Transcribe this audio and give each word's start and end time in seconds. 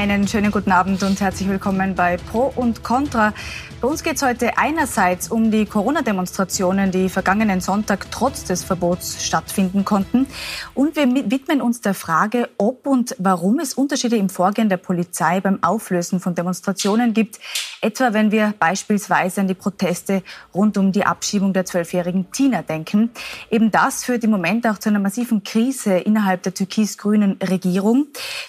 Einen 0.00 0.26
schönen 0.26 0.50
guten 0.50 0.72
Abend 0.72 1.02
und 1.02 1.20
herzlich 1.20 1.46
willkommen 1.46 1.94
bei 1.94 2.16
Pro 2.16 2.50
und 2.56 2.82
Contra. 2.82 3.34
Bei 3.82 3.88
uns 3.88 4.02
geht 4.02 4.16
es 4.16 4.22
heute 4.22 4.56
einerseits 4.56 5.30
um 5.30 5.50
die 5.50 5.66
Corona-Demonstrationen, 5.66 6.90
die 6.90 7.10
vergangenen 7.10 7.60
Sonntag 7.60 8.10
trotz 8.10 8.44
des 8.44 8.64
Verbots 8.64 9.22
stattfinden 9.22 9.84
konnten. 9.84 10.26
Und 10.72 10.96
wir 10.96 11.06
widmen 11.30 11.60
uns 11.60 11.82
der 11.82 11.92
Frage, 11.92 12.48
ob 12.56 12.86
und 12.86 13.14
warum 13.18 13.58
es 13.58 13.74
Unterschiede 13.74 14.16
im 14.16 14.30
Vorgehen 14.30 14.70
der 14.70 14.78
Polizei 14.78 15.40
beim 15.40 15.62
Auflösen 15.62 16.18
von 16.18 16.34
Demonstrationen 16.34 17.12
gibt. 17.12 17.38
Etwa 17.82 18.12
wenn 18.12 18.30
wir 18.30 18.52
beispielsweise 18.58 19.40
an 19.40 19.48
die 19.48 19.54
Proteste 19.54 20.22
rund 20.54 20.76
um 20.76 20.92
die 20.92 21.04
Abschiebung 21.04 21.54
der 21.54 21.64
zwölfjährigen 21.64 22.30
Tina 22.32 22.60
denken. 22.60 23.10
Eben 23.50 23.70
das 23.70 24.04
führt 24.04 24.24
im 24.24 24.30
Moment 24.30 24.66
auch 24.66 24.76
zu 24.76 24.90
einer 24.90 24.98
massiven 24.98 25.42
Krise 25.42 25.96
innerhalb 25.96 26.42
der 26.42 26.52
türkis-grünen 26.52 27.38
Regierung. 27.42 28.08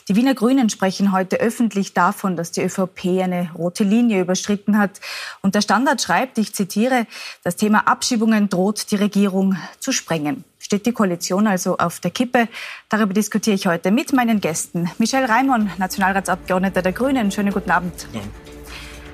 Die 0.10 0.16
Wiener 0.18 0.34
Grünen 0.34 0.70
sprechen 0.70 1.14
heute 1.14 1.41
öffentlich 1.42 1.94
davon, 1.94 2.38
dass 2.38 2.52
die 2.52 2.62
ÖVP 2.62 3.22
eine 3.22 3.50
rote 3.58 3.84
Linie 3.84 4.22
überschritten 4.22 4.78
hat. 4.78 5.02
Und 5.42 5.56
der 5.56 5.62
Standard 5.62 6.02
schreibt, 6.02 6.38
ich 6.38 6.54
zitiere, 6.54 7.08
das 7.44 7.56
Thema 7.56 7.88
Abschiebungen 7.88 8.50
droht 8.50 8.92
die 8.92 8.96
Regierung 8.96 9.58
zu 9.80 9.92
sprengen. 9.92 10.44
Steht 10.60 10.86
die 10.86 10.94
Koalition 10.94 11.48
also 11.48 11.78
auf 11.78 12.00
der 12.00 12.12
Kippe? 12.12 12.48
Darüber 12.88 13.14
diskutiere 13.14 13.56
ich 13.56 13.68
heute 13.68 13.92
mit 13.92 14.14
meinen 14.14 14.40
Gästen. 14.40 14.90
Michel 15.00 15.26
Raimon, 15.26 15.70
Nationalratsabgeordneter 15.78 16.82
der 16.82 16.94
Grünen. 16.94 17.32
Schönen 17.32 17.52
guten 17.52 17.72
Abend. 17.72 18.08
Ja. 18.14 18.22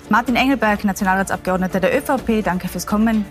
Martin 0.10 0.36
Engelberg, 0.36 0.84
Nationalratsabgeordneter 0.84 1.80
der 1.80 1.98
ÖVP. 1.98 2.44
Danke 2.44 2.68
fürs 2.68 2.86
Kommen. 2.86 3.26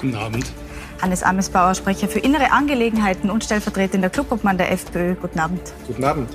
Guten 0.00 0.14
Abend. 0.14 0.52
Hannes 1.00 1.24
Amesbauer, 1.24 1.74
Sprecher 1.74 2.06
für 2.06 2.20
innere 2.20 2.52
Angelegenheiten 2.52 3.28
und 3.28 3.42
stellvertretender 3.42 4.08
Clubobmann 4.08 4.56
der 4.56 4.70
FPÖ. 4.70 5.16
Guten 5.16 5.40
Abend. 5.40 5.60
Guten 5.86 6.04
Abend. 6.04 6.28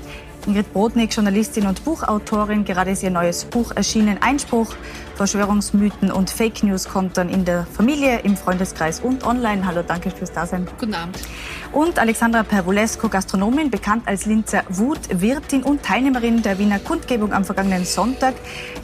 Ingrid 0.48 0.72
Brodnik, 0.72 1.14
Journalistin 1.14 1.66
und 1.66 1.84
Buchautorin. 1.84 2.64
Gerade 2.64 2.92
ist 2.92 3.02
ihr 3.02 3.10
neues 3.10 3.44
Buch 3.44 3.70
erschienen. 3.76 4.16
Einspruch, 4.22 4.74
Verschwörungsmythen 5.16 6.10
und 6.10 6.30
Fake 6.30 6.62
News 6.62 6.88
kommt 6.88 7.18
dann 7.18 7.28
in 7.28 7.44
der 7.44 7.66
Familie, 7.66 8.20
im 8.20 8.34
Freundeskreis 8.34 9.00
und 9.00 9.26
online. 9.26 9.66
Hallo, 9.66 9.82
danke 9.86 10.10
fürs 10.10 10.32
Dasein. 10.32 10.66
Guten 10.80 10.94
Abend. 10.94 11.18
Und 11.72 11.98
Alexandra 11.98 12.44
Pervulesco, 12.44 13.10
Gastronomin, 13.10 13.70
bekannt 13.70 14.04
als 14.06 14.24
Linzer 14.24 14.62
Wut, 14.70 15.00
Wirtin 15.10 15.62
und 15.64 15.82
Teilnehmerin 15.82 16.40
der 16.40 16.58
Wiener 16.58 16.78
Kundgebung 16.78 17.34
am 17.34 17.44
vergangenen 17.44 17.84
Sonntag. 17.84 18.34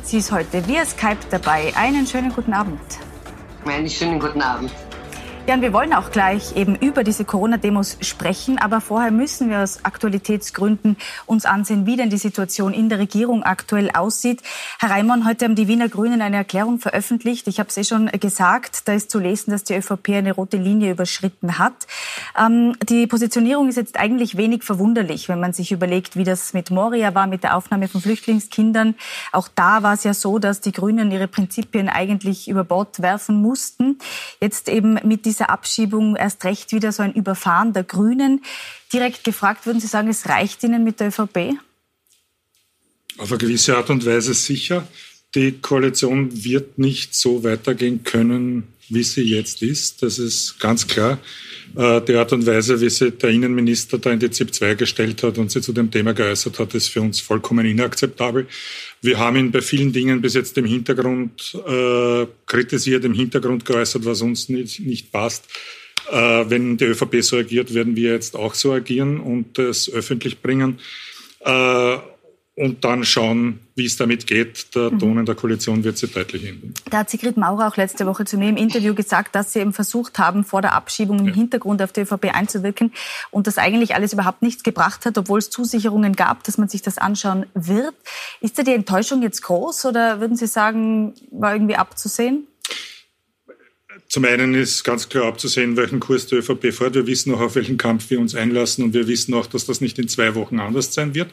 Sie 0.03 0.19
ist 0.19 0.33
heute 0.33 0.69
via 0.69 0.85
Skype 0.85 1.17
dabei. 1.31 1.73
Einen 1.77 2.07
schönen 2.07 2.31
guten 2.31 2.53
Abend. 2.53 2.79
Einen 3.65 3.89
schönen 3.89 4.21
guten 4.21 4.43
Abend. 4.43 4.71
Ja, 5.47 5.53
und 5.53 5.61
wir 5.61 5.75
wollen 5.75 5.93
auch 5.93 6.11
gleich 6.11 6.57
eben 6.57 6.75
über 6.75 7.05
diese 7.05 7.27
Corona-Demos 7.27 7.99
sprechen. 8.01 8.57
Aber 8.57 8.81
vorher 8.81 9.11
müssen 9.11 9.51
wir 9.51 9.61
aus 9.61 9.85
Aktualitätsgründen 9.85 10.97
uns 11.27 11.45
ansehen, 11.45 11.85
wie 11.85 11.97
denn 11.97 12.09
die 12.09 12.17
Situation 12.17 12.73
in 12.73 12.89
der 12.89 12.99
Regierung 12.99 13.43
aktuell 13.43 13.91
aussieht. 13.91 14.41
Herr 14.79 14.89
Reimann, 14.89 15.27
heute 15.27 15.45
haben 15.45 15.55
die 15.55 15.69
Wiener 15.69 15.91
Grünen 15.91 16.23
eine 16.23 16.37
Erklärung 16.37 16.79
veröffentlicht. 16.79 17.47
Ich 17.47 17.59
habe 17.59 17.69
es 17.69 17.77
eh 17.77 17.85
schon 17.85 18.07
gesagt. 18.07 18.89
Da 18.89 18.95
ist 18.95 19.11
zu 19.11 19.19
lesen, 19.19 19.51
dass 19.51 19.65
die 19.65 19.75
ÖVP 19.75 20.15
eine 20.15 20.33
rote 20.33 20.57
Linie 20.57 20.93
überschritten 20.93 21.59
hat. 21.59 21.75
Ähm, 22.39 22.75
die 22.89 23.07
Positionierung 23.07 23.69
ist 23.69 23.77
jetzt 23.77 24.01
eigentlich 24.01 24.39
wenig 24.39 24.63
verwunderlich, 24.63 25.29
wenn 25.29 25.41
man 25.41 25.53
sich 25.53 25.73
überlegt, 25.73 26.17
wie 26.17 26.25
das 26.25 26.55
mit 26.55 26.71
Moria 26.71 27.15
war, 27.15 27.27
mit 27.27 27.43
der 27.43 27.55
Aufnahme 27.55 27.89
von 27.89 28.01
Flüchtlingskindern. 28.01 28.95
Auch 29.31 29.49
da 29.55 29.83
war 29.83 29.93
es 29.93 30.05
ja 30.05 30.15
so, 30.15 30.39
dass 30.39 30.63
die 30.63 30.73
Grünen 30.73 31.11
ihre 31.11 31.29
Prinzipien 31.29 31.91
eigentlich 31.91 32.49
über 32.49 32.65
Bord 32.65 33.03
werfen 33.03 33.43
mussten. 33.43 33.99
Jetzt 34.41 34.71
eben 34.71 34.99
mit 35.05 35.27
dieser 35.35 35.51
Abschiebung 35.51 36.17
erst 36.17 36.45
recht 36.45 36.73
wieder 36.73 36.93
so 36.93 37.03
ein 37.03 37.13
Überfahren 37.13 37.73
der 37.73 37.85
Grünen. 37.85 38.43
Direkt 38.93 39.25
gefragt, 39.25 39.67
würden 39.67 39.81
Sie 39.81 39.87
sagen, 39.87 40.09
es 40.09 40.29
reicht 40.29 40.63
Ihnen 40.63 40.85
mit 40.85 41.01
der 41.01 41.09
ÖVP? 41.09 41.59
Auf 43.19 43.31
eine 43.31 43.39
gewisse 43.39 43.77
Art 43.77 43.91
und 43.91 44.05
Weise 44.07 44.35
sicher. 44.35 44.87
Die 45.35 45.53
Koalition 45.53 46.45
wird 46.45 46.79
nicht 46.79 47.15
so 47.15 47.43
weitergehen 47.43 48.05
können, 48.05 48.65
wie 48.89 49.03
sie 49.03 49.23
jetzt 49.23 49.63
ist. 49.63 50.03
Das 50.03 50.19
ist 50.19 50.59
ganz 50.61 50.87
klar. 50.87 51.19
Äh, 51.77 52.01
die 52.03 52.15
Art 52.15 52.33
und 52.33 52.47
Weise, 52.47 52.81
wie 52.81 52.91
sich 52.91 53.17
der 53.19 53.31
Innenminister 53.31 53.99
da 53.99 54.11
in 54.11 54.21
die 54.21 54.31
ZIP 54.31 54.55
2 54.55 54.75
gestellt 54.75 55.23
hat 55.23 55.39
und 55.39 55.51
sie 55.51 55.61
zu 55.61 55.73
dem 55.73 55.91
Thema 55.91 56.13
geäußert 56.13 56.59
hat, 56.59 56.75
ist 56.75 56.89
für 56.89 57.01
uns 57.01 57.21
vollkommen 57.21 57.67
inakzeptabel. 57.67 58.47
Wir 59.05 59.19
haben 59.19 59.37
ihn 59.37 59.51
bei 59.51 59.61
vielen 59.61 59.93
Dingen 59.93 60.23
bis 60.23 60.33
jetzt 60.33 60.57
im 60.57 60.65
Hintergrund 60.65 61.55
äh, 61.67 62.27
kritisiert, 62.47 63.05
im 63.05 63.13
Hintergrund 63.13 63.67
geäußert, 63.67 64.07
was 64.07 64.23
uns 64.23 64.49
nicht, 64.49 64.81
nicht 64.81 65.13
passt. 65.13 65.45
Äh, 66.11 66.45
wenn 66.49 66.79
die 66.79 66.87
ÖVP 66.87 67.23
so 67.23 67.37
agiert, 67.37 67.75
werden 67.75 67.97
wir 67.97 68.13
jetzt 68.13 68.35
auch 68.35 68.55
so 68.55 68.73
agieren 68.73 69.21
und 69.21 69.59
es 69.59 69.93
öffentlich 69.93 70.41
bringen. 70.41 70.79
Äh, 71.41 71.99
und 72.55 72.83
dann 72.83 73.05
schauen, 73.05 73.59
wie 73.77 73.87
es 73.87 73.97
damit 73.97 74.27
geht. 74.27 74.75
Der 74.75 74.91
mhm. 74.91 74.99
Ton 74.99 75.19
in 75.19 75.27
der 75.27 75.35
Koalition 75.35 75.83
wird 75.83 75.99
sich 75.99 76.13
deutlich 76.13 76.45
ändern. 76.45 76.75
Da 76.91 76.99
hat 76.99 77.11
Sigrid 77.11 77.37
Maurer 77.37 77.69
auch 77.69 77.77
letzte 77.77 78.07
Woche 78.07 78.25
zu 78.25 78.39
mir 78.39 78.49
im 78.49 78.57
Interview 78.57 78.95
gesagt, 78.95 79.35
dass 79.35 79.53
sie 79.53 79.61
eben 79.61 79.73
versucht 79.73 80.19
haben, 80.19 80.45
vor 80.45 80.63
der 80.63 80.75
Abschiebung 80.75 81.19
im 81.19 81.27
ja. 81.27 81.35
Hintergrund 81.35 81.83
auf 81.83 81.93
die 81.93 82.01
ÖVP 82.03 82.35
einzuwirken 82.35 82.93
und 83.31 83.47
das 83.47 83.59
eigentlich 83.59 83.95
alles 83.95 84.13
überhaupt 84.13 84.43
nichts 84.43 84.63
gebracht 84.63 85.05
hat, 85.07 85.19
obwohl 85.19 85.39
es 85.39 85.51
Zusicherungen 85.51 86.15
gab, 86.15 86.45
dass 86.45 86.59
man 86.59 86.69
sich 86.69 86.83
das 86.83 86.99
anschauen 86.99 87.47
wird. 87.55 87.95
Ist 88.41 88.59
da 88.59 88.63
die 88.63 88.75
Enttäuschung 88.75 89.23
jetzt 89.23 89.43
groß 89.43 89.87
oder 89.87 90.21
würden 90.21 90.37
Sie 90.37 90.47
sagen, 90.47 91.15
war 91.31 91.53
irgendwie 91.53 91.77
abzusehen? 91.77 92.47
Zum 94.09 94.25
einen 94.25 94.55
ist 94.55 94.85
ganz 94.85 95.09
klar 95.09 95.27
abzusehen, 95.27 95.77
welchen 95.77 95.99
Kurs 96.01 96.27
die 96.27 96.37
ÖVP 96.37 96.73
fährt. 96.73 96.95
Wir 96.95 97.07
wissen 97.07 97.35
auch, 97.35 97.41
auf 97.41 97.55
welchen 97.55 97.79
Kampf 97.79 98.11
wir 98.11 98.21
uns 98.21 98.35
einlassen 98.35 98.85
und 98.85 98.95
wir 98.95 99.09
wissen 99.09 99.35
auch, 99.35 99.47
dass 99.47 99.67
das 99.67 99.81
nicht 99.81 99.99
in 99.99 100.09
zwei 100.09 100.35
Wochen 100.35 100.61
anders 100.61 100.93
sein 100.95 101.15
wird. 101.15 101.31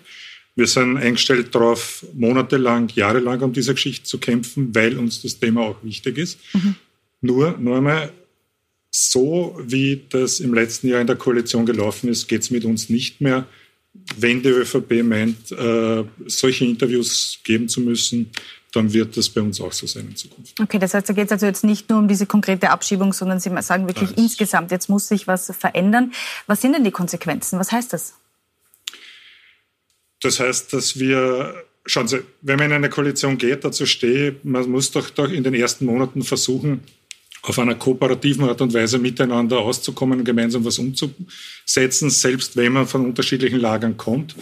Wir 0.56 0.68
sind 0.68 0.98
eingestellt 0.98 1.56
darauf, 1.56 2.06
monatelang, 2.14 2.90
jahrelang 2.94 3.42
um 3.42 3.54
diese 3.54 3.74
Geschichte 3.74 4.06
zu 4.06 4.18
kämpfen, 4.18 4.76
weil 4.76 4.98
uns 4.98 5.22
das 5.22 5.40
Thema 5.40 5.62
auch 5.62 5.84
wichtig 5.84 6.18
ist. 6.18 6.40
Mhm. 6.54 6.76
Nur, 7.22 7.58
nur 7.58 7.78
einmal, 7.78 8.12
so 8.90 9.58
wie 9.66 10.04
das 10.10 10.42
im 10.42 10.54
letzten 10.54 10.90
Jahr 10.90 11.00
in 11.00 11.08
der 11.08 11.16
Koalition 11.16 11.66
gelaufen 11.66 12.10
ist, 12.10 12.28
geht 12.28 12.42
es 12.42 12.52
mit 12.52 12.66
uns 12.66 12.90
nicht 12.90 13.22
mehr. 13.22 13.48
Wenn 14.18 14.42
die 14.42 14.50
ÖVP 14.50 15.04
meint, 15.04 15.52
äh, 15.52 16.04
solche 16.26 16.66
Interviews 16.66 17.40
geben 17.44 17.70
zu 17.70 17.82
müssen, 17.82 18.32
dann 18.74 18.92
wird 18.94 19.18
das 19.18 19.30
bei 19.30 19.42
uns 19.42 19.60
auch 19.60 19.74
so 19.74 19.86
sein 19.86 20.08
in 20.08 20.16
Zukunft. 20.16 20.60
Okay, 20.60 20.80
das 20.80 20.94
heißt, 20.94 21.08
da 21.08 21.14
geht 21.14 21.26
es 21.26 21.32
also 21.32 21.46
jetzt 21.46 21.64
nicht 21.64 21.90
nur 21.90 22.00
um 22.00 22.08
diese 22.08 22.26
konkrete 22.26 22.70
Abschiebung, 22.70 23.14
sondern 23.14 23.40
Sie 23.40 23.50
sagen 23.62 23.88
wirklich 23.88 24.10
Alles. 24.10 24.24
insgesamt, 24.24 24.72
jetzt 24.72 24.90
muss 24.90 25.08
sich 25.08 25.28
was 25.28 25.54
verändern. 25.58 26.14
Was 26.48 26.62
sind 26.62 26.74
denn 26.74 26.84
die 26.84 26.92
Konsequenzen? 26.92 27.60
Was 27.60 27.72
heißt 27.72 27.92
das? 27.92 28.14
Das 30.22 30.40
heißt, 30.40 30.74
dass 30.74 31.00
wir, 31.00 31.64
schauen 31.86 32.08
Sie, 32.08 32.22
wenn 32.42 32.58
man 32.58 32.68
in 32.68 32.74
eine 32.74 32.90
Koalition 32.90 33.38
geht, 33.38 33.64
dazu 33.64 33.86
stehe, 33.86 34.36
man 34.44 34.70
muss 34.70 34.92
doch, 34.92 35.10
doch 35.10 35.30
in 35.30 35.44
den 35.44 35.54
ersten 35.54 35.86
Monaten 35.86 36.24
versuchen, 36.24 36.82
auf 37.44 37.58
einer 37.58 37.76
kooperativen 37.76 38.48
Art 38.48 38.62
und 38.62 38.74
Weise 38.74 39.00
miteinander 39.00 39.60
auszukommen 39.60 40.20
und 40.20 40.26
gemeinsam 40.26 40.64
was 40.64 40.78
umzusetzen, 40.78 42.10
selbst 42.10 42.56
wenn 42.56 42.74
man 42.74 42.88
von 42.88 43.06
unterschiedlichen 43.06 43.60
Lagern 43.60 43.98
kommt. 43.98 44.36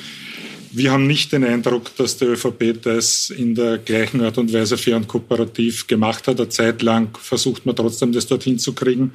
Wir 0.71 0.91
haben 0.91 1.07
nicht 1.07 1.31
den 1.31 1.43
Eindruck, 1.43 1.95
dass 1.95 2.17
die 2.17 2.25
ÖVP 2.25 2.81
das 2.81 3.31
in 3.31 3.55
der 3.55 3.79
gleichen 3.79 4.21
Art 4.21 4.37
und 4.37 4.53
Weise 4.53 4.77
fair 4.77 4.97
und 4.97 5.07
kooperativ 5.07 5.87
gemacht 5.87 6.27
hat. 6.27 6.39
Eine 6.39 6.49
Zeit 6.49 6.81
lang 6.81 7.17
versucht 7.17 7.65
man 7.65 7.75
trotzdem, 7.75 8.11
das 8.11 8.27
dorthin 8.27 8.59
zu 8.59 8.73
kriegen. 8.73 9.13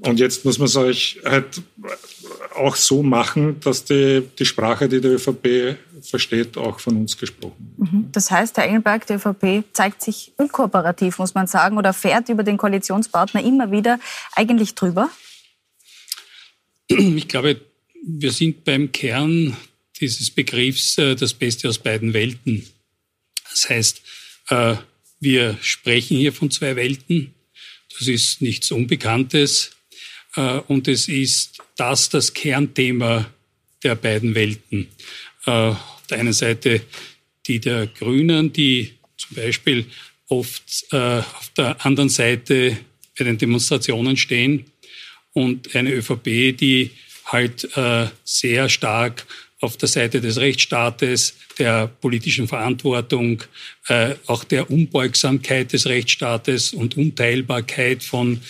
Und 0.00 0.18
jetzt 0.18 0.44
muss 0.44 0.58
man 0.58 0.66
es 0.66 0.76
euch 0.76 1.20
halt 1.24 1.60
auch 2.56 2.76
so 2.76 3.02
machen, 3.02 3.60
dass 3.60 3.84
die, 3.84 4.22
die 4.38 4.44
Sprache, 4.44 4.88
die 4.88 5.00
die 5.00 5.08
ÖVP 5.08 5.76
versteht, 6.02 6.56
auch 6.56 6.80
von 6.80 6.96
uns 6.96 7.16
gesprochen 7.16 7.74
wird. 7.76 7.92
Mhm. 7.92 8.08
Das 8.12 8.30
heißt, 8.30 8.56
Herr 8.56 8.64
Engelberg, 8.64 9.06
die 9.06 9.14
ÖVP 9.14 9.64
zeigt 9.72 10.02
sich 10.02 10.32
unkooperativ, 10.36 11.18
muss 11.18 11.34
man 11.34 11.46
sagen, 11.46 11.78
oder 11.78 11.92
fährt 11.92 12.28
über 12.28 12.42
den 12.42 12.56
Koalitionspartner 12.56 13.42
immer 13.44 13.70
wieder 13.70 13.98
eigentlich 14.34 14.74
drüber? 14.74 15.10
Ich 16.88 17.28
glaube, 17.28 17.60
wir 18.04 18.32
sind 18.32 18.64
beim 18.64 18.92
Kern 18.92 19.56
dieses 20.00 20.30
Begriffs 20.30 20.98
äh, 20.98 21.14
das 21.14 21.34
Beste 21.34 21.68
aus 21.68 21.78
beiden 21.78 22.12
Welten. 22.12 22.66
Das 23.50 23.68
heißt, 23.68 24.02
äh, 24.48 24.76
wir 25.20 25.56
sprechen 25.62 26.16
hier 26.16 26.32
von 26.32 26.50
zwei 26.50 26.74
Welten. 26.76 27.34
Das 27.98 28.08
ist 28.08 28.42
nichts 28.42 28.70
Unbekanntes. 28.72 29.70
Äh, 30.36 30.60
und 30.68 30.88
es 30.88 31.08
ist 31.08 31.58
das 31.76 32.08
das 32.08 32.32
Kernthema 32.32 33.30
der 33.82 33.94
beiden 33.94 34.34
Welten. 34.34 34.88
Äh, 35.46 35.50
auf 35.50 36.02
der 36.08 36.18
einen 36.18 36.32
Seite 36.32 36.82
die 37.48 37.58
der 37.58 37.88
Grünen, 37.88 38.52
die 38.52 38.92
zum 39.16 39.36
Beispiel 39.36 39.86
oft 40.28 40.86
äh, 40.92 40.96
auf 40.96 41.50
der 41.56 41.84
anderen 41.84 42.08
Seite 42.08 42.76
bei 43.18 43.24
den 43.24 43.36
Demonstrationen 43.36 44.16
stehen 44.16 44.64
und 45.32 45.74
eine 45.74 45.92
ÖVP, 45.92 46.56
die 46.56 46.90
halt 47.24 47.68
sehr 48.24 48.68
stark 48.68 49.26
auf 49.60 49.76
der 49.76 49.88
Seite 49.88 50.20
des 50.20 50.38
Rechtsstaates, 50.38 51.34
der 51.58 51.86
politischen 51.86 52.48
Verantwortung, 52.48 53.42
auch 54.26 54.44
der 54.44 54.70
Unbeugsamkeit 54.70 55.72
des 55.72 55.86
Rechtsstaates 55.86 56.72
und 56.74 56.96
Unteilbarkeit 56.96 58.02
von 58.02 58.40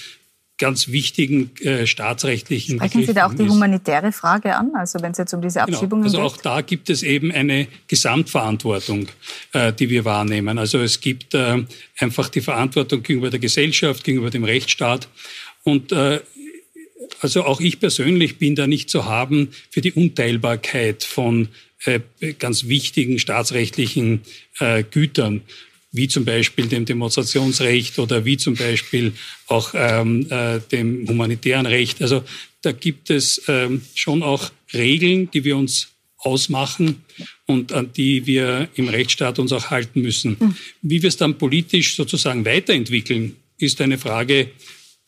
ganz 0.63 0.87
wichtigen 0.87 1.51
äh, 1.63 1.89
staatsrechtlichen 1.89 2.77
Sprechen 2.77 3.05
Sie 3.05 3.13
da 3.13 3.27
auch 3.27 3.35
die 3.35 3.49
humanitäre 3.49 4.13
Frage 4.13 4.55
an, 4.55 4.71
also 4.77 5.03
wenn 5.03 5.11
es 5.11 5.19
jetzt 5.19 5.35
um 5.35 5.43
diese 5.43 5.59
genau. 5.59 5.73
Abschiebungen 5.73 6.05
genau. 6.05 6.19
Also 6.19 6.37
auch 6.37 6.41
da 6.41 6.61
gibt 6.61 6.89
es 6.89 7.03
eben 7.03 7.33
eine 7.33 7.67
Gesamtverantwortung, 7.89 9.09
äh, 9.55 9.73
die 9.73 9.91
wir 9.91 10.05
wahrnehmen. 10.05 10.59
Also 10.59 10.79
es 10.79 11.01
gibt 11.01 11.35
äh, 11.35 11.65
einfach 11.99 12.29
die 12.29 12.43
Verantwortung 12.43 13.03
gegenüber 13.03 13.31
der 13.31 13.41
Gesellschaft, 13.41 14.05
gegenüber 14.05 14.31
dem 14.31 14.45
Rechtsstaat 14.45 15.09
und 15.65 15.91
äh, 15.91 16.21
also 17.21 17.43
auch 17.45 17.61
ich 17.61 17.81
persönlich 17.81 18.39
bin 18.39 18.55
da 18.55 18.69
nicht 18.69 18.89
zu 18.89 19.07
haben 19.07 19.49
für 19.69 19.81
die 19.81 19.91
Unteilbarkeit 19.91 21.03
von 21.03 21.49
äh, 21.87 21.99
ganz 22.39 22.69
wichtigen 22.69 23.19
staatsrechtlichen 23.19 24.21
äh, 24.61 24.85
Gütern 24.89 25.43
wie 25.93 26.09
zum 26.09 26.25
Beispiel 26.25 26.67
dem 26.67 26.85
Demonstrationsrecht 26.85 27.99
oder 27.99 28.25
wie 28.25 28.39
zum 28.39 28.55
Beispiel 28.55 29.13
auch 29.47 29.73
ähm, 29.75 30.27
äh, 30.31 30.59
dem 30.73 31.07
humanitären 31.07 31.67
Recht. 31.67 32.01
Also 32.03 32.25
da 32.63 32.73
gibt 32.73 33.11
es 33.11 33.43
ähm, 33.47 33.83
schon 33.95 34.23
auch 34.23 34.51
Regeln, 34.73 35.31
die 35.31 35.45
wir 35.45 35.57
uns 35.57 35.89
ausmachen 36.17 37.03
und 37.47 37.73
an 37.73 37.93
die 37.93 38.27
wir 38.27 38.69
im 38.75 38.89
Rechtsstaat 38.89 39.39
uns 39.39 39.53
auch 39.53 39.71
halten 39.71 40.01
müssen. 40.01 40.37
Mhm. 40.39 40.57
Wie 40.81 41.03
wir 41.03 41.09
es 41.09 41.17
dann 41.17 41.37
politisch 41.37 41.97
sozusagen 41.97 42.45
weiterentwickeln, 42.45 43.37
ist 43.59 43.81
eine 43.81 43.99
Frage, 43.99 44.51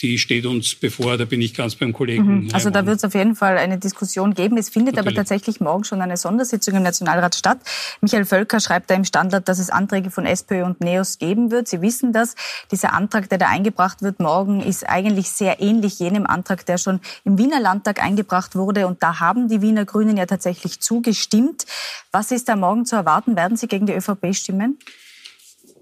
die 0.03 0.19
steht 0.19 0.45
uns 0.45 0.75
bevor, 0.75 1.17
da 1.17 1.25
bin 1.25 1.41
ich 1.41 1.55
ganz 1.55 1.77
beim 1.77 1.93
Kollegen. 1.93 2.45
Mhm. 2.45 2.49
Also 2.53 2.71
da 2.71 2.85
wird 2.85 2.97
es 2.97 3.05
auf 3.05 3.15
jeden 3.15 3.37
Fall 3.37 3.57
eine 3.59 3.79
Diskussion 3.79 4.35
geben. 4.35 4.59
Es 4.59 4.69
findet 4.69 4.97
Natürlich. 4.97 5.17
aber 5.17 5.25
tatsächlich 5.25 5.61
morgen 5.61 5.85
schon 5.85 6.03
eine 6.03 6.17
Sondersitzung 6.17 6.75
im 6.75 6.83
Nationalrat 6.83 7.37
statt. 7.37 7.59
Michael 8.01 8.25
Völker 8.25 8.59
schreibt 8.59 8.91
da 8.91 8.95
im 8.95 9.05
Standard, 9.05 9.49
dass 9.49 9.61
es 9.61 9.71
Anträge 9.71 10.11
von 10.11 10.27
SPÖ 10.27 10.65
und 10.65 10.81
NEOS 10.81 11.19
geben 11.19 11.53
wird. 11.53 11.69
Sie 11.69 11.81
wissen 11.81 12.13
das. 12.13 12.35
Dieser 12.73 12.93
Antrag, 12.93 13.29
der 13.29 13.39
da 13.39 13.49
eingebracht 13.49 14.03
wird 14.03 14.19
morgen, 14.19 14.61
ist 14.61 14.89
eigentlich 14.89 15.31
sehr 15.31 15.61
ähnlich 15.61 16.01
jenem 16.01 16.27
Antrag, 16.27 16.67
der 16.67 16.79
schon 16.79 17.01
im 17.25 17.39
Wiener 17.39 17.61
Landtag 17.61 18.03
eingebracht 18.03 18.57
wurde. 18.57 18.89
Und 18.89 19.01
da 19.03 19.21
haben 19.21 19.49
die 19.49 19.63
Wiener 19.63 19.85
Grünen 19.85 20.17
ja 20.17 20.27
tatsächlich 20.27 20.81
zugestimmt. 20.81 21.67
Was 22.11 22.33
ist 22.33 22.49
da 22.49 22.57
morgen 22.57 22.85
zu 22.85 22.97
erwarten? 22.97 23.37
Werden 23.37 23.57
Sie 23.57 23.69
gegen 23.69 23.87
die 23.87 23.93
ÖVP 23.93 24.35
stimmen? 24.35 24.77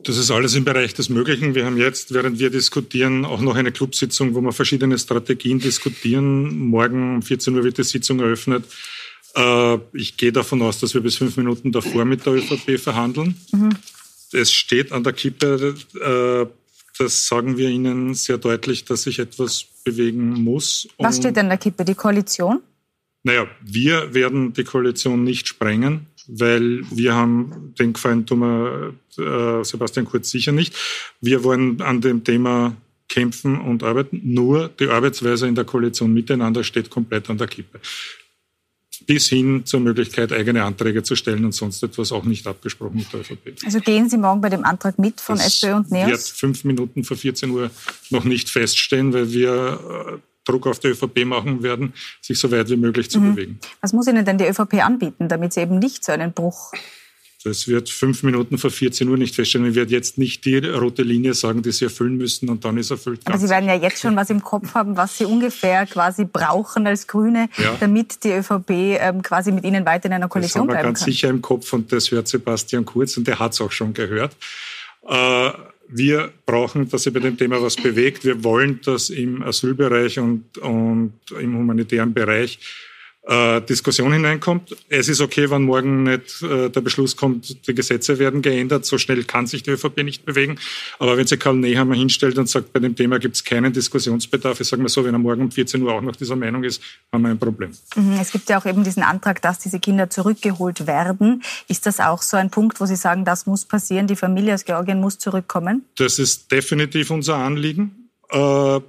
Das 0.05 0.17
ist 0.17 0.31
alles 0.31 0.55
im 0.55 0.65
Bereich 0.65 0.95
des 0.95 1.09
Möglichen. 1.09 1.55
Wir 1.55 1.65
haben 1.65 1.77
jetzt, 1.77 2.13
während 2.13 2.39
wir 2.39 2.51
diskutieren, 2.51 3.25
auch 3.25 3.41
noch 3.41 3.55
eine 3.55 3.73
Clubsitzung, 3.73 4.35
wo 4.35 4.41
wir 4.41 4.53
verschiedene 4.53 4.99
Strategien 4.99 5.59
diskutieren. 5.61 6.59
Morgen 6.59 7.17
um 7.17 7.23
14 7.23 7.55
Uhr 7.55 7.65
wird 7.65 7.79
die 7.79 7.85
Sitzung 7.85 8.21
eröffnet. 8.21 8.65
Äh, 9.37 9.79
ich 9.93 10.17
gehe 10.17 10.33
davon 10.33 10.61
aus, 10.63 10.81
dass 10.81 10.95
wir 10.95 11.01
bis 11.01 11.17
fünf 11.17 11.37
Minuten 11.37 11.73
davor 11.73 12.05
mit 12.05 12.27
der 12.27 12.35
ÖVP 12.35 12.81
verhandeln. 12.81 13.37
Mhm. 13.53 13.71
Es 14.33 14.53
steht 14.53 14.93
an 14.93 15.05
der 15.05 15.13
Kippe, 15.13 15.75
äh, 15.95 16.47
das 16.99 17.27
sagen 17.27 17.57
wir 17.57 17.69
Ihnen 17.69 18.15
sehr 18.15 18.39
deutlich, 18.39 18.85
dass 18.85 19.05
sich 19.05 19.19
etwas 19.19 19.65
bewegen 19.85 20.33
muss. 20.33 20.89
Was 20.99 21.19
steht 21.19 21.39
an 21.39 21.49
der 21.49 21.59
Kippe? 21.59 21.85
Die 21.85 21.95
Koalition? 21.95 22.61
Naja, 23.25 23.47
wir 23.63 24.15
werden 24.15 24.53
die 24.53 24.65
Koalition 24.65 25.23
nicht 25.23 25.47
sprengen 25.47 26.07
weil 26.29 26.83
wir 26.91 27.15
haben, 27.15 27.75
den 27.79 27.93
Gefallen 27.93 28.27
tun 28.27 28.41
wir 28.41 28.95
äh, 29.19 29.65
Sebastian 29.65 30.07
Kurz 30.07 30.31
sicher 30.31 30.53
nicht. 30.53 30.75
Wir 31.21 31.45
wollen 31.45 31.81
an 31.81 32.01
dem 32.01 32.25
Thema 32.25 32.77
kämpfen 33.09 33.61
und 33.61 33.83
arbeiten. 33.83 34.21
Nur 34.25 34.69
die 34.69 34.89
Arbeitsweise 34.89 35.47
in 35.47 35.55
der 35.55 35.65
Koalition 35.65 36.13
miteinander 36.13 36.65
steht 36.65 36.91
komplett 36.91 37.29
an 37.29 37.39
der 37.39 37.47
Kippe. 37.47 37.81
Bis 39.07 39.29
hin 39.29 39.67
zur 39.67 39.81
Möglichkeit, 39.81 40.33
eigene 40.33 40.63
Anträge 40.63 41.03
zu 41.03 41.17
stellen 41.17 41.45
und 41.45 41.53
sonst 41.53 41.83
etwas 41.83 42.13
auch 42.13 42.25
nicht 42.25 42.47
abgesprochen 42.47 42.99
mit 42.99 43.13
der 43.13 43.21
ÖVP. 43.21 43.65
Also 43.65 43.81
gehen 43.81 44.09
Sie 44.09 44.17
morgen 44.17 44.41
bei 44.41 44.49
dem 44.49 44.65
Antrag 44.65 44.99
mit 44.99 45.21
von 45.21 45.37
das 45.37 45.55
SPÖ 45.55 45.75
und 45.75 45.91
NEOS? 45.91 46.09
wird 46.09 46.21
fünf 46.21 46.65
Minuten 46.65 47.05
vor 47.05 47.17
14 47.17 47.51
Uhr 47.51 47.71
noch 48.11 48.25
nicht 48.25 48.49
feststehen, 48.49 49.13
weil 49.13 49.33
wir 49.33 50.13
äh, 50.15 50.32
Druck 50.45 50.67
auf 50.67 50.79
die 50.79 50.89
ÖVP 50.89 51.25
machen 51.25 51.63
werden, 51.63 51.95
sich 52.21 52.39
so 52.39 52.51
weit 52.51 52.69
wie 52.69 52.77
möglich 52.77 53.11
zu 53.11 53.21
mhm. 53.21 53.35
bewegen. 53.35 53.59
Was 53.81 53.93
muss 53.93 54.07
Ihnen 54.07 54.25
denn 54.25 54.39
die 54.39 54.47
ÖVP 54.47 54.85
anbieten, 54.85 55.29
damit 55.29 55.53
sie 55.53 55.61
eben 55.61 55.79
nicht 55.79 56.05
so 56.05 56.13
einen 56.13 56.33
Bruch 56.33 56.73
das 57.45 57.67
wird 57.67 57.91
fünf 57.91 58.23
Minuten 58.23 58.57
vor 58.57 58.71
14 58.71 59.09
Uhr 59.09 59.17
nicht 59.17 59.35
feststellen. 59.35 59.69
Ich 59.69 59.75
werde 59.75 59.91
jetzt 59.91 60.17
nicht 60.17 60.45
die 60.45 60.59
rote 60.59 61.03
Linie 61.03 61.35
sagen, 61.35 61.63
die 61.63 61.73
Sie 61.73 61.85
erfüllen 61.87 62.17
müssen 62.17 62.49
und 62.49 62.65
dann 62.65 62.79
ist 62.79 62.91
erfüllt. 62.91 63.21
Aber 63.25 63.39
Sie 63.39 63.49
werden 63.49 63.69
ja 63.69 63.75
jetzt 63.75 64.01
schon 64.01 64.15
was 64.15 64.31
im 64.31 64.43
Kopf 64.43 64.75
haben, 64.75 64.97
was 64.97 65.19
Sie 65.19 65.25
ungefähr 65.25 65.87
quasi 65.87 66.25
brauchen 66.25 66.87
als 66.87 67.07
Grüne, 67.07 67.49
ja. 67.57 67.77
damit 67.81 68.23
die 68.23 68.33
ÖVP 68.33 68.71
ähm, 68.71 69.23
quasi 69.23 69.51
mit 69.51 69.65
Ihnen 69.65 69.85
weiter 69.85 70.07
in 70.07 70.13
einer 70.13 70.29
Koalition 70.29 70.67
bleiben 70.67 70.83
kann. 70.83 70.93
Das 70.93 71.03
haben 71.03 71.07
wir 71.07 71.11
ganz 71.11 71.17
sicher 71.17 71.29
im 71.29 71.43
Kopf 71.43 71.73
und 71.73 71.91
das 71.93 72.11
hört 72.11 72.29
Sebastian 72.29 72.85
Kurz 72.85 73.17
und 73.17 73.27
der 73.27 73.39
hat 73.39 73.53
es 73.53 73.61
auch 73.61 73.73
schon 73.73 73.93
gehört. 73.93 74.37
Äh, 75.09 75.51
wir 75.95 76.33
brauchen, 76.47 76.89
dass 76.89 77.03
sich 77.05 77.13
bei 77.13 77.21
dem 77.21 77.37
Thema 77.37 77.61
was 77.63 77.77
bewegt. 77.77 78.25
Wir 78.25 78.43
wollen, 78.43 78.81
dass 78.85 79.11
im 79.11 79.43
Asylbereich 79.43 80.19
und, 80.19 80.59
und 80.59 81.13
im 81.39 81.57
humanitären 81.57 82.13
Bereich 82.13 82.59
äh, 83.25 83.61
Diskussion 83.63 84.13
hineinkommt. 84.13 84.77
Es 84.89 85.09
ist 85.09 85.21
okay, 85.21 85.49
wenn 85.51 85.63
morgen 85.63 86.03
nicht 86.03 86.43
äh, 86.43 86.69
der 86.71 86.81
Beschluss 86.81 87.17
kommt, 87.17 87.67
die 87.67 87.75
Gesetze 87.75 88.19
werden 88.19 88.43
geändert. 88.43 88.85
So 88.85 88.99
schnell 88.99 89.23
kann 89.25 89.47
sich 89.47 89.63
die 89.63 89.71
ÖVP 89.71 90.03
nicht 90.03 90.25
bewegen. 90.25 90.59
Aber 90.99 91.17
wenn 91.17 91.27
sich 91.27 91.39
Karl 91.39 91.57
Nehammer 91.57 91.95
hinstellt 91.95 92.37
und 92.39 92.49
sagt, 92.49 92.73
bei 92.73 92.81
dem 92.81 92.97
Thema 92.97 93.19
gibt 93.19 93.37
es 93.37 93.45
keinen 93.45 93.73
Diskussionsbedarf, 93.73 94.61
ich 94.61 94.69
sage 94.69 94.83
mal 94.83 94.89
so, 94.89 95.05
wenn 95.05 95.15
er 95.15 95.19
morgen 95.19 95.43
um 95.43 95.51
14 95.51 95.81
Uhr 95.83 95.93
auch 95.93 96.01
noch 96.01 96.17
dieser 96.17 96.37
Meinung 96.37 96.65
ist, 96.65 96.83
haben 97.13 97.23
wir 97.23 97.31
ein 97.31 97.39
Problem. 97.39 97.71
Mhm, 97.95 98.19
es 98.21 98.33
gibt 98.33 98.49
ja 98.49 98.59
auch 98.59 98.67
eben 98.67 98.83
diesen 98.83 99.03
Antrag, 99.03 99.41
dass 99.41 99.59
diese 99.61 99.79
Kinder 99.79 100.11
zurückgeholt 100.11 100.87
werden. 100.87 101.43
Ist 101.69 101.87
das 101.87 102.01
auch 102.01 102.23
so 102.23 102.37
ein 102.37 102.51
Punkt, 102.51 102.81
wo 102.81 102.87
Sie 102.87 102.97
sagen, 102.97 103.25
das 103.25 103.47
muss 103.47 103.65
passieren, 103.65 104.07
die 104.09 104.17
Familie 104.17 104.55
aus 104.55 104.65
Georgien 104.65 105.01
muss 105.01 105.19
zurückkommen? 105.19 105.85
Das 105.97 106.19
ist 106.19 106.51
definitiv 106.51 107.11
unser 107.11 107.37
Anliegen. 107.37 108.09
Äh, 108.31 108.81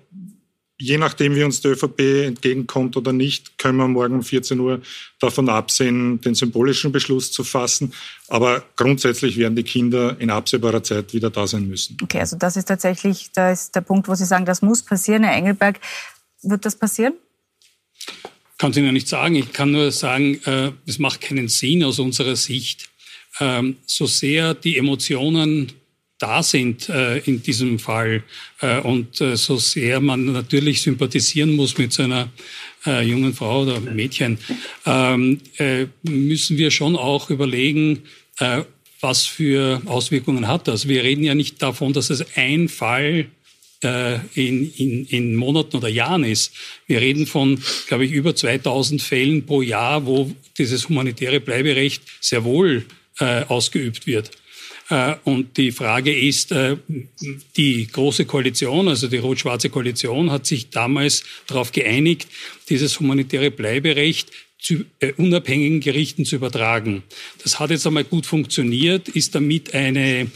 je 0.83 0.97
nachdem, 0.97 1.35
wie 1.35 1.43
uns 1.43 1.61
die 1.61 1.69
ÖVP 1.69 1.99
entgegenkommt 2.27 2.97
oder 2.97 3.13
nicht, 3.13 3.57
können 3.57 3.77
wir 3.77 3.87
morgen 3.87 4.15
um 4.15 4.23
14 4.23 4.59
Uhr 4.59 4.81
davon 5.19 5.47
absehen, 5.47 6.19
den 6.19 6.35
symbolischen 6.35 6.91
Beschluss 6.91 7.31
zu 7.31 7.43
fassen. 7.43 7.93
Aber 8.27 8.63
grundsätzlich 8.75 9.37
werden 9.37 9.55
die 9.55 9.63
Kinder 9.63 10.17
in 10.19 10.29
absehbarer 10.29 10.83
Zeit 10.83 11.13
wieder 11.13 11.29
da 11.29 11.47
sein 11.47 11.67
müssen. 11.67 11.97
Okay, 12.03 12.19
also 12.19 12.35
das 12.35 12.57
ist 12.57 12.65
tatsächlich 12.65 13.31
da 13.33 13.51
ist 13.51 13.73
der 13.75 13.81
Punkt, 13.81 14.07
wo 14.07 14.15
Sie 14.15 14.25
sagen, 14.25 14.45
das 14.45 14.61
muss 14.61 14.81
passieren. 14.81 15.23
Herr 15.23 15.35
Engelberg, 15.35 15.79
wird 16.41 16.65
das 16.65 16.75
passieren? 16.75 17.13
Kann 18.57 18.71
ich 18.71 18.77
Ihnen 18.77 18.93
nicht 18.93 19.07
sagen. 19.07 19.35
Ich 19.35 19.53
kann 19.53 19.71
nur 19.71 19.91
sagen, 19.91 20.41
äh, 20.43 20.71
es 20.85 20.99
macht 20.99 21.21
keinen 21.21 21.47
Sinn 21.47 21.83
aus 21.83 21.99
unserer 21.99 22.35
Sicht, 22.35 22.89
ähm, 23.39 23.77
so 23.85 24.05
sehr 24.05 24.53
die 24.53 24.77
Emotionen 24.77 25.71
da 26.23 26.41
sind 26.41 26.87
äh, 26.87 27.17
in 27.17 27.43
diesem 27.43 27.79
Fall 27.79 28.23
äh, 28.61 28.79
und 28.79 29.19
äh, 29.19 29.35
so 29.35 29.57
sehr 29.57 29.99
man 29.99 30.31
natürlich 30.31 30.81
sympathisieren 30.81 31.53
muss 31.53 31.77
mit 31.77 31.91
so 31.91 32.03
einer 32.03 32.29
äh, 32.85 33.05
jungen 33.05 33.33
Frau 33.33 33.63
oder 33.63 33.81
Mädchen, 33.81 34.37
ähm, 34.85 35.41
äh, 35.57 35.87
müssen 36.03 36.57
wir 36.57 36.71
schon 36.71 36.95
auch 36.95 37.29
überlegen, 37.29 38.03
äh, 38.39 38.61
was 39.01 39.25
für 39.25 39.81
Auswirkungen 39.85 40.47
hat 40.47 40.69
das. 40.69 40.87
Wir 40.87 41.03
reden 41.03 41.25
ja 41.25 41.35
nicht 41.35 41.61
davon, 41.61 41.91
dass 41.91 42.09
es 42.09 42.25
ein 42.37 42.69
Fall 42.69 43.27
in, 44.35 44.71
in, 44.77 45.05
in 45.07 45.35
Monaten 45.35 45.75
oder 45.75 45.89
Jahren 45.89 46.23
ist. 46.23 46.53
Wir 46.87 47.01
reden 47.01 47.27
von, 47.27 47.61
glaube 47.89 48.05
ich, 48.05 48.13
über 48.13 48.33
2000 48.33 49.01
Fällen 49.01 49.45
pro 49.45 49.61
Jahr, 49.61 50.05
wo 50.05 50.33
dieses 50.57 50.87
humanitäre 50.87 51.41
Bleiberecht 51.41 52.01
sehr 52.21 52.45
wohl 52.45 52.85
ausgeübt 53.19 54.07
wird. 54.07 54.31
Äh, 54.89 55.15
und 55.23 55.57
die 55.57 55.71
Frage 55.71 56.17
ist, 56.17 56.51
äh, 56.51 56.77
die 57.57 57.87
Große 57.87 58.25
Koalition, 58.25 58.87
also 58.87 59.07
die 59.07 59.17
rot-schwarze 59.17 59.69
Koalition, 59.69 60.31
hat 60.31 60.45
sich 60.45 60.69
damals 60.69 61.23
darauf 61.47 61.71
geeinigt, 61.71 62.27
dieses 62.69 62.99
humanitäre 62.99 63.51
Bleiberecht 63.51 64.31
zu 64.63 64.85
äh, 64.99 65.11
unabhängigen 65.17 65.81
Gerichten 65.81 66.23
zu 66.23 66.37
übertragen. 66.37 67.03
Das 67.43 67.59
hat 67.59 67.69
jetzt 67.69 67.85
einmal 67.85 68.05
gut 68.05 68.25
funktioniert, 68.25 69.09
ist 69.09 69.35
damit 69.35 69.73
eine 69.73 70.31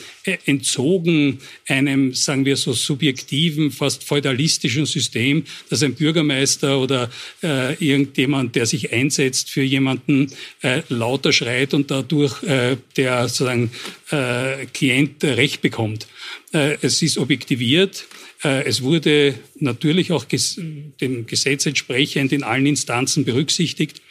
entzogen 0.45 1.39
einem, 1.67 2.13
sagen 2.13 2.45
wir 2.45 2.57
so, 2.57 2.73
subjektiven, 2.73 3.71
fast 3.71 4.03
feudalistischen 4.03 4.85
System, 4.85 5.43
dass 5.69 5.83
ein 5.83 5.95
Bürgermeister 5.95 6.79
oder 6.79 7.09
äh, 7.43 7.73
irgendjemand, 7.83 8.55
der 8.55 8.65
sich 8.65 8.91
einsetzt 8.91 9.49
für 9.49 9.63
jemanden, 9.63 10.31
äh, 10.61 10.81
lauter 10.89 11.31
schreit 11.31 11.73
und 11.73 11.91
dadurch 11.91 12.43
äh, 12.43 12.77
der 12.95 13.27
sozusagen 13.27 13.71
äh, 14.11 14.65
Klient 14.67 15.23
Recht 15.23 15.61
bekommt. 15.61 16.07
Äh, 16.53 16.77
es 16.81 17.01
ist 17.01 17.17
objektiviert. 17.17 18.05
Äh, 18.43 18.65
es 18.65 18.81
wurde 18.81 19.35
natürlich 19.59 20.11
auch 20.11 20.25
dem 20.25 21.25
Gesetz 21.25 21.65
entsprechend 21.65 22.31
in 22.31 22.43
allen 22.43 22.65
Instanzen 22.65 23.25
berücksichtigt. 23.25 24.01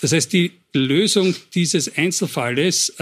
Das 0.00 0.12
heißt, 0.12 0.32
die 0.32 0.52
Lösung 0.72 1.34
dieses 1.54 1.96
Einzelfalles 1.96 2.94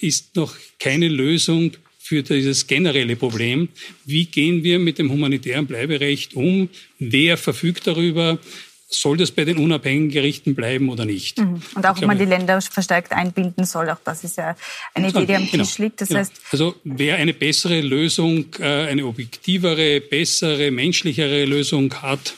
ist 0.00 0.36
noch 0.36 0.54
keine 0.78 1.08
Lösung 1.08 1.72
für 2.04 2.22
dieses 2.22 2.66
generelle 2.66 3.16
Problem. 3.16 3.68
Wie 4.04 4.26
gehen 4.26 4.62
wir 4.62 4.78
mit 4.78 4.98
dem 4.98 5.10
humanitären 5.10 5.66
Bleiberecht 5.66 6.34
um? 6.34 6.68
Wer 6.98 7.38
verfügt 7.38 7.86
darüber? 7.86 8.38
soll 8.86 9.16
das 9.16 9.32
bei 9.32 9.44
den 9.44 9.58
unabhängigen 9.58 10.10
Gerichten 10.10 10.54
bleiben 10.54 10.88
oder 10.88 11.04
nicht? 11.04 11.38
Mhm. 11.38 11.60
Und 11.74 11.86
auch, 11.86 11.96
ob 11.96 12.06
man 12.06 12.16
die 12.16 12.26
Länder 12.26 12.60
verstärkt 12.60 13.10
einbinden 13.10 13.64
soll, 13.64 13.90
auch 13.90 13.98
das 14.04 14.22
ist 14.22 14.36
ja 14.36 14.54
eine 14.92 15.08
Idee, 15.08 15.26
die 15.26 15.34
am 15.34 15.50
genau, 15.50 15.64
Tisch 15.64 15.78
liegt. 15.78 16.00
Das 16.00 16.08
genau. 16.08 16.20
heißt, 16.20 16.32
also 16.52 16.76
wer 16.84 17.16
eine 17.16 17.34
bessere 17.34 17.80
Lösung, 17.80 18.46
äh, 18.60 18.64
eine 18.64 19.04
objektivere, 19.06 20.00
bessere, 20.00 20.70
menschlichere 20.70 21.44
Lösung 21.44 21.92
hat, 22.02 22.34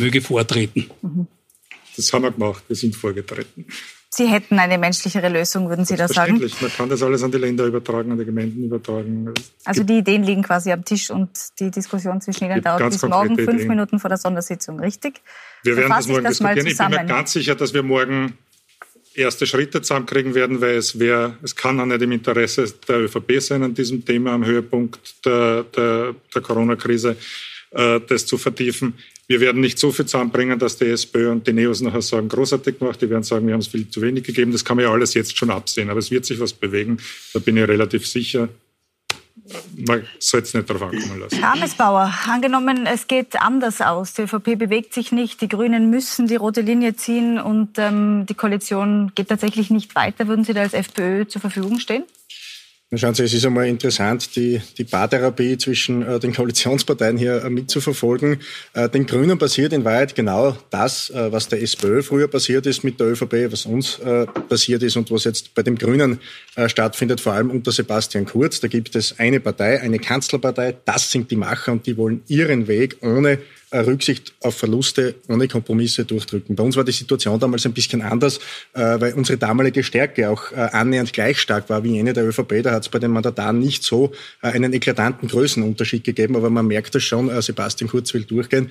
möge 0.00 0.20
vortreten. 0.22 0.90
Mhm. 1.02 1.28
Das 1.94 2.12
haben 2.12 2.22
wir 2.22 2.32
gemacht, 2.32 2.64
wir 2.66 2.74
sind 2.74 2.96
vorgetreten. 2.96 3.66
Sie 4.14 4.26
hätten 4.26 4.58
eine 4.58 4.76
menschlichere 4.76 5.30
Lösung, 5.30 5.70
würden 5.70 5.86
Sie 5.86 5.96
da 5.96 6.06
sagen? 6.06 6.38
Man 6.38 6.70
kann 6.76 6.88
das 6.90 7.02
alles 7.02 7.22
an 7.22 7.32
die 7.32 7.38
Länder 7.38 7.64
übertragen, 7.64 8.12
an 8.12 8.18
die 8.18 8.26
Gemeinden 8.26 8.64
übertragen. 8.64 9.32
Also 9.64 9.84
die 9.84 9.98
Ideen 9.98 10.22
liegen 10.22 10.42
quasi 10.42 10.70
am 10.70 10.84
Tisch 10.84 11.08
und 11.08 11.30
die 11.58 11.70
Diskussion 11.70 12.20
zwischen 12.20 12.44
Ihnen 12.44 12.60
dauert 12.60 12.90
bis 12.90 13.02
morgen 13.04 13.36
fünf 13.36 13.54
Ideen. 13.54 13.68
Minuten 13.68 13.98
vor 13.98 14.10
der 14.10 14.18
Sondersitzung, 14.18 14.78
richtig? 14.80 15.22
Wir 15.62 15.78
werden 15.78 15.88
das 15.88 16.08
morgen 16.08 16.24
das 16.24 16.36
diskutieren. 16.36 16.66
Ich 16.66 16.76
bin 16.76 16.90
mir 16.90 17.06
ganz 17.06 17.32
sicher, 17.32 17.54
dass 17.54 17.72
wir 17.72 17.82
morgen 17.82 18.36
erste 19.14 19.46
Schritte 19.46 19.80
zusammenkriegen 19.80 20.34
werden, 20.34 20.60
weil 20.60 20.76
es 20.76 20.98
wäre, 20.98 21.38
es 21.42 21.56
kann 21.56 21.80
auch 21.80 21.86
nicht 21.86 22.02
im 22.02 22.12
Interesse 22.12 22.66
der 22.86 23.00
ÖVP 23.00 23.40
sein, 23.40 23.62
an 23.62 23.72
diesem 23.72 24.04
Thema 24.04 24.32
am 24.32 24.44
Höhepunkt 24.44 25.24
der, 25.24 25.64
der, 25.64 26.14
der 26.34 26.42
Corona-Krise 26.42 27.16
äh, 27.70 28.00
das 28.06 28.26
zu 28.26 28.36
vertiefen. 28.36 28.94
Wir 29.28 29.40
werden 29.40 29.60
nicht 29.60 29.78
so 29.78 29.92
viel 29.92 30.06
zusammenbringen, 30.06 30.58
dass 30.58 30.76
die 30.76 30.86
SPÖ 30.86 31.30
und 31.30 31.46
die 31.46 31.52
Neos 31.52 31.80
nachher 31.80 32.02
sagen, 32.02 32.28
großartig 32.28 32.78
gemacht. 32.78 33.00
Die 33.00 33.08
werden 33.08 33.22
sagen, 33.22 33.46
wir 33.46 33.54
haben 33.54 33.60
es 33.60 33.68
viel 33.68 33.88
zu 33.88 34.02
wenig 34.02 34.24
gegeben. 34.24 34.52
Das 34.52 34.64
kann 34.64 34.76
man 34.76 34.84
ja 34.84 34.92
alles 34.92 35.14
jetzt 35.14 35.36
schon 35.36 35.50
absehen. 35.50 35.90
Aber 35.90 36.00
es 36.00 36.10
wird 36.10 36.24
sich 36.24 36.40
was 36.40 36.52
bewegen. 36.52 36.98
Da 37.32 37.38
bin 37.38 37.56
ich 37.56 37.66
relativ 37.66 38.06
sicher. 38.06 38.48
Man 39.76 40.06
soll 40.18 40.42
es 40.42 40.54
nicht 40.54 40.68
darauf 40.68 40.82
ankommen 40.82 41.20
lassen. 41.20 41.42
Amesbauer, 41.42 42.12
angenommen, 42.28 42.86
es 42.86 43.06
geht 43.06 43.40
anders 43.40 43.80
aus. 43.80 44.14
Die 44.14 44.22
ÖVP 44.22 44.58
bewegt 44.58 44.94
sich 44.94 45.10
nicht, 45.10 45.40
die 45.40 45.48
Grünen 45.48 45.90
müssen 45.90 46.26
die 46.26 46.36
rote 46.36 46.60
Linie 46.60 46.94
ziehen 46.94 47.40
und 47.40 47.78
ähm, 47.78 48.26
die 48.26 48.34
Koalition 48.34 49.12
geht 49.14 49.28
tatsächlich 49.28 49.70
nicht 49.70 49.94
weiter. 49.94 50.28
Würden 50.28 50.44
Sie 50.44 50.52
da 50.52 50.60
als 50.60 50.74
FPÖ 50.74 51.26
zur 51.26 51.40
Verfügung 51.40 51.80
stehen? 51.80 52.04
Schauen 52.94 53.14
Sie, 53.14 53.22
es 53.22 53.32
ist 53.32 53.46
einmal 53.46 53.68
interessant, 53.68 54.36
die, 54.36 54.60
die 54.76 54.84
Paartherapie 54.84 55.56
zwischen 55.56 56.02
äh, 56.02 56.20
den 56.20 56.34
Koalitionsparteien 56.34 57.16
hier 57.16 57.42
äh, 57.42 57.48
mitzuverfolgen. 57.48 58.40
Äh, 58.74 58.90
den 58.90 59.06
Grünen 59.06 59.38
passiert 59.38 59.72
in 59.72 59.82
Wahrheit 59.82 60.14
genau 60.14 60.58
das, 60.68 61.08
äh, 61.08 61.32
was 61.32 61.48
der 61.48 61.62
SPÖ 61.62 62.02
früher 62.02 62.28
passiert 62.28 62.66
ist 62.66 62.84
mit 62.84 63.00
der 63.00 63.06
ÖVP, 63.06 63.50
was 63.50 63.64
uns 63.64 63.98
äh, 64.00 64.26
passiert 64.26 64.82
ist 64.82 64.98
und 64.98 65.10
was 65.10 65.24
jetzt 65.24 65.54
bei 65.54 65.62
den 65.62 65.76
Grünen 65.76 66.20
äh, 66.54 66.68
stattfindet, 66.68 67.22
vor 67.22 67.32
allem 67.32 67.50
unter 67.50 67.72
Sebastian 67.72 68.26
Kurz. 68.26 68.60
Da 68.60 68.68
gibt 68.68 68.94
es 68.94 69.18
eine 69.18 69.40
Partei, 69.40 69.80
eine 69.80 69.98
Kanzlerpartei, 69.98 70.76
das 70.84 71.10
sind 71.10 71.30
die 71.30 71.36
Macher 71.36 71.72
und 71.72 71.86
die 71.86 71.96
wollen 71.96 72.22
ihren 72.28 72.68
Weg 72.68 72.98
ohne 73.00 73.38
Rücksicht 73.78 74.34
auf 74.40 74.56
Verluste 74.56 75.14
ohne 75.28 75.48
Kompromisse 75.48 76.04
durchdrücken. 76.04 76.56
Bei 76.56 76.62
uns 76.62 76.76
war 76.76 76.84
die 76.84 76.92
Situation 76.92 77.38
damals 77.40 77.64
ein 77.66 77.72
bisschen 77.72 78.02
anders, 78.02 78.38
äh, 78.74 79.00
weil 79.00 79.14
unsere 79.14 79.38
damalige 79.38 79.82
Stärke 79.82 80.28
auch 80.28 80.52
äh, 80.52 80.56
annähernd 80.56 81.12
gleich 81.12 81.38
stark 81.38 81.68
war 81.70 81.82
wie 81.84 81.92
jene 81.92 82.12
der 82.12 82.26
ÖVP. 82.26 82.62
Da 82.62 82.72
hat 82.72 82.82
es 82.82 82.88
bei 82.88 82.98
den 82.98 83.10
Mandataren 83.10 83.58
nicht 83.58 83.82
so 83.82 84.12
einen 84.40 84.72
eklatanten 84.72 85.28
Größenunterschied 85.28 86.04
gegeben, 86.04 86.36
aber 86.36 86.50
man 86.50 86.66
merkt 86.66 86.94
das 86.94 87.02
schon, 87.02 87.30
Sebastian 87.42 87.90
Kurz 87.90 88.12
will 88.14 88.24
durchgehen. 88.24 88.70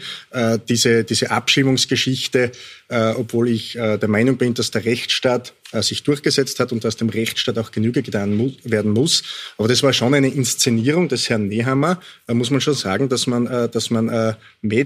Diese, 0.69 1.03
diese 1.03 1.31
Abschiebungsgeschichte, 1.31 2.51
obwohl 2.89 3.49
ich 3.49 3.73
der 3.73 4.07
Meinung 4.07 4.37
bin, 4.37 4.53
dass 4.53 4.71
der 4.71 4.85
Rechtsstaat 4.85 5.53
äh, 5.73 5.81
sich 5.81 6.03
durchgesetzt 6.03 6.59
hat 6.59 6.73
und 6.73 6.83
dass 6.83 6.97
dem 6.97 7.07
Rechtsstaat 7.07 7.57
auch 7.57 7.71
Genüge 7.71 8.01
getan 8.01 8.55
werden 8.65 8.91
muss. 8.91 9.23
Aber 9.57 9.69
das 9.69 9.83
war 9.83 9.93
schon 9.93 10.13
eine 10.13 10.27
Inszenierung 10.27 11.07
des 11.07 11.29
Herrn 11.29 11.47
Nehammer. 11.47 12.01
Da 12.27 12.33
muss 12.33 12.51
man 12.51 12.59
schon 12.59 12.73
sagen, 12.73 13.07
dass 13.07 13.25
man, 13.25 13.47
äh, 13.47 13.69
dass 13.69 13.89
man 13.89 14.09
äh, 14.09 14.33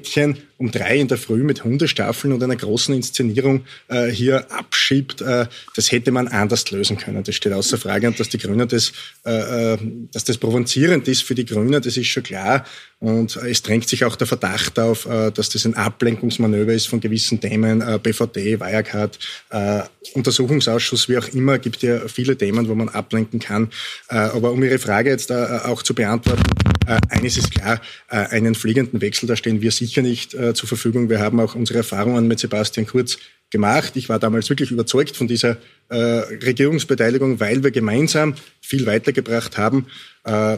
Mädchen 0.05 0.37
um 0.57 0.71
drei 0.71 0.97
in 0.97 1.07
der 1.07 1.17
Früh 1.17 1.43
mit 1.43 1.63
Hundestaffeln 1.63 2.31
und 2.31 2.41
einer 2.41 2.55
großen 2.55 2.95
Inszenierung 2.95 3.65
äh, 3.89 4.07
hier 4.07 4.49
abschiebt. 4.51 5.21
Äh, 5.21 5.47
das 5.75 5.91
hätte 5.91 6.11
man 6.11 6.29
anders 6.29 6.71
lösen 6.71 6.97
können. 6.97 7.23
Das 7.23 7.35
steht 7.35 7.51
außer 7.51 7.77
Frage. 7.77 8.07
Und 8.07 8.19
dass 8.19 8.29
die 8.29 8.37
Grünen 8.37 8.67
das, 8.67 8.93
äh, 9.25 9.73
äh, 9.73 9.77
dass 10.13 10.23
das 10.23 10.37
provozierend 10.37 11.07
ist 11.07 11.23
für 11.23 11.35
die 11.35 11.45
Grünen, 11.45 11.81
das 11.81 11.97
ist 11.97 12.07
schon 12.07 12.23
klar. 12.23 12.65
Und 12.99 13.35
es 13.35 13.63
drängt 13.63 13.89
sich 13.89 14.05
auch 14.05 14.15
der 14.15 14.27
Verdacht 14.27 14.79
auf, 14.79 15.05
äh, 15.07 15.31
dass 15.31 15.49
das 15.49 15.65
ein 15.65 15.73
Ablenkungsmanöver 15.73 16.71
ist 16.71 16.87
von 16.87 17.01
gewissen 17.01 17.41
Themen, 17.41 17.81
äh, 17.81 17.99
BVD, 18.01 18.59
Wirecard, 18.59 19.19
Untersuchungsausschuss, 20.13 21.09
wie 21.09 21.17
auch 21.17 21.27
immer, 21.29 21.59
gibt 21.59 21.81
ja 21.81 22.07
viele 22.07 22.37
Themen, 22.37 22.67
wo 22.69 22.75
man 22.75 22.89
ablenken 22.89 23.39
kann. 23.39 23.69
Aber 24.07 24.51
um 24.51 24.63
Ihre 24.63 24.79
Frage 24.79 25.09
jetzt 25.09 25.31
auch 25.31 25.83
zu 25.83 25.93
beantworten, 25.93 26.43
äh, 26.87 26.99
eines 27.09 27.37
ist 27.37 27.51
klar, 27.51 27.81
äh, 28.09 28.17
einen 28.17 28.55
fliegenden 28.55 29.01
Wechsel, 29.01 29.27
da 29.27 29.35
stehen 29.35 29.61
wir 29.61 29.71
sicher 29.71 30.01
nicht 30.01 30.33
äh, 30.33 30.53
zur 30.53 30.67
Verfügung. 30.67 31.09
Wir 31.09 31.19
haben 31.19 31.39
auch 31.39 31.55
unsere 31.55 31.79
Erfahrungen 31.79 32.27
mit 32.27 32.39
Sebastian 32.39 32.87
Kurz 32.87 33.17
gemacht. 33.49 33.93
Ich 33.95 34.09
war 34.09 34.19
damals 34.19 34.49
wirklich 34.49 34.71
überzeugt 34.71 35.15
von 35.15 35.27
dieser 35.27 35.57
äh, 35.89 35.95
Regierungsbeteiligung, 35.95 37.39
weil 37.39 37.63
wir 37.63 37.71
gemeinsam 37.71 38.35
viel 38.61 38.85
weitergebracht 38.85 39.57
haben. 39.57 39.87
Äh, 40.23 40.57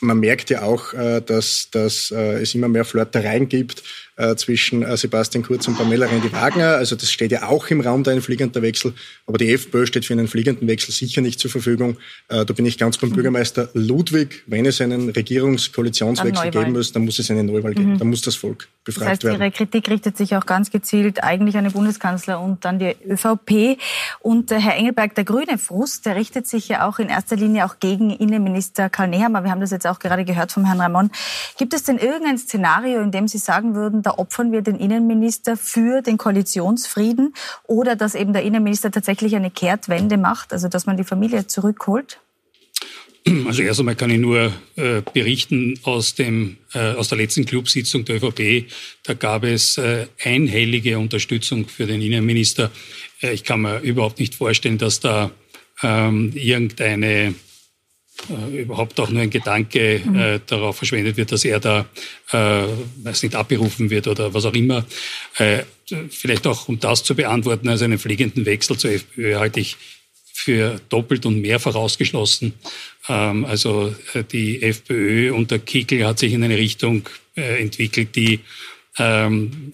man 0.00 0.20
merkt 0.20 0.50
ja 0.50 0.62
auch, 0.62 0.92
äh, 0.92 1.20
dass, 1.22 1.68
dass 1.70 2.10
äh, 2.10 2.42
es 2.42 2.54
immer 2.54 2.68
mehr 2.68 2.84
Flirtereien 2.84 3.48
gibt 3.48 3.82
äh, 4.16 4.34
zwischen 4.36 4.82
äh, 4.82 4.96
Sebastian 4.96 5.44
Kurz 5.44 5.68
und 5.68 5.76
Pamela 5.76 6.06
Rendi-Wagner. 6.06 6.76
Also 6.76 6.96
das 6.96 7.10
steht 7.10 7.32
ja 7.32 7.48
auch 7.48 7.68
im 7.68 7.80
Raum, 7.80 8.02
da 8.02 8.12
ein 8.12 8.22
fliegender 8.22 8.62
Wechsel. 8.62 8.94
Aber 9.26 9.38
die 9.38 9.52
FPÖ 9.52 9.86
steht 9.86 10.04
für 10.04 10.14
einen 10.14 10.28
fliegenden 10.28 10.66
Wechsel 10.68 10.92
sicher 10.92 11.20
nicht 11.20 11.38
zur 11.38 11.50
Verfügung. 11.50 11.96
Äh, 12.28 12.44
da 12.44 12.54
bin 12.54 12.64
ich 12.64 12.78
ganz 12.78 12.98
beim 12.98 13.10
mhm. 13.10 13.14
Bürgermeister 13.14 13.68
Ludwig. 13.74 14.42
Wenn 14.46 14.64
es 14.66 14.80
einen 14.80 15.10
Regierungskoalitionswechsel 15.10 16.50
geben 16.50 16.72
muss, 16.72 16.92
dann 16.92 17.04
muss 17.04 17.18
es 17.18 17.30
eine 17.30 17.44
Neuwahl 17.44 17.74
geben. 17.74 17.92
Mhm. 17.92 17.98
Dann 17.98 18.08
muss 18.08 18.22
das 18.22 18.36
Volk 18.36 18.68
befragt 18.84 19.02
das 19.02 19.10
heißt, 19.10 19.24
werden. 19.24 19.42
Ihre 19.42 19.50
Kritik 19.50 19.90
richtet 19.90 20.16
sich 20.16 20.34
auch 20.34 20.46
ganz 20.46 20.70
gezielt 20.70 21.22
eigentlich 21.22 21.56
an 21.58 21.64
den 21.64 21.72
Bundeskanzler 21.72 22.40
und 22.40 22.64
dann 22.64 22.78
die 22.78 22.96
ÖVP. 23.06 23.78
Und 24.20 24.50
Herr 24.50 24.76
Engelberg, 24.76 25.14
der 25.14 25.24
grüne 25.24 25.58
Frust, 25.58 26.06
der 26.06 26.16
richtet 26.16 26.46
sich 26.46 26.68
ja 26.68 26.88
auch 26.88 26.98
in 26.98 27.08
erster 27.08 27.36
Linie 27.36 27.66
auch 27.66 27.80
gegen 27.80 28.10
Innenminister 28.10 28.88
Karl 28.88 29.08
Nehammer. 29.08 29.44
Wir 29.44 29.50
haben 29.50 29.60
das 29.60 29.72
jetzt 29.72 29.86
auch 29.86 29.98
gerade 29.98 30.24
gehört 30.24 30.52
vom 30.52 30.64
Herrn 30.64 30.80
Ramon. 30.80 31.10
Gibt 31.58 31.74
es 31.74 31.82
denn 31.82 31.98
irgendein 31.98 32.38
Szenario, 32.38 33.00
in 33.00 33.10
dem 33.10 33.28
Sie 33.28 33.38
sagen 33.38 33.74
würden, 33.74 34.02
da 34.06 34.12
opfern 34.12 34.52
wir 34.52 34.62
den 34.62 34.76
Innenminister 34.76 35.56
für 35.56 36.00
den 36.00 36.16
Koalitionsfrieden 36.16 37.34
oder 37.64 37.96
dass 37.96 38.14
eben 38.14 38.32
der 38.32 38.42
Innenminister 38.42 38.92
tatsächlich 38.92 39.34
eine 39.34 39.50
Kehrtwende 39.50 40.16
macht, 40.16 40.52
also 40.52 40.68
dass 40.68 40.86
man 40.86 40.96
die 40.96 41.04
Familie 41.04 41.46
zurückholt? 41.48 42.20
Also 43.44 43.62
erst 43.62 43.80
einmal 43.80 43.96
kann 43.96 44.10
ich 44.10 44.20
nur 44.20 44.52
äh, 44.76 45.02
berichten 45.12 45.80
aus, 45.82 46.14
dem, 46.14 46.58
äh, 46.72 46.92
aus 46.92 47.08
der 47.08 47.18
letzten 47.18 47.44
Clubsitzung 47.44 48.04
der 48.04 48.22
ÖVP. 48.22 48.70
Da 49.02 49.14
gab 49.14 49.42
es 49.42 49.78
äh, 49.78 50.06
einhellige 50.22 50.96
Unterstützung 51.00 51.66
für 51.66 51.86
den 51.86 52.00
Innenminister. 52.00 52.70
Äh, 53.20 53.32
ich 53.32 53.42
kann 53.42 53.62
mir 53.62 53.80
überhaupt 53.80 54.20
nicht 54.20 54.36
vorstellen, 54.36 54.78
dass 54.78 55.00
da 55.00 55.32
ähm, 55.82 56.30
irgendeine 56.36 57.34
äh, 58.30 58.62
überhaupt 58.62 58.98
auch 59.00 59.10
nur 59.10 59.22
ein 59.22 59.30
Gedanke 59.30 60.00
mhm. 60.04 60.16
äh, 60.16 60.40
darauf 60.46 60.76
verschwendet 60.76 61.16
wird, 61.16 61.32
dass 61.32 61.44
er 61.44 61.60
da, 61.60 61.86
äh, 62.32 62.66
weiß 63.02 63.22
nicht, 63.22 63.34
abberufen 63.34 63.90
wird 63.90 64.08
oder 64.08 64.32
was 64.34 64.44
auch 64.44 64.54
immer. 64.54 64.84
Äh, 65.38 65.62
vielleicht 66.10 66.46
auch, 66.46 66.68
um 66.68 66.80
das 66.80 67.04
zu 67.04 67.14
beantworten, 67.14 67.68
also 67.68 67.84
einen 67.84 67.98
fliegenden 67.98 68.46
Wechsel 68.46 68.76
zur 68.76 68.90
FPÖ 68.90 69.36
halte 69.36 69.60
ich 69.60 69.76
für 70.32 70.80
doppelt 70.90 71.24
und 71.26 71.40
mehrfach 71.40 71.74
ausgeschlossen. 71.74 72.54
Ähm, 73.08 73.44
also 73.44 73.94
äh, 74.14 74.24
die 74.24 74.62
FPÖ 74.62 75.32
unter 75.32 75.58
Kickel 75.58 76.06
hat 76.06 76.18
sich 76.18 76.32
in 76.32 76.44
eine 76.44 76.58
Richtung 76.58 77.08
äh, 77.36 77.62
entwickelt, 77.62 78.14
die 78.16 78.40
ähm, 78.98 79.72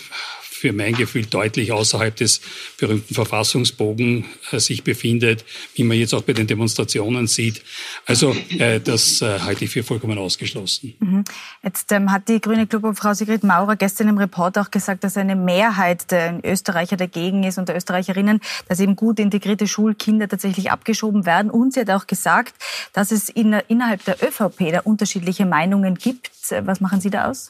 für 0.62 0.72
mein 0.72 0.94
Gefühl 0.94 1.26
deutlich 1.26 1.72
außerhalb 1.72 2.14
des 2.14 2.40
berühmten 2.78 3.14
Verfassungsbogen 3.14 4.26
äh, 4.52 4.60
sich 4.60 4.84
befindet, 4.84 5.44
wie 5.74 5.82
man 5.82 5.96
jetzt 5.96 6.14
auch 6.14 6.22
bei 6.22 6.34
den 6.34 6.46
Demonstrationen 6.46 7.26
sieht. 7.26 7.64
Also 8.06 8.36
äh, 8.60 8.78
das 8.78 9.22
äh, 9.22 9.40
halte 9.40 9.64
ich 9.64 9.72
für 9.72 9.82
vollkommen 9.82 10.18
ausgeschlossen. 10.18 10.94
Mhm. 11.00 11.24
Jetzt 11.64 11.90
ähm, 11.90 12.12
hat 12.12 12.28
die 12.28 12.40
grüne 12.40 12.68
Clubobfrau 12.68 13.12
Sigrid 13.12 13.42
Maurer 13.42 13.74
gestern 13.74 14.06
im 14.06 14.18
Report 14.18 14.56
auch 14.56 14.70
gesagt, 14.70 15.02
dass 15.02 15.16
eine 15.16 15.34
Mehrheit 15.34 16.12
der 16.12 16.38
Österreicher 16.44 16.96
dagegen 16.96 17.42
ist 17.42 17.58
und 17.58 17.68
der 17.68 17.76
Österreicherinnen, 17.76 18.38
dass 18.68 18.78
eben 18.78 18.94
gut 18.94 19.18
integrierte 19.18 19.66
Schulkinder 19.66 20.28
tatsächlich 20.28 20.70
abgeschoben 20.70 21.26
werden. 21.26 21.50
Und 21.50 21.74
sie 21.74 21.80
hat 21.80 21.90
auch 21.90 22.06
gesagt, 22.06 22.54
dass 22.92 23.10
es 23.10 23.28
in, 23.28 23.52
innerhalb 23.66 24.04
der 24.04 24.22
ÖVP 24.22 24.70
da 24.70 24.80
unterschiedliche 24.84 25.44
Meinungen 25.44 25.96
gibt. 25.96 26.30
Was 26.64 26.80
machen 26.80 27.00
Sie 27.00 27.10
da 27.10 27.30
aus? 27.30 27.48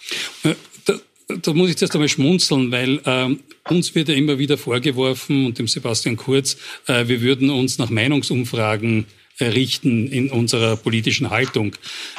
Da 1.28 1.52
muss 1.52 1.70
ich 1.70 1.76
zuerst 1.76 1.94
einmal 1.94 2.08
schmunzeln, 2.08 2.70
weil 2.70 3.00
ähm, 3.06 3.40
uns 3.68 3.94
wird 3.94 4.08
ja 4.08 4.14
immer 4.14 4.38
wieder 4.38 4.58
vorgeworfen 4.58 5.46
und 5.46 5.58
dem 5.58 5.68
Sebastian 5.68 6.16
Kurz, 6.16 6.56
äh, 6.86 7.06
wir 7.08 7.20
würden 7.20 7.50
uns 7.50 7.78
nach 7.78 7.90
Meinungsumfragen 7.90 9.06
richten 9.40 10.08
in 10.08 10.30
unserer 10.30 10.76
politischen 10.76 11.30
Haltung. 11.30 11.74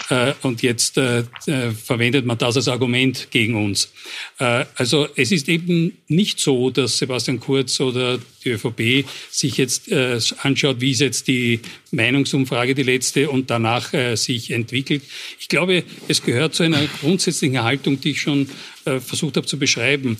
Äh, 0.10 0.34
und 0.42 0.62
jetzt 0.62 0.98
äh, 0.98 1.20
äh, 1.46 1.72
verwendet 1.72 2.26
man 2.26 2.38
das 2.38 2.56
als 2.56 2.68
Argument 2.68 3.28
gegen 3.32 3.56
uns. 3.56 3.92
Also 4.38 5.08
es 5.16 5.32
ist 5.32 5.48
eben 5.48 5.98
nicht 6.08 6.40
so, 6.40 6.70
dass 6.70 6.98
Sebastian 6.98 7.40
Kurz 7.40 7.80
oder 7.80 8.20
die 8.44 8.50
ÖVP 8.50 9.06
sich 9.32 9.58
jetzt 9.58 9.92
anschaut, 10.40 10.82
wie 10.82 10.92
ist 10.92 11.00
jetzt 11.00 11.28
die 11.28 11.62
Meinungsumfrage 11.92 12.76
die 12.76 12.84
letzte 12.84 13.30
und 13.30 13.50
danach 13.50 13.94
sich 14.16 14.52
entwickelt. 14.52 15.04
Ich 15.40 15.48
glaube, 15.48 15.84
es 16.08 16.24
gehört 16.24 16.56
zu 16.56 16.64
einer 16.64 16.86
grundsätzlichen 17.02 17.64
Haltung, 17.64 18.02
die 18.02 18.12
ich 18.12 18.22
schon 18.22 18.50
versucht 18.84 19.38
habe 19.38 19.48
zu 19.48 19.58
beschreiben. 19.58 20.18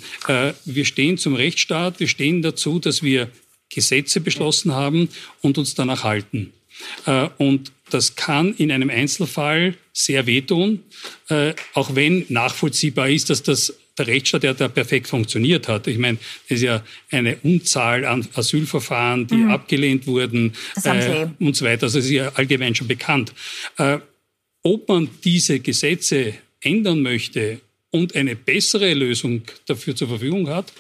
Wir 0.66 0.86
stehen 0.86 1.18
zum 1.18 1.36
Rechtsstaat, 1.36 2.00
wir 2.00 2.08
stehen 2.08 2.42
dazu, 2.42 2.80
dass 2.80 3.04
wir 3.04 3.30
Gesetze 3.70 4.22
beschlossen 4.22 4.74
haben 4.74 5.10
und 5.42 5.58
uns 5.58 5.76
danach 5.76 6.04
halten. 6.04 6.54
Äh, 7.06 7.30
und 7.38 7.72
das 7.90 8.16
kann 8.16 8.54
in 8.56 8.72
einem 8.72 8.90
Einzelfall 8.90 9.76
sehr 9.92 10.26
wehtun, 10.26 10.84
äh, 11.30 11.54
auch 11.74 11.96
wenn 11.96 12.26
nachvollziehbar 12.30 13.10
ist, 13.10 13.30
dass 13.30 13.44
das 13.44 13.74
der 13.98 14.08
Rechtsstaat, 14.08 14.44
der 14.44 14.54
da 14.56 14.68
perfekt 14.68 15.08
funktioniert 15.08 15.68
hat. 15.68 15.88
Ich 15.88 15.98
meine, 15.98 16.18
es 16.48 16.58
ist 16.58 16.62
ja 16.64 16.84
eine 17.12 17.38
Unzahl 17.44 18.06
an 18.06 18.28
Asylverfahren, 18.34 19.28
die 19.28 19.36
mhm. 19.36 19.52
abgelehnt 19.52 20.08
wurden 20.08 20.54
äh, 20.84 21.28
und 21.40 21.56
so 21.56 21.66
weiter. 21.66 21.84
Also 21.84 22.00
es 22.00 22.06
ist 22.06 22.12
ja 22.12 22.30
allgemein 22.34 22.74
schon 22.74 22.88
bekannt. 22.88 23.34
Äh, 23.78 24.00
ob 24.64 24.88
man 24.88 25.10
diese 25.24 25.60
Gesetze 25.60 26.34
ändern 26.62 27.02
möchte 27.02 27.60
und 27.92 28.16
eine 28.16 28.36
bessere 28.36 28.94
Lösung 28.94 29.44
dafür 29.68 29.96
zur 29.96 30.08
Verfügung 30.08 30.50
hat, 30.50 30.74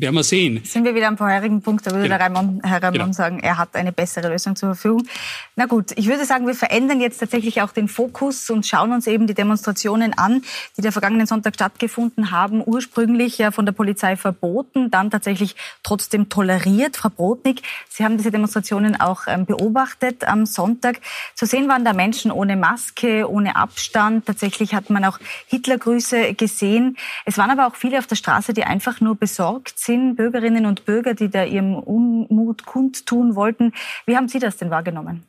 werden 0.00 0.16
wir 0.16 0.24
sehen. 0.24 0.60
Sind 0.64 0.84
wir 0.84 0.94
wieder 0.94 1.06
am 1.06 1.16
vorherigen 1.16 1.62
Punkt, 1.62 1.86
da 1.86 1.92
würde 1.92 2.04
genau. 2.04 2.18
der 2.18 2.26
Raimond, 2.26 2.64
Herr 2.64 2.82
Raimond 2.82 2.98
genau. 2.98 3.12
sagen, 3.12 3.38
er 3.38 3.58
hat 3.58 3.76
eine 3.76 3.92
bessere 3.92 4.28
Lösung 4.28 4.56
zur 4.56 4.74
Verfügung. 4.74 5.06
Na 5.54 5.66
gut, 5.66 5.92
ich 5.96 6.08
würde 6.08 6.24
sagen, 6.24 6.46
wir 6.46 6.54
verändern 6.54 7.00
jetzt 7.00 7.18
tatsächlich 7.18 7.62
auch 7.62 7.70
den 7.70 7.86
Fokus 7.86 8.50
und 8.50 8.66
schauen 8.66 8.92
uns 8.92 9.06
eben 9.06 9.26
die 9.28 9.34
Demonstrationen 9.34 10.12
an, 10.18 10.42
die 10.76 10.82
der 10.82 10.90
vergangenen 10.90 11.26
Sonntag 11.26 11.54
stattgefunden 11.54 12.32
haben. 12.32 12.62
Ursprünglich 12.64 13.38
ja 13.38 13.52
von 13.52 13.66
der 13.66 13.72
Polizei 13.72 14.16
verboten, 14.16 14.90
dann 14.90 15.10
tatsächlich 15.10 15.54
trotzdem 15.84 16.28
toleriert. 16.28 16.96
Frau 16.96 17.10
Brodnik, 17.10 17.62
Sie 17.88 18.04
haben 18.04 18.16
diese 18.16 18.32
Demonstrationen 18.32 19.00
auch 19.00 19.22
ähm, 19.28 19.46
beobachtet 19.46 20.26
am 20.26 20.46
Sonntag. 20.46 21.00
Zu 21.34 21.46
sehen 21.46 21.68
waren 21.68 21.84
da 21.84 21.92
Menschen 21.92 22.32
ohne 22.32 22.56
Maske, 22.56 23.30
ohne 23.30 23.54
Abstand. 23.54 24.26
Tatsächlich 24.26 24.74
hat 24.74 24.90
man 24.90 25.04
auch 25.04 25.20
Hitlergrüße 25.46 26.34
gesehen. 26.34 26.96
Es 27.24 27.38
waren 27.38 27.50
aber 27.50 27.68
auch 27.68 27.76
viele 27.76 27.98
auf 27.98 28.08
der 28.08 28.16
Straße, 28.16 28.52
die 28.54 28.64
einfach 28.64 29.00
nur 29.00 29.14
besorgt 29.14 29.83
sind 29.84 30.16
Bürgerinnen 30.16 30.66
und 30.66 30.84
Bürger, 30.84 31.14
die 31.14 31.28
da 31.28 31.44
ihrem 31.44 31.74
Unmut 31.74 32.64
kundtun 32.64 33.34
wollten. 33.34 33.72
Wie 34.06 34.16
haben 34.16 34.28
Sie 34.28 34.38
das 34.38 34.56
denn 34.56 34.70
wahrgenommen? 34.70 35.24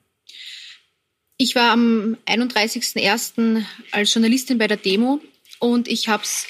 Ich 1.37 1.55
war 1.55 1.71
am 1.71 2.17
31.01. 2.25 3.63
als 3.91 4.13
Journalistin 4.13 4.57
bei 4.57 4.67
der 4.67 4.77
Demo 4.77 5.19
und 5.59 5.87
ich 5.87 6.07
habe 6.07 6.23
es 6.23 6.47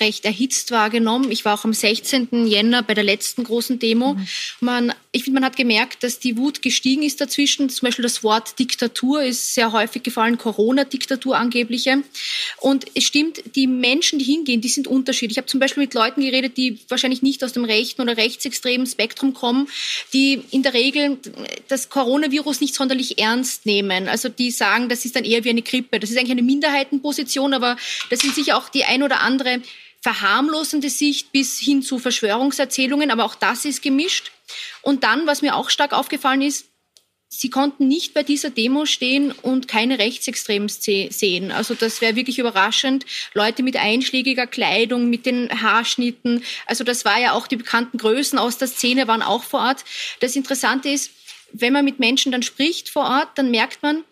recht 0.00 0.24
erhitzt 0.24 0.70
wahrgenommen. 0.70 1.30
Ich 1.30 1.44
war 1.44 1.54
auch 1.54 1.64
am 1.64 1.72
16. 1.72 2.46
Jänner 2.46 2.82
bei 2.82 2.94
der 2.94 3.04
letzten 3.04 3.44
großen 3.44 3.78
Demo. 3.78 4.14
Mhm. 4.14 4.26
Man, 4.60 4.92
ich 5.12 5.24
finde, 5.24 5.40
man 5.40 5.46
hat 5.46 5.56
gemerkt, 5.56 6.02
dass 6.02 6.18
die 6.18 6.36
Wut 6.36 6.62
gestiegen 6.62 7.02
ist 7.02 7.20
dazwischen. 7.20 7.68
Zum 7.70 7.86
Beispiel 7.86 8.02
das 8.02 8.22
Wort 8.22 8.58
Diktatur 8.58 9.22
ist 9.22 9.54
sehr 9.54 9.72
häufig 9.72 10.02
gefallen, 10.02 10.38
Corona-Diktatur 10.38 11.36
angebliche. 11.36 12.02
Und 12.58 12.86
es 12.94 13.04
stimmt, 13.04 13.42
die 13.54 13.66
Menschen, 13.66 14.18
die 14.18 14.24
hingehen, 14.24 14.60
die 14.60 14.68
sind 14.68 14.86
unterschiedlich. 14.86 15.32
Ich 15.32 15.38
habe 15.38 15.46
zum 15.46 15.60
Beispiel 15.60 15.82
mit 15.82 15.94
Leuten 15.94 16.20
geredet, 16.20 16.56
die 16.56 16.78
wahrscheinlich 16.88 17.22
nicht 17.22 17.42
aus 17.44 17.52
dem 17.52 17.64
rechten 17.64 18.02
oder 18.02 18.16
rechtsextremen 18.16 18.86
Spektrum 18.86 19.34
kommen, 19.34 19.68
die 20.12 20.42
in 20.50 20.62
der 20.62 20.74
Regel 20.74 21.18
das 21.68 21.88
Coronavirus 21.88 22.60
nicht 22.60 22.74
sonderlich 22.74 23.18
ernst 23.18 23.66
nehmen. 23.66 24.08
Also 24.08 24.28
die 24.28 24.50
sagen, 24.50 24.88
das 24.88 25.04
ist 25.04 25.16
dann 25.16 25.24
eher 25.24 25.44
wie 25.44 25.50
eine 25.50 25.62
Grippe. 25.62 26.00
Das 26.00 26.10
ist 26.10 26.16
eigentlich 26.16 26.32
eine 26.32 26.42
Minderheitenposition, 26.42 27.54
aber 27.54 27.76
das 28.10 28.20
sind 28.20 28.34
sicher 28.34 28.56
auch 28.56 28.68
die 28.68 28.84
ein 28.84 29.02
oder 29.02 29.20
andere 29.20 29.60
verharmlosende 30.08 30.88
Sicht 30.88 31.32
bis 31.32 31.58
hin 31.58 31.82
zu 31.82 31.98
Verschwörungserzählungen, 31.98 33.10
aber 33.10 33.26
auch 33.26 33.34
das 33.34 33.66
ist 33.66 33.82
gemischt. 33.82 34.32
Und 34.80 35.04
dann, 35.04 35.26
was 35.26 35.42
mir 35.42 35.54
auch 35.54 35.68
stark 35.68 35.92
aufgefallen 35.92 36.40
ist, 36.40 36.64
Sie 37.30 37.50
konnten 37.50 37.88
nicht 37.88 38.14
bei 38.14 38.22
dieser 38.22 38.48
Demo 38.48 38.86
stehen 38.86 39.32
und 39.32 39.68
keine 39.68 39.98
Rechtsextremen 39.98 40.70
sehen. 40.70 41.52
Also 41.52 41.74
das 41.74 42.00
wäre 42.00 42.16
wirklich 42.16 42.38
überraschend. 42.38 43.04
Leute 43.34 43.62
mit 43.62 43.76
einschlägiger 43.76 44.46
Kleidung, 44.46 45.10
mit 45.10 45.26
den 45.26 45.50
Haarschnitten. 45.50 46.42
Also 46.64 46.84
das 46.84 47.04
war 47.04 47.20
ja 47.20 47.32
auch 47.32 47.46
die 47.46 47.56
bekannten 47.56 47.98
Größen 47.98 48.38
aus 48.38 48.56
der 48.56 48.68
Szene 48.68 49.08
waren 49.08 49.20
auch 49.20 49.44
vor 49.44 49.60
Ort. 49.60 49.84
Das 50.20 50.36
Interessante 50.36 50.88
ist, 50.88 51.10
wenn 51.52 51.74
man 51.74 51.84
mit 51.84 51.98
Menschen 51.98 52.32
dann 52.32 52.42
spricht 52.42 52.88
vor 52.88 53.04
Ort, 53.04 53.28
dann 53.34 53.50
merkt 53.50 53.82
man, 53.82 54.04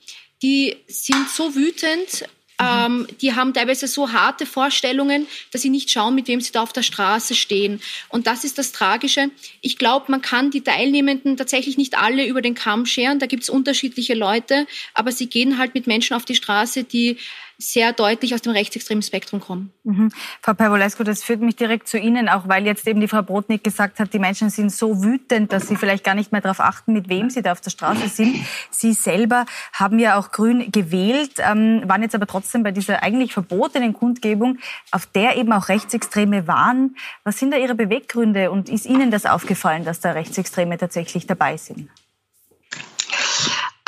die 0.42 0.76
sind 0.86 1.30
so 1.30 1.54
wütend 1.54 2.26
ähm, 2.58 3.06
die 3.20 3.34
haben 3.34 3.52
teilweise 3.52 3.86
so 3.86 4.12
harte 4.12 4.46
Vorstellungen, 4.46 5.26
dass 5.50 5.62
sie 5.62 5.68
nicht 5.68 5.90
schauen, 5.90 6.14
mit 6.14 6.28
wem 6.28 6.40
sie 6.40 6.52
da 6.52 6.62
auf 6.62 6.72
der 6.72 6.82
Straße 6.82 7.34
stehen. 7.34 7.80
Und 8.08 8.26
das 8.26 8.44
ist 8.44 8.58
das 8.58 8.72
Tragische. 8.72 9.30
Ich 9.60 9.76
glaube, 9.76 10.06
man 10.08 10.22
kann 10.22 10.50
die 10.50 10.62
Teilnehmenden 10.62 11.36
tatsächlich 11.36 11.76
nicht 11.76 11.98
alle 11.98 12.26
über 12.26 12.40
den 12.40 12.54
Kamm 12.54 12.86
scheren. 12.86 13.18
Da 13.18 13.26
gibt 13.26 13.42
es 13.42 13.50
unterschiedliche 13.50 14.14
Leute, 14.14 14.66
aber 14.94 15.12
sie 15.12 15.26
gehen 15.26 15.58
halt 15.58 15.74
mit 15.74 15.86
Menschen 15.86 16.16
auf 16.16 16.24
die 16.24 16.34
Straße, 16.34 16.84
die 16.84 17.18
sehr 17.58 17.92
deutlich 17.92 18.34
aus 18.34 18.42
dem 18.42 18.52
rechtsextremen 18.52 19.02
Spektrum 19.02 19.40
kommen. 19.40 19.72
Mhm. 19.84 20.10
Frau 20.42 20.52
Pervolescu, 20.52 21.04
das 21.04 21.22
führt 21.22 21.40
mich 21.40 21.56
direkt 21.56 21.88
zu 21.88 21.98
Ihnen, 21.98 22.28
auch 22.28 22.48
weil 22.48 22.66
jetzt 22.66 22.86
eben 22.86 23.00
die 23.00 23.08
Frau 23.08 23.22
Brodnik 23.22 23.64
gesagt 23.64 23.98
hat, 23.98 24.12
die 24.12 24.18
Menschen 24.18 24.50
sind 24.50 24.70
so 24.70 25.02
wütend, 25.02 25.52
dass 25.52 25.68
sie 25.68 25.76
vielleicht 25.76 26.04
gar 26.04 26.14
nicht 26.14 26.32
mehr 26.32 26.40
darauf 26.40 26.60
achten, 26.60 26.92
mit 26.92 27.08
wem 27.08 27.30
sie 27.30 27.42
da 27.42 27.52
auf 27.52 27.60
der 27.60 27.70
Straße 27.70 28.08
sind. 28.08 28.36
Sie 28.70 28.92
selber 28.92 29.46
haben 29.72 29.98
ja 29.98 30.18
auch 30.18 30.32
Grün 30.32 30.70
gewählt, 30.70 31.34
ähm, 31.38 31.82
waren 31.86 32.02
jetzt 32.02 32.14
aber 32.14 32.26
trotzdem 32.26 32.62
bei 32.62 32.72
dieser 32.72 33.02
eigentlich 33.02 33.32
verbotenen 33.32 33.94
Kundgebung, 33.94 34.58
auf 34.90 35.06
der 35.06 35.36
eben 35.36 35.52
auch 35.52 35.68
Rechtsextreme 35.68 36.46
waren. 36.46 36.96
Was 37.24 37.38
sind 37.38 37.52
da 37.52 37.56
Ihre 37.56 37.74
Beweggründe 37.74 38.50
und 38.50 38.68
ist 38.68 38.86
Ihnen 38.86 39.10
das 39.10 39.24
aufgefallen, 39.24 39.84
dass 39.84 40.00
da 40.00 40.12
Rechtsextreme 40.12 40.76
tatsächlich 40.76 41.26
dabei 41.26 41.56
sind? 41.56 41.88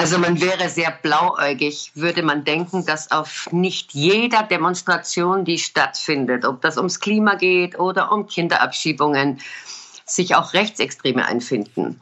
Also 0.01 0.17
man 0.17 0.41
wäre 0.41 0.69
sehr 0.69 0.93
blauäugig, 0.93 1.91
würde 1.97 2.23
man 2.23 2.45
denken, 2.45 2.87
dass 2.87 3.11
auf 3.11 3.49
nicht 3.51 3.95
jeder 3.95 4.45
Demonstration, 4.45 5.45
die 5.45 5.59
stattfindet, 5.59 6.45
ob 6.45 6.61
das 6.63 6.77
ums 6.77 7.01
Klima 7.01 7.35
geht 7.35 7.77
oder 7.81 8.13
um 8.13 8.29
Kinderabschiebungen, 8.29 9.41
sich 10.07 10.37
auch 10.37 10.53
Rechtsextreme 10.53 11.27
einfinden. 11.27 12.01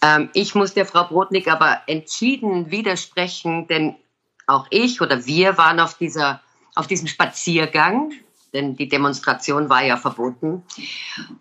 Ähm, 0.00 0.30
ich 0.32 0.54
muss 0.54 0.74
der 0.74 0.86
Frau 0.86 1.08
Brodnik 1.08 1.48
aber 1.48 1.82
entschieden 1.88 2.70
widersprechen, 2.70 3.66
denn 3.66 3.96
auch 4.46 4.68
ich 4.70 5.00
oder 5.00 5.26
wir 5.26 5.58
waren 5.58 5.80
auf, 5.80 5.94
dieser, 5.94 6.40
auf 6.76 6.86
diesem 6.86 7.08
Spaziergang, 7.08 8.12
denn 8.52 8.76
die 8.76 8.88
Demonstration 8.88 9.68
war 9.68 9.82
ja 9.82 9.96
verboten. 9.96 10.62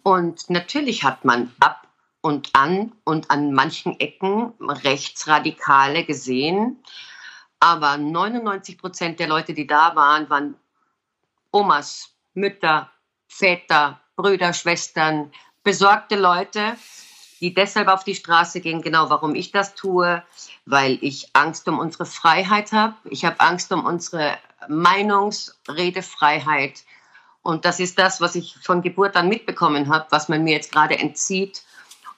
Und 0.02 0.50
natürlich 0.50 1.04
hat 1.04 1.24
man 1.24 1.54
ab 1.60 1.87
und 2.28 2.50
an 2.52 2.92
und 3.06 3.32
an 3.32 3.54
manchen 3.54 3.98
Ecken 4.02 4.52
Rechtsradikale 4.60 6.04
gesehen. 6.04 6.84
Aber 7.62 7.98
99 7.98 8.78
Prozent 8.78 9.22
der 9.22 9.30
Leute, 9.30 9.54
die 9.54 9.66
da 9.66 9.96
waren, 9.96 10.30
waren 10.30 10.56
Omas, 11.54 12.10
Mütter, 12.34 12.92
Väter, 13.30 14.02
Brüder, 14.18 14.52
Schwestern, 14.52 15.32
besorgte 15.64 16.18
Leute, 16.18 16.76
die 17.40 17.54
deshalb 17.54 17.88
auf 17.88 18.04
die 18.04 18.16
Straße 18.16 18.60
gehen. 18.60 18.82
Genau 18.82 19.10
warum 19.10 19.34
ich 19.34 19.54
das 19.54 19.74
tue, 19.74 20.22
weil 20.66 20.98
ich 21.00 21.30
Angst 21.32 21.70
um 21.70 21.80
unsere 21.80 22.06
Freiheit 22.06 22.74
habe. 22.74 22.96
Ich 23.06 23.24
habe 23.24 23.40
Angst 23.40 23.72
um 23.72 23.86
unsere 23.86 24.38
Meinungsredefreiheit. 24.68 26.84
Und 27.42 27.64
das 27.64 27.80
ist 27.80 27.98
das, 27.98 28.20
was 28.20 28.36
ich 28.36 28.58
von 28.62 28.82
Geburt 28.82 29.16
an 29.16 29.30
mitbekommen 29.30 29.88
habe, 29.88 30.08
was 30.10 30.28
man 30.28 30.44
mir 30.44 30.52
jetzt 30.52 30.74
gerade 30.74 31.00
entzieht 31.00 31.64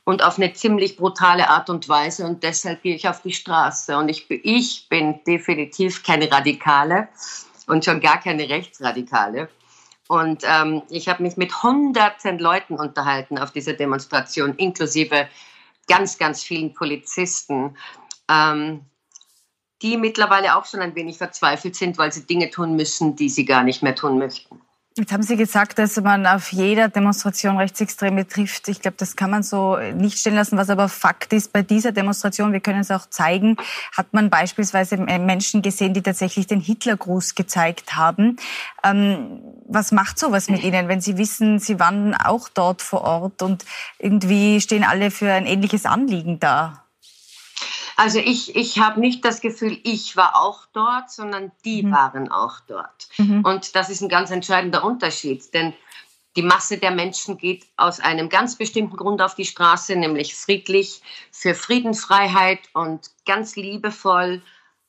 und 0.09 0.23
auf 0.23 0.37
eine 0.37 0.53
ziemlich 0.53 0.97
brutale 0.97 1.49
Art 1.49 1.69
und 1.69 1.87
Weise. 1.87 2.25
Und 2.25 2.41
deshalb 2.41 2.81
gehe 2.81 2.95
ich 2.95 3.07
auf 3.07 3.21
die 3.21 3.31
Straße. 3.31 3.95
Und 3.95 4.09
ich, 4.09 4.25
ich 4.31 4.89
bin 4.89 5.23
definitiv 5.23 6.01
keine 6.01 6.31
Radikale 6.31 7.09
und 7.67 7.85
schon 7.85 8.01
gar 8.01 8.19
keine 8.19 8.49
Rechtsradikale. 8.49 9.49
Und 10.07 10.41
ähm, 10.47 10.81
ich 10.89 11.07
habe 11.07 11.21
mich 11.21 11.37
mit 11.37 11.61
hunderten 11.61 12.39
Leuten 12.39 12.73
unterhalten 12.73 13.37
auf 13.37 13.51
dieser 13.51 13.73
Demonstration, 13.73 14.55
inklusive 14.55 15.29
ganz, 15.87 16.17
ganz 16.17 16.41
vielen 16.41 16.73
Polizisten, 16.73 17.77
ähm, 18.27 18.85
die 19.83 19.95
mittlerweile 19.95 20.55
auch 20.55 20.65
schon 20.65 20.79
ein 20.79 20.95
wenig 20.95 21.19
verzweifelt 21.19 21.75
sind, 21.75 21.99
weil 21.99 22.11
sie 22.11 22.25
Dinge 22.25 22.49
tun 22.49 22.75
müssen, 22.75 23.15
die 23.15 23.29
sie 23.29 23.45
gar 23.45 23.61
nicht 23.61 23.83
mehr 23.83 23.93
tun 23.93 24.17
möchten. 24.17 24.59
Jetzt 24.99 25.13
haben 25.13 25.23
Sie 25.23 25.37
gesagt, 25.37 25.79
dass 25.79 25.95
man 26.01 26.25
auf 26.25 26.51
jeder 26.51 26.89
Demonstration 26.89 27.55
Rechtsextreme 27.55 28.27
trifft. 28.27 28.67
Ich 28.67 28.81
glaube, 28.81 28.97
das 28.97 29.15
kann 29.15 29.31
man 29.31 29.43
so 29.43 29.77
nicht 29.95 30.19
stehen 30.19 30.35
lassen. 30.35 30.57
Was 30.57 30.69
aber 30.69 30.89
Fakt 30.89 31.31
ist, 31.31 31.53
bei 31.53 31.61
dieser 31.61 31.93
Demonstration, 31.93 32.51
wir 32.51 32.59
können 32.59 32.81
es 32.81 32.91
auch 32.91 33.05
zeigen, 33.05 33.55
hat 33.95 34.11
man 34.11 34.29
beispielsweise 34.29 34.97
Menschen 34.97 35.61
gesehen, 35.61 35.93
die 35.93 36.01
tatsächlich 36.01 36.47
den 36.47 36.59
Hitlergruß 36.59 37.35
gezeigt 37.35 37.95
haben. 37.95 38.35
Ähm, 38.83 39.39
was 39.69 39.93
macht 39.93 40.19
sowas 40.19 40.49
mit 40.49 40.63
Ihnen, 40.65 40.89
wenn 40.89 40.99
Sie 40.99 41.17
wissen, 41.17 41.59
Sie 41.59 41.79
waren 41.79 42.13
auch 42.13 42.49
dort 42.49 42.81
vor 42.81 43.01
Ort 43.05 43.41
und 43.41 43.63
irgendwie 43.99 44.59
stehen 44.59 44.83
alle 44.83 45.11
für 45.11 45.31
ein 45.31 45.45
ähnliches 45.45 45.85
Anliegen 45.85 46.41
da? 46.41 46.83
Also 47.99 48.19
ich, 48.19 48.55
ich 48.55 48.79
habe 48.79 49.01
nicht 49.01 49.25
das 49.25 49.41
Gefühl, 49.41 49.77
ich 49.83 50.15
war 50.15 50.37
auch 50.37 50.65
dort, 50.71 51.11
sondern 51.11 51.51
die 51.65 51.83
mhm. 51.83 51.91
waren 51.91 52.31
auch 52.31 52.61
dort. 52.61 53.09
Mhm. 53.17 53.43
Und 53.43 53.75
das 53.75 53.89
ist 53.89 53.99
ein 53.99 54.07
ganz 54.07 54.31
entscheidender 54.31 54.85
Unterschied, 54.85 55.53
denn 55.53 55.73
die 56.37 56.41
Masse 56.41 56.77
der 56.77 56.91
Menschen 56.91 57.37
geht 57.37 57.65
aus 57.75 57.99
einem 57.99 58.29
ganz 58.29 58.55
bestimmten 58.55 58.95
Grund 58.95 59.21
auf 59.21 59.35
die 59.35 59.43
Straße, 59.43 59.97
nämlich 59.97 60.33
friedlich, 60.33 61.01
für 61.33 61.53
Friedenfreiheit 61.53 62.69
und 62.73 63.11
ganz 63.25 63.57
liebevoll, 63.57 64.41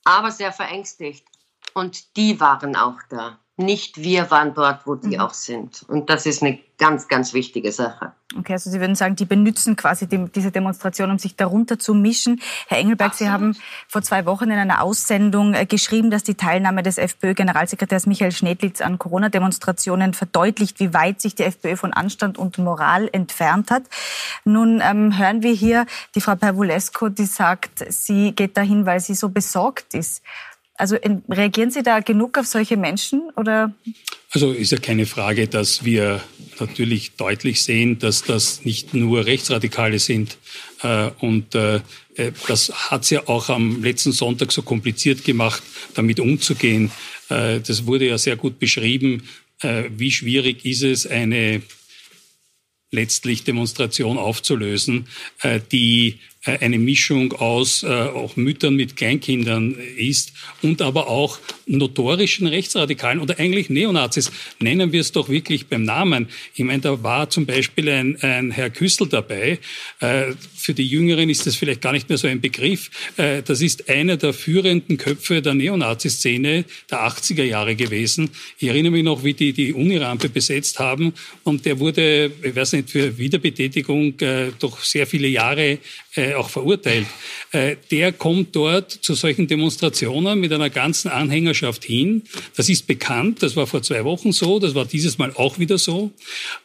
aber 0.04 0.30
sehr 0.30 0.52
verängstigt. 0.52 1.26
Und 1.74 2.16
die 2.16 2.38
waren 2.38 2.76
auch 2.76 3.00
da. 3.08 3.40
Nicht 3.60 3.98
wir 3.98 4.30
waren 4.30 4.54
dort, 4.54 4.86
wo 4.86 4.94
die 4.94 5.16
mhm. 5.16 5.20
auch 5.20 5.34
sind. 5.34 5.84
Und 5.88 6.08
das 6.08 6.26
ist 6.26 6.42
eine 6.42 6.58
ganz, 6.80 7.08
ganz 7.08 7.34
wichtige 7.34 7.70
Sache. 7.72 8.12
Okay, 8.38 8.54
also 8.54 8.70
Sie 8.70 8.80
würden 8.80 8.94
sagen, 8.94 9.16
die 9.16 9.26
benutzen 9.26 9.76
quasi 9.76 10.06
die, 10.06 10.24
diese 10.34 10.50
Demonstration, 10.50 11.10
um 11.10 11.18
sich 11.18 11.36
darunter 11.36 11.78
zu 11.78 11.94
mischen. 11.94 12.40
Herr 12.68 12.78
Engelberg, 12.78 13.10
Absolut. 13.10 13.28
Sie 13.28 13.32
haben 13.32 13.56
vor 13.86 14.02
zwei 14.02 14.24
Wochen 14.24 14.44
in 14.44 14.58
einer 14.58 14.82
Aussendung 14.82 15.52
äh, 15.52 15.66
geschrieben, 15.66 16.10
dass 16.10 16.22
die 16.22 16.36
Teilnahme 16.36 16.82
des 16.82 16.96
FPÖ-Generalsekretärs 16.96 18.06
Michael 18.06 18.32
Schnedlitz 18.32 18.80
an 18.80 18.98
Corona-Demonstrationen 18.98 20.14
verdeutlicht, 20.14 20.80
wie 20.80 20.94
weit 20.94 21.20
sich 21.20 21.34
die 21.34 21.42
FPÖ 21.42 21.76
von 21.76 21.92
Anstand 21.92 22.38
und 22.38 22.56
Moral 22.56 23.10
entfernt 23.12 23.70
hat. 23.70 23.82
Nun 24.44 24.80
ähm, 24.82 25.18
hören 25.18 25.42
wir 25.42 25.52
hier 25.52 25.84
die 26.14 26.20
Frau 26.20 26.36
Pervulesco, 26.36 27.10
die 27.10 27.26
sagt, 27.26 27.84
sie 27.92 28.32
geht 28.32 28.56
dahin, 28.56 28.86
weil 28.86 29.00
sie 29.00 29.14
so 29.14 29.28
besorgt 29.28 29.92
ist. 29.92 30.22
Also 30.80 30.96
reagieren 31.28 31.70
Sie 31.70 31.82
da 31.82 32.00
genug 32.00 32.38
auf 32.38 32.46
solche 32.46 32.76
Menschen 32.76 33.30
oder? 33.36 33.74
Also 34.30 34.52
ist 34.52 34.72
ja 34.72 34.78
keine 34.78 35.06
Frage, 35.06 35.46
dass 35.48 35.84
wir 35.84 36.22
natürlich 36.60 37.12
deutlich 37.12 37.62
sehen, 37.62 37.98
dass 37.98 38.22
das 38.22 38.64
nicht 38.64 38.94
nur 38.94 39.26
Rechtsradikale 39.26 39.98
sind. 39.98 40.38
Äh, 40.82 41.10
und 41.20 41.54
äh, 41.54 41.80
äh, 42.14 42.32
das 42.46 42.90
hat 42.90 43.04
es 43.04 43.10
ja 43.10 43.28
auch 43.28 43.48
am 43.48 43.82
letzten 43.82 44.12
Sonntag 44.12 44.52
so 44.52 44.62
kompliziert 44.62 45.24
gemacht, 45.24 45.62
damit 45.94 46.20
umzugehen. 46.20 46.90
Das 47.28 47.86
wurde 47.86 48.08
ja 48.08 48.18
sehr 48.18 48.34
gut 48.34 48.58
beschrieben. 48.58 49.22
Wie 49.62 50.10
schwierig 50.10 50.64
ist 50.64 50.82
es, 50.82 51.06
eine 51.06 51.62
letztlich 52.90 53.44
Demonstration 53.44 54.18
aufzulösen, 54.18 55.06
die 55.70 56.18
eine 56.44 56.78
Mischung 56.78 57.34
aus 57.34 57.82
äh, 57.82 57.86
auch 57.86 58.36
Müttern 58.36 58.74
mit 58.74 58.96
Kleinkindern 58.96 59.76
ist 59.98 60.32
und 60.62 60.80
aber 60.80 61.08
auch 61.08 61.38
notorischen 61.66 62.46
Rechtsradikalen 62.46 63.20
oder 63.20 63.38
eigentlich 63.38 63.68
Neonazis. 63.68 64.32
Nennen 64.58 64.90
wir 64.90 65.02
es 65.02 65.12
doch 65.12 65.28
wirklich 65.28 65.66
beim 65.66 65.82
Namen. 65.82 66.28
Ich 66.54 66.64
meine, 66.64 66.80
da 66.80 67.02
war 67.02 67.28
zum 67.28 67.44
Beispiel 67.44 67.90
ein, 67.90 68.16
ein 68.22 68.50
Herr 68.52 68.70
Küssel 68.70 69.06
dabei. 69.06 69.58
Äh, 70.00 70.32
für 70.56 70.72
die 70.72 70.86
Jüngeren 70.86 71.28
ist 71.28 71.46
das 71.46 71.56
vielleicht 71.56 71.82
gar 71.82 71.92
nicht 71.92 72.08
mehr 72.08 72.16
so 72.16 72.26
ein 72.26 72.40
Begriff. 72.40 72.90
Äh, 73.18 73.42
das 73.42 73.60
ist 73.60 73.90
einer 73.90 74.16
der 74.16 74.32
führenden 74.32 74.96
Köpfe 74.96 75.42
der 75.42 75.52
Neonazi-Szene 75.52 76.64
der 76.90 76.98
80er 77.06 77.44
Jahre 77.44 77.76
gewesen. 77.76 78.30
Ich 78.58 78.68
erinnere 78.68 78.92
mich 78.92 79.04
noch, 79.04 79.24
wie 79.24 79.34
die 79.34 79.52
die 79.52 79.74
Unirampe 79.74 80.30
besetzt 80.30 80.78
haben 80.78 81.12
und 81.44 81.66
der 81.66 81.78
wurde, 81.78 82.30
ich 82.42 82.56
weiß 82.56 82.72
nicht, 82.72 82.88
für 82.88 83.18
Wiederbetätigung 83.18 84.18
äh, 84.20 84.52
doch 84.58 84.80
sehr 84.82 85.06
viele 85.06 85.28
Jahre 85.28 85.78
äh, 86.16 86.29
auch 86.38 86.50
verurteilt, 86.50 87.06
äh, 87.52 87.76
der 87.90 88.12
kommt 88.12 88.54
dort 88.56 88.90
zu 88.90 89.14
solchen 89.14 89.46
Demonstrationen 89.46 90.38
mit 90.38 90.52
einer 90.52 90.70
ganzen 90.70 91.10
Anhängerschaft 91.10 91.84
hin. 91.84 92.22
Das 92.56 92.68
ist 92.68 92.86
bekannt, 92.86 93.42
das 93.42 93.56
war 93.56 93.66
vor 93.66 93.82
zwei 93.82 94.04
Wochen 94.04 94.32
so, 94.32 94.58
das 94.58 94.74
war 94.74 94.84
dieses 94.84 95.18
Mal 95.18 95.32
auch 95.34 95.58
wieder 95.58 95.78
so. 95.78 96.12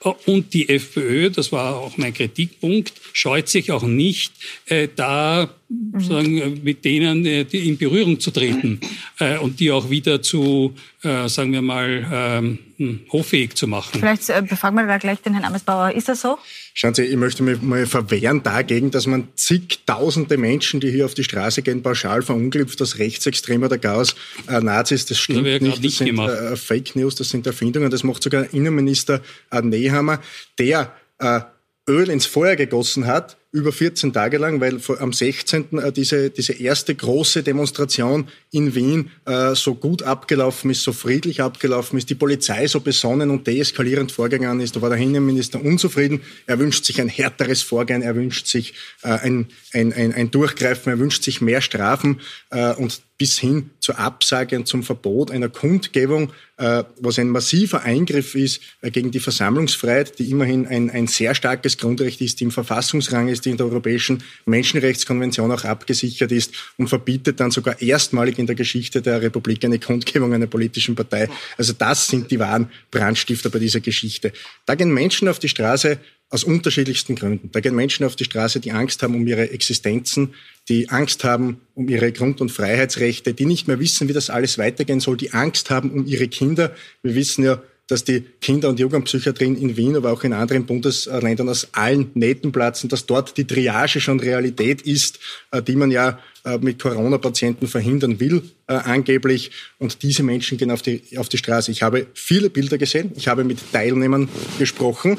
Äh, 0.03 0.09
und 0.25 0.53
die 0.53 0.69
FPÖ, 0.69 1.29
das 1.29 1.51
war 1.51 1.77
auch 1.77 1.97
mein 1.97 2.13
Kritikpunkt, 2.13 2.93
scheut 3.13 3.49
sich 3.49 3.71
auch 3.71 3.83
nicht, 3.83 4.33
äh, 4.67 4.87
da 4.95 5.49
sagen, 5.97 6.37
äh, 6.37 6.49
mit 6.49 6.85
denen 6.85 7.25
äh, 7.25 7.41
in 7.41 7.77
Berührung 7.77 8.19
zu 8.19 8.31
treten 8.31 8.79
äh, 9.19 9.37
und 9.37 9.59
die 9.59 9.71
auch 9.71 9.89
wieder 9.89 10.21
zu, 10.21 10.75
äh, 11.01 11.27
sagen 11.27 11.53
wir 11.53 11.61
mal, 11.61 12.05
ähm, 12.11 12.59
hm, 12.77 12.99
hoffähig 13.11 13.55
zu 13.55 13.67
machen. 13.67 13.99
Vielleicht 13.99 14.29
äh, 14.29 14.41
befragen 14.41 14.75
wir 14.75 14.85
da 14.85 14.97
gleich 14.97 15.21
den 15.21 15.33
Herrn 15.33 15.45
Amesbauer. 15.45 15.91
Ist 15.91 16.09
das 16.09 16.21
so? 16.21 16.37
Schauen 16.77 16.93
Sie, 16.93 17.03
ich 17.03 17.15
möchte 17.15 17.41
mich 17.41 17.61
mal 17.61 17.85
verwehren 17.85 18.43
dagegen, 18.43 18.91
dass 18.91 19.07
man 19.07 19.29
zigtausende 19.35 20.37
Menschen, 20.37 20.81
die 20.81 20.91
hier 20.91 21.05
auf 21.05 21.13
die 21.13 21.23
Straße 21.23 21.61
gehen, 21.61 21.81
pauschal 21.81 22.21
verunglückt, 22.21 22.81
dass 22.81 22.99
Rechtsextreme 22.99 23.67
oder 23.67 23.77
gar 23.77 24.05
äh, 24.49 24.59
Nazis, 24.59 25.05
das 25.05 25.17
stimmt 25.17 25.47
das 25.47 25.61
nicht, 25.61 25.85
das 25.85 25.97
sind 25.99 26.19
äh, 26.19 26.57
Fake 26.57 26.97
News, 26.97 27.15
das 27.15 27.29
sind 27.29 27.47
Erfindungen, 27.47 27.89
das 27.89 28.03
macht 28.03 28.21
sogar 28.21 28.53
Innenminister 28.53 29.21
äh, 29.51 29.61
Nehammer, 29.61 30.21
der 30.59 30.93
äh, 31.19 31.39
Öl 31.87 32.09
ins 32.09 32.25
Feuer 32.25 32.57
gegossen 32.57 33.07
hat, 33.07 33.37
über 33.55 33.71
14 33.71 34.11
Tage 34.11 34.37
lang, 34.37 34.59
weil 34.59 34.79
am 34.99 35.13
16. 35.13 35.77
Äh, 35.77 35.91
diese, 35.93 36.29
diese 36.29 36.53
erste 36.53 36.93
große 36.93 37.41
Demonstration 37.41 38.27
in 38.51 38.75
Wien 38.75 39.11
äh, 39.25 39.55
so 39.55 39.75
gut 39.75 40.03
abgelaufen 40.03 40.69
ist, 40.69 40.83
so 40.83 40.91
friedlich 40.91 41.41
abgelaufen 41.41 41.97
ist, 41.97 42.09
die 42.09 42.15
Polizei 42.15 42.67
so 42.67 42.81
besonnen 42.81 43.29
und 43.29 43.47
deeskalierend 43.47 44.11
vorgegangen 44.11 44.59
ist. 44.59 44.75
Da 44.75 44.81
war 44.81 44.89
der 44.89 44.99
Innenminister 44.99 45.63
unzufrieden. 45.63 46.21
Er 46.45 46.59
wünscht 46.59 46.83
sich 46.83 46.99
ein 46.99 47.07
härteres 47.07 47.61
Vorgehen, 47.61 48.01
er 48.01 48.15
wünscht 48.15 48.47
sich 48.47 48.73
äh, 49.03 49.07
ein, 49.07 49.47
ein, 49.71 49.93
ein, 49.93 50.13
ein 50.13 50.31
Durchgreifen, 50.31 50.91
er 50.91 50.99
wünscht 50.99 51.23
sich 51.23 51.39
mehr 51.39 51.61
Strafen 51.61 52.19
äh, 52.49 52.73
und 52.73 53.01
bis 53.17 53.39
hin 53.39 53.69
zur 53.79 53.97
Absage 53.97 54.57
und 54.57 54.67
zum 54.67 54.83
Verbot 54.83 55.31
einer 55.31 55.47
Kundgebung, 55.47 56.33
äh, 56.57 56.83
was 56.99 57.17
ein 57.17 57.29
massiver 57.29 57.83
Eingriff 57.83 58.35
ist 58.35 58.61
äh, 58.81 58.91
gegen 58.91 59.11
die 59.11 59.19
Versammlungsfreiheit, 59.19 60.19
die 60.19 60.29
immerhin 60.31 60.67
ein, 60.67 60.89
ein 60.89 61.07
sehr 61.07 61.33
starkes 61.33 61.77
Grundrecht 61.77 62.19
ist, 62.21 62.39
die 62.39 62.45
im 62.45 62.51
Verfassungsrang 62.51 63.29
ist, 63.29 63.45
die 63.45 63.51
in 63.51 63.57
der 63.57 63.67
Europäischen 63.67 64.23
Menschenrechtskonvention 64.45 65.51
auch 65.51 65.63
abgesichert 65.63 66.31
ist 66.31 66.53
und 66.77 66.87
verbietet 66.87 67.39
dann 67.39 67.51
sogar 67.51 67.81
erstmalig 67.81 68.37
in 68.37 68.47
der 68.47 68.55
Geschichte 68.55 69.01
der 69.01 69.21
Republik 69.21 69.63
eine 69.63 69.79
Kundgebung 69.79 70.33
einer 70.33 70.47
politischen 70.47 70.95
Partei. 70.95 71.29
Also 71.57 71.73
das 71.73 72.07
sind 72.07 72.31
die 72.31 72.39
wahren 72.39 72.69
Brandstifter 72.91 73.49
bei 73.49 73.59
dieser 73.59 73.79
Geschichte. 73.79 74.33
Da 74.65 74.75
gehen 74.75 74.93
Menschen 74.93 75.27
auf 75.27 75.39
die 75.39 75.49
Straße 75.49 75.99
aus 76.29 76.43
unterschiedlichsten 76.43 77.15
Gründen. 77.15 77.51
Da 77.51 77.59
gehen 77.59 77.75
Menschen 77.75 78.05
auf 78.05 78.15
die 78.15 78.25
Straße, 78.25 78.59
die 78.59 78.71
Angst 78.71 79.03
haben 79.03 79.15
um 79.15 79.25
ihre 79.27 79.51
Existenzen, 79.51 80.33
die 80.67 80.89
Angst 80.89 81.23
haben 81.23 81.61
um 81.75 81.87
ihre 81.87 82.11
Grund- 82.11 82.41
und 82.41 82.51
Freiheitsrechte, 82.51 83.33
die 83.33 83.45
nicht 83.45 83.67
mehr 83.67 83.79
wissen, 83.79 84.07
wie 84.07 84.13
das 84.13 84.29
alles 84.29 84.57
weitergehen 84.57 84.99
soll, 84.99 85.17
die 85.17 85.33
Angst 85.33 85.69
haben 85.69 85.91
um 85.91 86.05
ihre 86.05 86.27
Kinder. 86.27 86.75
Wir 87.03 87.15
wissen 87.15 87.45
ja, 87.45 87.61
dass 87.87 88.03
die 88.03 88.21
Kinder- 88.41 88.69
und 88.69 88.79
Jugendpsychiatrien 88.79 89.55
in 89.55 89.77
Wien, 89.77 89.95
aber 89.95 90.11
auch 90.11 90.23
in 90.23 90.33
anderen 90.33 90.65
Bundesländern 90.65 91.49
aus 91.49 91.69
allen 91.73 92.09
Nähten 92.15 92.51
platzen, 92.51 92.89
dass 92.89 93.05
dort 93.05 93.37
die 93.37 93.45
Triage 93.45 94.01
schon 94.01 94.19
Realität 94.19 94.81
ist, 94.81 95.19
äh, 95.51 95.61
die 95.61 95.75
man 95.75 95.91
ja 95.91 96.19
äh, 96.45 96.57
mit 96.57 96.79
Corona-Patienten 96.79 97.67
verhindern 97.67 98.19
will, 98.19 98.41
äh, 98.67 98.73
angeblich. 98.73 99.51
Und 99.77 100.01
diese 100.01 100.23
Menschen 100.23 100.57
gehen 100.57 100.71
auf 100.71 100.81
die, 100.81 101.03
auf 101.17 101.29
die 101.29 101.37
Straße. 101.37 101.71
Ich 101.71 101.83
habe 101.83 102.07
viele 102.15 102.49
Bilder 102.49 102.79
gesehen. 102.79 103.11
Ich 103.15 103.27
habe 103.27 103.43
mit 103.43 103.59
Teilnehmern 103.71 104.29
gesprochen. 104.57 105.17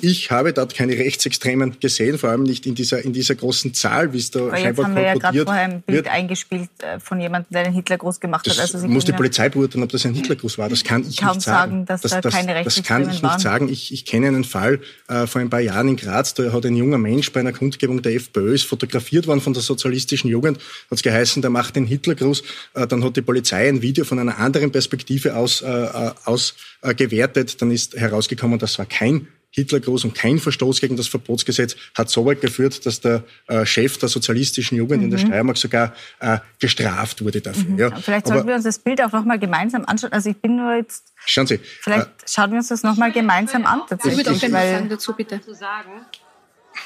Ich 0.00 0.30
habe 0.30 0.52
dort 0.52 0.74
keine 0.74 0.92
Rechtsextremen 0.92 1.80
gesehen, 1.80 2.18
vor 2.18 2.30
allem 2.30 2.42
nicht 2.42 2.66
in 2.66 2.74
dieser, 2.74 3.04
in 3.04 3.12
dieser 3.12 3.34
großen 3.34 3.74
Zahl, 3.74 4.12
wie 4.12 4.18
es 4.18 4.30
da 4.30 4.40
Aber 4.40 4.50
scheinbar 4.50 4.70
jetzt 4.70 4.84
haben 4.84 4.94
wir 4.94 5.02
ja 5.02 5.14
gerade 5.14 5.44
vorher 5.44 5.64
ein 5.64 5.82
Bild 5.82 6.04
wird. 6.04 6.08
eingespielt 6.08 6.68
äh, 6.82 7.00
von 7.00 7.20
jemandem, 7.20 7.52
der 7.52 7.64
den 7.64 7.72
Hitlergruß 7.72 8.20
gemacht 8.20 8.46
das 8.46 8.58
hat. 8.58 8.74
Also 8.74 8.86
muss 8.86 9.06
die 9.06 9.12
Polizei 9.12 9.48
beurteilen, 9.48 9.82
ob 9.84 9.90
das 9.90 10.04
ein 10.04 10.14
Hitlergruß 10.14 10.58
war. 10.58 10.68
Das 10.68 10.84
kann 10.84 11.04
ich 11.08 11.16
Kaum 11.16 11.36
nicht 11.36 11.44
sagen. 11.44 11.70
sagen 11.72 11.86
dass 11.86 12.02
das, 12.02 12.20
da 12.20 12.30
keine 12.30 12.62
das, 12.62 12.74
das 12.76 12.84
kann 12.84 13.10
ich 13.10 13.22
nicht 13.22 13.40
sagen. 13.40 13.68
Ich, 13.68 13.92
ich 13.92 14.04
kenne 14.04 14.28
einen 14.28 14.44
Fall 14.44 14.80
äh, 15.08 15.26
vor 15.26 15.40
ein 15.40 15.50
paar 15.50 15.60
Jahren 15.60 15.88
in 15.88 15.96
Graz. 15.96 16.34
Da 16.34 16.52
hat 16.52 16.66
ein 16.66 16.76
junger 16.76 16.98
Mensch 16.98 17.32
bei 17.32 17.40
einer 17.40 17.52
Kundgebung 17.52 18.02
der 18.02 18.14
FPÖ 18.14 18.54
ist 18.54 18.64
fotografiert 18.64 19.26
worden 19.26 19.40
von 19.40 19.54
der 19.54 19.62
sozialistischen 19.62 20.30
Jugend. 20.30 20.58
Hat 20.58 20.98
es 20.98 21.02
geheißen, 21.02 21.42
der 21.42 21.50
macht 21.50 21.76
den 21.76 21.86
Hitlergruß. 21.86 22.42
Äh, 22.74 22.86
dann 22.86 23.02
hat 23.02 23.16
die 23.16 23.22
Polizei 23.22 23.68
ein 23.68 23.82
Video 23.82 24.04
von 24.04 24.18
einer 24.18 24.38
anderen 24.38 24.70
Perspektive 24.70 25.34
aus, 25.34 25.62
äh, 25.62 25.66
äh 25.66 26.12
aus 26.24 26.54
äh, 26.82 26.94
gewertet. 26.94 27.60
Dann 27.62 27.70
ist 27.70 27.96
herausgekommen, 27.96 28.58
das 28.58 28.78
war 28.78 28.86
kein 28.86 29.28
Hitlergruß 29.50 30.04
und 30.04 30.14
kein 30.14 30.38
Verstoß 30.38 30.80
gegen 30.80 30.96
das 30.96 31.08
Verbotsgesetz 31.08 31.76
hat 31.96 32.10
so 32.10 32.24
weit 32.26 32.40
geführt, 32.40 32.84
dass 32.84 33.00
der 33.00 33.24
äh, 33.46 33.64
Chef 33.64 33.98
der 33.98 34.08
sozialistischen 34.08 34.76
Jugend 34.76 34.98
mhm. 34.98 35.04
in 35.04 35.10
der 35.10 35.20
mhm. 35.20 35.26
Steiermark 35.26 35.56
sogar 35.56 35.94
äh, 36.20 36.38
gestraft 36.58 37.24
wurde 37.24 37.40
dafür. 37.40 37.64
Mhm. 37.64 37.78
Ja. 37.78 37.96
Vielleicht 37.96 38.26
sollten 38.26 38.40
Aber, 38.40 38.48
wir 38.48 38.54
uns 38.56 38.64
das 38.64 38.78
Bild 38.78 39.02
auch 39.02 39.12
nochmal 39.12 39.38
gemeinsam 39.38 39.84
anschauen. 39.86 40.12
Also 40.12 40.30
ich 40.30 40.36
bin 40.36 40.56
nur 40.56 40.74
jetzt. 40.74 41.12
Schauen 41.24 41.46
Sie. 41.46 41.58
Vielleicht 41.80 42.06
äh, 42.06 42.26
schauen 42.26 42.50
wir 42.50 42.58
uns 42.58 42.68
das 42.68 42.82
nochmal 42.82 43.10
gemeinsam 43.12 43.64
an. 43.64 43.82
Tatsächlich, 43.88 44.26
ich 44.26 44.42
würde 44.42 44.48
auch 44.48 44.50
gerne 44.50 44.88
dazu, 44.88 45.14
bitte. 45.14 45.40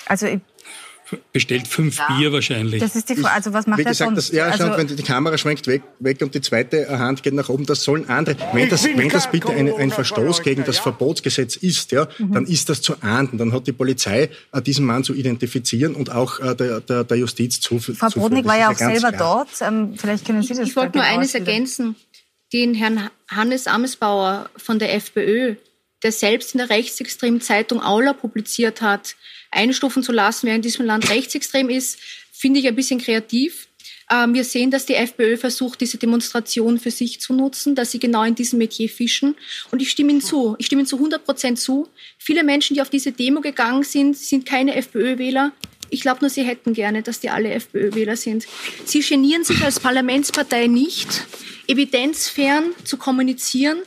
Also 0.06 0.26
ich 0.26 0.40
bestellt 1.32 1.68
fünf 1.68 1.98
ja. 1.98 2.08
Bier 2.08 2.32
wahrscheinlich. 2.32 2.80
Das 2.80 2.96
ist 2.96 3.08
die 3.08 3.16
Frage. 3.16 3.34
Also 3.34 3.52
was 3.52 3.66
macht 3.66 3.78
Wie 3.80 3.84
gesagt, 3.84 4.16
das, 4.16 4.30
ja, 4.30 4.46
also, 4.46 4.76
wenn 4.76 4.86
die 4.86 5.02
Kamera 5.02 5.36
schwenkt 5.38 5.66
weg, 5.66 5.82
weg 5.98 6.20
und 6.22 6.34
die 6.34 6.40
zweite 6.40 6.98
Hand 6.98 7.22
geht 7.22 7.34
nach 7.34 7.48
oben, 7.48 7.66
das 7.66 7.82
sollen 7.82 8.08
andere. 8.08 8.36
Wenn 8.52 8.68
das, 8.68 8.84
wenn 8.84 9.08
das 9.08 9.30
bitte 9.30 9.50
ein, 9.52 9.72
ein 9.72 9.90
Verstoß 9.90 10.42
gegen 10.42 10.64
das 10.64 10.78
Verbotsgesetz 10.78 11.56
ist, 11.56 11.92
ja, 11.92 12.08
mhm. 12.18 12.32
dann 12.32 12.46
ist 12.46 12.68
das 12.68 12.82
zu 12.82 13.00
ahnden. 13.02 13.38
Dann 13.38 13.52
hat 13.52 13.66
die 13.66 13.72
Polizei 13.72 14.30
äh, 14.52 14.62
diesen 14.62 14.84
Mann 14.84 15.04
zu 15.04 15.14
identifizieren 15.14 15.94
und 15.94 16.10
auch 16.10 16.40
äh, 16.40 16.54
der, 16.54 16.80
der, 16.80 17.04
der 17.04 17.16
Justiz 17.16 17.60
zu. 17.60 17.78
Frau 17.78 18.08
Brodnik 18.08 18.44
war 18.44 18.58
ja 18.58 18.70
auch 18.70 18.76
selber 18.76 19.12
klar. 19.12 19.46
dort. 19.46 19.48
Ähm, 19.60 19.94
vielleicht 19.96 20.26
können 20.26 20.42
Sie 20.42 20.54
das. 20.54 20.68
Ich 20.68 20.76
wollte 20.76 20.98
nur 20.98 21.06
eines 21.06 21.34
ergänzen. 21.34 21.96
Den 22.52 22.74
Herrn 22.74 23.08
Hannes 23.28 23.66
Amesbauer 23.66 24.50
von 24.56 24.78
der 24.78 24.94
FPÖ, 24.94 25.56
der 26.02 26.12
selbst 26.12 26.54
in 26.54 26.58
der 26.58 26.68
rechtsextremen 26.68 27.40
Zeitung 27.40 27.82
Aula 27.82 28.12
publiziert 28.12 28.82
hat, 28.82 29.16
einstufen 29.52 30.02
zu 30.02 30.12
lassen, 30.12 30.46
wer 30.46 30.56
in 30.56 30.62
diesem 30.62 30.84
Land 30.86 31.08
rechtsextrem 31.10 31.68
ist, 31.68 31.98
finde 32.32 32.60
ich 32.60 32.66
ein 32.66 32.74
bisschen 32.74 33.00
kreativ. 33.00 33.68
Ähm, 34.10 34.34
wir 34.34 34.44
sehen, 34.44 34.70
dass 34.70 34.86
die 34.86 34.94
FPÖ 34.94 35.36
versucht, 35.36 35.80
diese 35.80 35.96
Demonstration 35.96 36.78
für 36.78 36.90
sich 36.90 37.20
zu 37.20 37.32
nutzen, 37.32 37.74
dass 37.74 37.92
sie 37.92 37.98
genau 37.98 38.24
in 38.24 38.34
diesem 38.34 38.58
Metier 38.58 38.88
fischen. 38.88 39.36
Und 39.70 39.80
ich 39.80 39.90
stimme 39.90 40.10
Ihnen 40.10 40.20
zu. 40.20 40.56
Ich 40.58 40.66
stimme 40.66 40.82
Ihnen 40.82 40.88
zu 40.88 40.96
100 40.96 41.24
Prozent 41.24 41.58
zu. 41.58 41.88
Viele 42.18 42.44
Menschen, 42.44 42.74
die 42.74 42.82
auf 42.82 42.90
diese 42.90 43.12
Demo 43.12 43.40
gegangen 43.40 43.84
sind, 43.84 44.16
sind 44.16 44.44
keine 44.44 44.74
FPÖ-Wähler. 44.74 45.52
Ich 45.88 46.00
glaube 46.00 46.20
nur, 46.22 46.30
sie 46.30 46.42
hätten 46.42 46.72
gerne, 46.72 47.02
dass 47.02 47.20
die 47.20 47.28
alle 47.28 47.50
FPÖ-Wähler 47.50 48.16
sind. 48.16 48.46
Sie 48.86 49.00
genieren 49.00 49.44
sich 49.44 49.62
als 49.62 49.78
Parlamentspartei 49.78 50.66
nicht, 50.66 51.26
evidenzfern 51.68 52.72
zu 52.84 52.96
kommunizieren, 52.96 53.78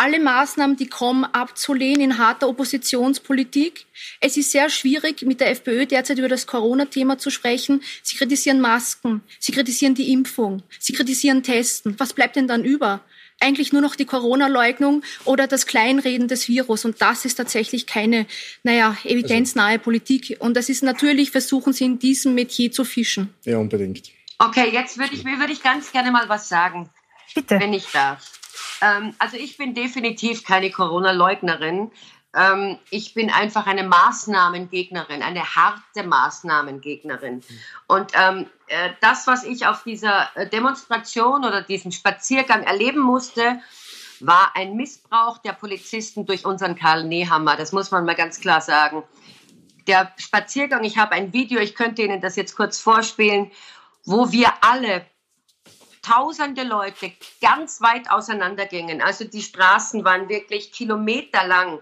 alle 0.00 0.18
Maßnahmen, 0.18 0.78
die 0.78 0.86
kommen, 0.86 1.26
abzulehnen 1.26 2.00
in 2.00 2.18
harter 2.18 2.48
Oppositionspolitik. 2.48 3.84
Es 4.20 4.38
ist 4.38 4.50
sehr 4.50 4.70
schwierig, 4.70 5.20
mit 5.22 5.40
der 5.40 5.50
FPÖ 5.50 5.84
derzeit 5.84 6.16
über 6.16 6.28
das 6.28 6.46
Corona-Thema 6.46 7.18
zu 7.18 7.28
sprechen. 7.28 7.82
Sie 8.02 8.16
kritisieren 8.16 8.62
Masken, 8.62 9.20
sie 9.38 9.52
kritisieren 9.52 9.94
die 9.94 10.10
Impfung, 10.10 10.62
sie 10.78 10.94
kritisieren 10.94 11.42
Testen. 11.42 11.96
Was 11.98 12.14
bleibt 12.14 12.36
denn 12.36 12.48
dann 12.48 12.64
über? 12.64 13.02
Eigentlich 13.40 13.74
nur 13.74 13.82
noch 13.82 13.94
die 13.94 14.06
Corona-Leugnung 14.06 15.02
oder 15.26 15.46
das 15.46 15.66
Kleinreden 15.66 16.28
des 16.28 16.48
Virus. 16.48 16.86
Und 16.86 17.02
das 17.02 17.26
ist 17.26 17.34
tatsächlich 17.34 17.86
keine, 17.86 18.26
naja, 18.62 18.96
evidenznahe 19.04 19.78
Politik. 19.78 20.38
Und 20.38 20.56
das 20.56 20.70
ist 20.70 20.82
natürlich, 20.82 21.30
versuchen 21.30 21.74
Sie 21.74 21.84
in 21.84 21.98
diesem 21.98 22.34
Metier 22.34 22.72
zu 22.72 22.86
fischen. 22.86 23.34
Ja, 23.44 23.58
unbedingt. 23.58 24.10
Okay, 24.38 24.70
jetzt 24.72 24.96
würde 24.96 25.14
ich, 25.14 25.26
würde 25.26 25.52
ich 25.52 25.62
ganz 25.62 25.92
gerne 25.92 26.10
mal 26.10 26.26
was 26.30 26.48
sagen. 26.48 26.88
Bitte. 27.34 27.60
Wenn 27.60 27.74
ich 27.74 27.86
darf. 27.92 28.39
Ähm, 28.80 29.14
also 29.18 29.36
ich 29.36 29.56
bin 29.56 29.74
definitiv 29.74 30.44
keine 30.44 30.70
Corona-Leugnerin. 30.70 31.90
Ähm, 32.34 32.78
ich 32.90 33.14
bin 33.14 33.30
einfach 33.30 33.66
eine 33.66 33.82
Maßnahmengegnerin, 33.82 35.22
eine 35.22 35.44
harte 35.44 36.04
Maßnahmengegnerin. 36.04 37.42
Und 37.88 38.12
ähm, 38.14 38.46
äh, 38.68 38.90
das, 39.00 39.26
was 39.26 39.44
ich 39.44 39.66
auf 39.66 39.82
dieser 39.82 40.28
äh, 40.36 40.48
Demonstration 40.48 41.44
oder 41.44 41.62
diesem 41.62 41.90
Spaziergang 41.90 42.62
erleben 42.62 43.00
musste, 43.00 43.60
war 44.20 44.52
ein 44.54 44.76
Missbrauch 44.76 45.38
der 45.38 45.52
Polizisten 45.52 46.26
durch 46.26 46.44
unseren 46.44 46.76
Karl 46.76 47.04
Nehammer. 47.04 47.56
Das 47.56 47.72
muss 47.72 47.90
man 47.90 48.04
mal 48.04 48.14
ganz 48.14 48.40
klar 48.40 48.60
sagen. 48.60 49.02
Der 49.86 50.12
Spaziergang, 50.18 50.84
ich 50.84 50.98
habe 50.98 51.12
ein 51.12 51.32
Video, 51.32 51.58
ich 51.58 51.74
könnte 51.74 52.02
Ihnen 52.02 52.20
das 52.20 52.36
jetzt 52.36 52.54
kurz 52.54 52.78
vorspielen, 52.78 53.50
wo 54.04 54.30
wir 54.30 54.52
alle 54.60 55.06
tausende 56.10 56.64
Leute 56.64 57.12
ganz 57.40 57.80
weit 57.80 58.10
auseinandergingen. 58.10 59.00
Also 59.00 59.24
die 59.24 59.42
Straßen 59.42 60.04
waren 60.04 60.28
wirklich 60.28 60.72
kilometerlang, 60.72 61.78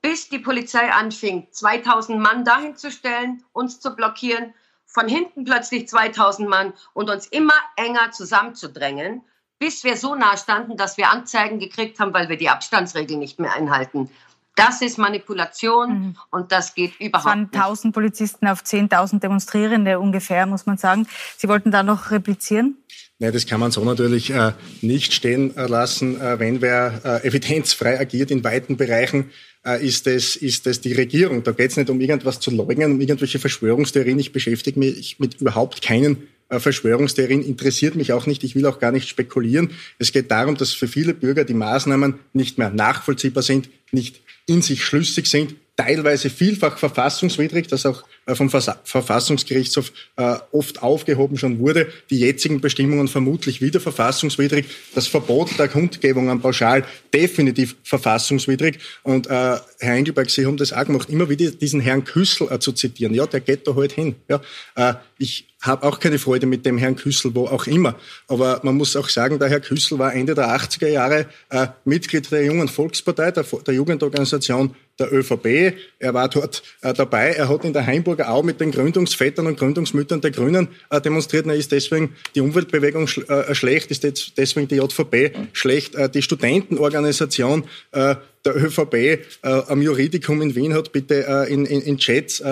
bis 0.00 0.28
die 0.28 0.38
Polizei 0.38 0.90
anfing, 0.90 1.48
2000 1.50 2.18
Mann 2.18 2.44
dahin 2.44 2.76
zu 2.76 2.90
stellen, 2.90 3.44
uns 3.52 3.80
zu 3.80 3.94
blockieren, 3.94 4.54
von 4.86 5.08
hinten 5.08 5.44
plötzlich 5.44 5.88
2000 5.88 6.48
Mann 6.48 6.72
und 6.94 7.10
uns 7.10 7.26
immer 7.26 7.54
enger 7.76 8.10
zusammenzudrängen, 8.10 9.22
bis 9.58 9.84
wir 9.84 9.96
so 9.96 10.14
nah 10.14 10.36
standen, 10.36 10.76
dass 10.76 10.96
wir 10.96 11.10
Anzeigen 11.10 11.58
gekriegt 11.58 12.00
haben, 12.00 12.14
weil 12.14 12.28
wir 12.28 12.38
die 12.38 12.48
Abstandsregeln 12.48 13.20
nicht 13.20 13.38
mehr 13.38 13.54
einhalten. 13.54 14.10
Das 14.56 14.82
ist 14.82 14.98
Manipulation 14.98 15.92
mhm. 15.92 16.16
und 16.30 16.50
das 16.50 16.74
geht 16.74 16.98
überhaupt 16.98 17.24
es 17.24 17.30
waren 17.30 17.40
nicht. 17.42 17.54
1000 17.54 17.94
Polizisten 17.94 18.46
auf 18.48 18.62
10.000 18.62 19.20
Demonstrierende 19.20 20.00
ungefähr, 20.00 20.46
muss 20.46 20.66
man 20.66 20.76
sagen. 20.76 21.06
Sie 21.36 21.48
wollten 21.48 21.70
da 21.70 21.82
noch 21.82 22.10
replizieren? 22.10 22.76
Nein, 23.22 23.34
das 23.34 23.44
kann 23.44 23.60
man 23.60 23.70
so 23.70 23.84
natürlich 23.84 24.30
äh, 24.30 24.52
nicht 24.80 25.12
stehen 25.12 25.54
äh, 25.54 25.66
lassen. 25.66 26.18
Äh, 26.18 26.38
wenn 26.38 26.62
wer 26.62 27.02
äh, 27.04 27.28
evidenzfrei 27.28 28.00
agiert 28.00 28.30
in 28.30 28.42
weiten 28.44 28.78
Bereichen, 28.78 29.30
äh, 29.62 29.86
ist, 29.86 30.06
es, 30.06 30.36
ist 30.36 30.66
es 30.66 30.80
die 30.80 30.94
Regierung. 30.94 31.42
Da 31.42 31.52
geht 31.52 31.70
es 31.70 31.76
nicht 31.76 31.90
um 31.90 32.00
irgendwas 32.00 32.40
zu 32.40 32.50
leugnen, 32.50 32.92
um 32.92 33.00
irgendwelche 33.00 33.38
Verschwörungstheorien. 33.38 34.18
Ich 34.18 34.32
beschäftige 34.32 34.78
mich 34.78 35.18
mit 35.18 35.38
überhaupt 35.38 35.82
keinen 35.82 36.28
äh, 36.48 36.58
Verschwörungstheorien, 36.58 37.42
interessiert 37.42 37.94
mich 37.94 38.14
auch 38.14 38.24
nicht. 38.24 38.42
Ich 38.42 38.54
will 38.54 38.64
auch 38.64 38.78
gar 38.78 38.90
nicht 38.90 39.06
spekulieren. 39.06 39.72
Es 39.98 40.12
geht 40.12 40.30
darum, 40.30 40.56
dass 40.56 40.72
für 40.72 40.88
viele 40.88 41.12
Bürger 41.12 41.44
die 41.44 41.52
Maßnahmen 41.52 42.14
nicht 42.32 42.56
mehr 42.56 42.70
nachvollziehbar 42.70 43.42
sind, 43.42 43.68
nicht 43.92 44.22
in 44.46 44.62
sich 44.62 44.82
schlüssig 44.82 45.26
sind, 45.26 45.56
teilweise 45.80 46.28
vielfach 46.28 46.76
verfassungswidrig, 46.76 47.66
das 47.68 47.86
auch 47.86 48.04
äh, 48.26 48.34
vom 48.34 48.50
Verfassungsgerichtshof 48.50 49.92
äh, 50.16 50.36
oft 50.52 50.82
aufgehoben 50.82 51.38
schon 51.38 51.58
wurde, 51.58 51.88
die 52.10 52.18
jetzigen 52.18 52.60
Bestimmungen 52.60 53.08
vermutlich 53.08 53.62
wieder 53.62 53.80
verfassungswidrig, 53.80 54.66
das 54.94 55.06
Verbot 55.06 55.58
der 55.58 55.68
Kundgebung 55.68 56.28
am 56.28 56.42
Pauschal 56.42 56.84
definitiv 57.14 57.76
verfassungswidrig. 57.82 58.78
Und 59.02 59.26
äh, 59.28 59.30
Herr 59.30 59.94
Engelberg, 59.94 60.28
Sie 60.28 60.44
haben 60.44 60.58
das 60.58 60.72
auch 60.74 60.84
gemacht, 60.84 61.08
immer 61.08 61.30
wieder 61.30 61.50
diesen 61.50 61.80
Herrn 61.80 62.04
Küssel 62.04 62.48
äh, 62.50 62.58
zu 62.58 62.72
zitieren. 62.72 63.14
Ja, 63.14 63.26
der 63.26 63.40
geht 63.40 63.66
da 63.66 63.74
halt 63.74 63.92
hin. 63.92 64.16
Ja, 64.28 64.40
äh, 64.74 64.94
ich 65.16 65.46
habe 65.62 65.86
auch 65.86 65.98
keine 65.98 66.18
Freude 66.18 66.46
mit 66.46 66.64
dem 66.64 66.78
Herrn 66.78 66.96
Küssel, 66.96 67.34
wo 67.34 67.46
auch 67.46 67.66
immer. 67.66 67.94
Aber 68.28 68.60
man 68.62 68.76
muss 68.76 68.96
auch 68.96 69.08
sagen, 69.08 69.38
der 69.38 69.48
Herr 69.48 69.60
Küssel 69.60 69.98
war 69.98 70.14
Ende 70.14 70.34
der 70.34 70.48
80er 70.48 70.88
Jahre 70.88 71.26
äh, 71.50 71.68
Mitglied 71.84 72.30
der 72.30 72.44
Jungen 72.44 72.68
Volkspartei, 72.68 73.30
der, 73.30 73.44
der 73.44 73.74
Jugendorganisation 73.74 74.74
der 75.00 75.12
ÖVP. 75.12 75.74
Er 75.98 76.14
war 76.14 76.28
dort 76.28 76.62
äh, 76.82 76.92
dabei. 76.92 77.30
Er 77.30 77.48
hat 77.48 77.64
in 77.64 77.72
der 77.72 77.86
Heimburger 77.86 78.30
Au 78.30 78.42
mit 78.42 78.60
den 78.60 78.70
Gründungsvätern 78.70 79.46
und 79.46 79.58
Gründungsmüttern 79.58 80.20
der 80.20 80.30
Grünen 80.30 80.68
äh, 80.90 81.00
demonstriert. 81.00 81.46
Er 81.46 81.54
ist 81.54 81.72
deswegen 81.72 82.14
die 82.34 82.40
Umweltbewegung 82.40 83.08
sch 83.08 83.18
äh, 83.28 83.54
schlecht, 83.54 83.90
ist 83.90 84.04
deswegen 84.36 84.68
die 84.68 84.76
JVP 84.76 85.32
schlecht. 85.52 85.94
Äh, 85.94 86.08
die 86.08 86.22
Studentenorganisation 86.22 87.64
äh, 87.92 88.16
der 88.44 88.56
ÖVP 88.56 88.94
äh, 88.94 89.18
am 89.42 89.82
Juridikum 89.82 90.40
in 90.42 90.54
Wien 90.54 90.74
hat 90.74 90.92
bitte 90.92 91.46
in, 91.48 91.66
in, 91.66 91.82
in 91.82 91.98
Chats 91.98 92.42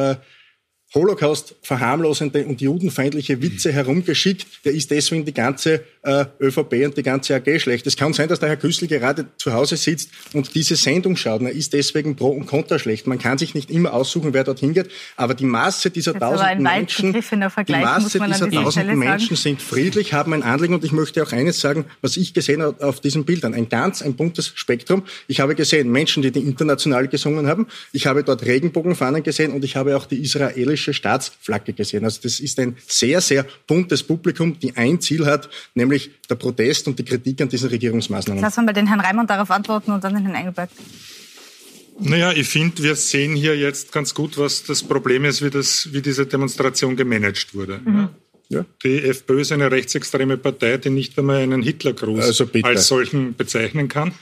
Holocaust 0.95 1.55
verharmlosende 1.63 2.47
und 2.47 2.63
judenfeindliche 2.63 3.43
Witze 3.43 3.73
herumgeschickt. 3.73 4.65
Der 4.65 4.73
ist 4.73 4.91
deswegen 4.91 5.25
die 5.27 5.35
ganze 5.35 5.85
äh, 6.09 6.25
ÖVP 6.41 6.87
und 6.87 6.97
die 6.97 7.03
ganze 7.03 7.35
AG 7.35 7.61
schlecht. 7.61 7.87
Es 7.87 7.97
kann 7.97 8.15
sein, 8.15 8.29
dass 8.29 8.41
der 8.41 8.49
Herr 8.49 8.57
Küssel 8.57 8.89
gerade 8.89 9.27
zu 9.37 9.53
Hause 9.53 9.77
sitzt 9.77 10.11
und 10.33 10.55
diese 10.55 10.75
Sendung 10.75 11.17
schaut. 11.17 11.43
Er 11.43 11.53
ist 11.53 11.75
deswegen 11.75 12.17
pro 12.17 12.31
und 12.31 12.47
contra 12.47 12.79
schlecht. 12.79 13.07
Man 13.07 13.19
kann 13.19 13.37
sich 13.37 13.55
nicht 13.55 13.71
immer 13.71 13.93
aussuchen, 13.93 14.33
wer 14.33 14.43
dorthin 14.43 14.73
geht. 14.73 14.91
Aber 15.17 15.35
die 15.35 15.45
Masse 15.45 15.91
dieser 15.91 16.19
tausenden 16.19 16.63
Menschen, 16.63 17.13
die 17.13 17.73
Masse 17.73 18.19
dieser 18.19 18.51
tausenden 18.51 18.99
Menschen 18.99 19.37
sind 19.37 19.61
friedlich, 19.61 20.15
haben 20.15 20.33
ein 20.33 20.43
Anliegen. 20.43 20.75
Und 20.75 20.85
ich 20.85 20.93
möchte 20.93 21.23
auch 21.23 21.33
eines 21.33 21.61
sagen, 21.61 21.85
was 22.01 22.17
ich 22.17 22.33
gesehen 22.33 22.63
habe 22.63 22.83
auf 22.87 23.01
diesen 23.01 23.25
Bildern. 23.27 23.53
Ein 23.53 23.69
ganz, 23.69 24.01
ein 24.01 24.15
buntes 24.15 24.53
Spektrum. 24.55 25.03
Ich 25.27 25.41
habe 25.41 25.55
gesehen 25.55 25.93
Menschen, 25.93 26.23
die 26.23 26.31
die 26.31 26.41
international 26.41 27.09
gesungen 27.09 27.47
haben. 27.49 27.67
Ich 27.93 28.07
habe 28.07 28.25
dort 28.25 28.47
Regenbogenfahnen 28.47 29.23
gesehen 29.23 29.53
und 29.53 29.63
ich 29.63 29.77
habe 29.77 29.95
auch 29.95 30.07
die 30.07 30.23
israelische 30.23 30.95
Staatsflagge 30.95 31.75
gesehen. 31.75 32.05
Also 32.05 32.21
das 32.23 32.41
ist 32.41 32.59
ein 32.59 32.77
sehr, 32.87 33.21
sehr 33.21 33.45
buntes 33.67 34.03
Publikum, 34.03 34.59
die 34.59 34.75
ein 34.75 35.03
Ziel 35.03 35.27
hat, 35.27 35.51
nämlich 35.75 35.98
nämlich 35.99 36.11
der 36.29 36.35
Protest 36.37 36.89
und 36.89 36.99
die 36.99 37.05
Kritik 37.05 37.41
an 37.41 37.49
diesen 37.49 37.69
Regierungsmaßnahmen. 37.69 38.43
Lass 38.43 38.57
mal 38.57 38.73
den 38.73 38.87
Herrn 38.87 39.01
Reimann 39.01 39.27
darauf 39.27 39.51
antworten 39.51 39.93
und 39.93 40.03
dann 40.05 40.15
den 40.15 40.25
Herrn 40.25 40.35
Engelberg. 40.35 40.71
Naja, 42.01 42.33
ich 42.33 42.49
finde, 42.49 42.83
wir 42.83 42.95
sehen 42.95 43.35
hier 43.35 43.57
jetzt 43.57 43.91
ganz 43.91 44.15
gut, 44.15 44.39
was 44.39 44.63
das 44.63 44.83
Problem 44.85 45.25
ist, 45.25 45.43
wie, 45.43 45.51
das, 45.51 45.93
wie 45.93 46.01
diese 46.01 46.27
Demonstration 46.27 46.97
gemanagt 46.97 47.55
wurde. 47.55 47.81
Mhm. 47.85 48.09
Ja. 48.51 48.65
Die 48.83 49.03
FPÖ 49.03 49.41
ist 49.41 49.53
eine 49.53 49.71
rechtsextreme 49.71 50.39
Partei, 50.39 50.79
die 50.79 50.91
nicht 50.91 51.19
einmal 51.19 51.43
einen 51.43 51.61
Hitlergruß 51.61 52.25
also 52.25 52.49
als 52.63 52.87
solchen 52.87 53.35
bezeichnen 53.35 53.89
kann 53.89 54.15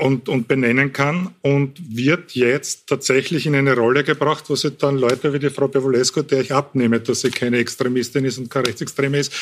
und, 0.00 0.28
und 0.28 0.48
benennen 0.48 0.92
kann 0.92 1.34
und 1.42 1.80
wird 1.96 2.32
jetzt 2.32 2.86
tatsächlich 2.86 3.46
in 3.46 3.54
eine 3.54 3.74
Rolle 3.74 4.04
gebracht, 4.04 4.44
wo 4.48 4.56
sie 4.56 4.70
dann 4.72 4.96
Leute 4.96 5.32
wie 5.32 5.38
die 5.38 5.50
Frau 5.50 5.68
Bevolesco, 5.68 6.22
der 6.22 6.42
ich 6.42 6.52
abnehme, 6.52 7.00
dass 7.00 7.22
sie 7.22 7.30
keine 7.30 7.58
Extremistin 7.58 8.24
ist 8.24 8.38
und 8.38 8.50
keine 8.50 8.68
Rechtsextreme 8.68 9.18
ist, 9.18 9.32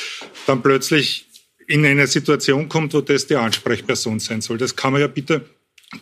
dann 0.46 0.62
plötzlich 0.62 1.27
in 1.68 1.84
eine 1.84 2.06
Situation 2.06 2.68
kommt, 2.68 2.94
wo 2.94 3.00
das 3.00 3.26
die 3.26 3.36
Ansprechperson 3.36 4.18
sein 4.18 4.40
soll. 4.40 4.58
Das 4.58 4.74
kann 4.74 4.92
man 4.92 5.02
ja 5.02 5.06
bitte 5.06 5.44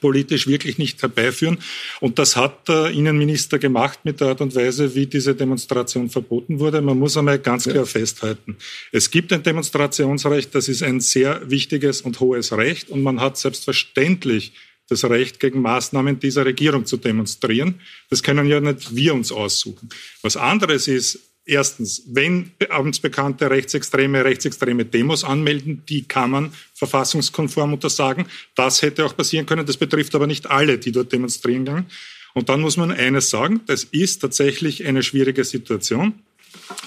politisch 0.00 0.46
wirklich 0.46 0.78
nicht 0.78 1.00
herbeiführen. 1.02 1.58
Und 2.00 2.18
das 2.18 2.34
hat 2.36 2.68
der 2.68 2.90
Innenminister 2.90 3.58
gemacht 3.58 4.00
mit 4.04 4.20
der 4.20 4.28
Art 4.28 4.40
und 4.40 4.54
Weise, 4.54 4.94
wie 4.94 5.06
diese 5.06 5.34
Demonstration 5.34 6.08
verboten 6.10 6.58
wurde. 6.58 6.80
Man 6.80 6.98
muss 6.98 7.16
einmal 7.16 7.38
ganz 7.38 7.64
klar 7.64 7.76
ja. 7.76 7.84
festhalten. 7.84 8.56
Es 8.90 9.10
gibt 9.10 9.32
ein 9.32 9.42
Demonstrationsrecht, 9.42 10.54
das 10.54 10.68
ist 10.68 10.82
ein 10.82 11.00
sehr 11.00 11.48
wichtiges 11.50 12.00
und 12.00 12.18
hohes 12.18 12.52
Recht. 12.52 12.88
Und 12.90 13.02
man 13.02 13.20
hat 13.20 13.36
selbstverständlich 13.36 14.52
das 14.88 15.04
Recht, 15.04 15.40
gegen 15.40 15.62
Maßnahmen 15.62 16.20
dieser 16.20 16.44
Regierung 16.44 16.86
zu 16.86 16.96
demonstrieren. 16.96 17.80
Das 18.08 18.22
können 18.22 18.46
ja 18.46 18.60
nicht 18.60 18.94
wir 18.94 19.14
uns 19.14 19.32
aussuchen. 19.32 19.88
Was 20.22 20.36
anderes 20.36 20.86
ist, 20.86 21.20
Erstens, 21.48 22.02
wenn 22.08 22.50
uns 22.76 22.98
bekannte 22.98 23.48
rechtsextreme, 23.48 24.24
rechtsextreme 24.24 24.84
Demos 24.84 25.22
anmelden, 25.22 25.84
die 25.88 26.02
kann 26.02 26.32
man 26.32 26.52
verfassungskonform 26.74 27.74
untersagen. 27.74 28.26
Das 28.56 28.82
hätte 28.82 29.04
auch 29.04 29.16
passieren 29.16 29.46
können. 29.46 29.64
Das 29.64 29.76
betrifft 29.76 30.16
aber 30.16 30.26
nicht 30.26 30.50
alle, 30.50 30.76
die 30.76 30.90
dort 30.90 31.12
demonstrieren 31.12 31.64
gehen. 31.64 31.86
Und 32.34 32.48
dann 32.48 32.60
muss 32.60 32.76
man 32.76 32.90
eines 32.90 33.30
sagen, 33.30 33.60
das 33.66 33.84
ist 33.84 34.18
tatsächlich 34.18 34.86
eine 34.86 35.04
schwierige 35.04 35.44
Situation. 35.44 36.14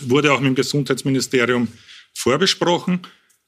Wurde 0.01 0.33
auch 0.33 0.41
mit 0.41 0.47
dem 0.47 0.55
Gesundheitsministerium 0.55 1.69
vorbesprochen. 2.13 2.99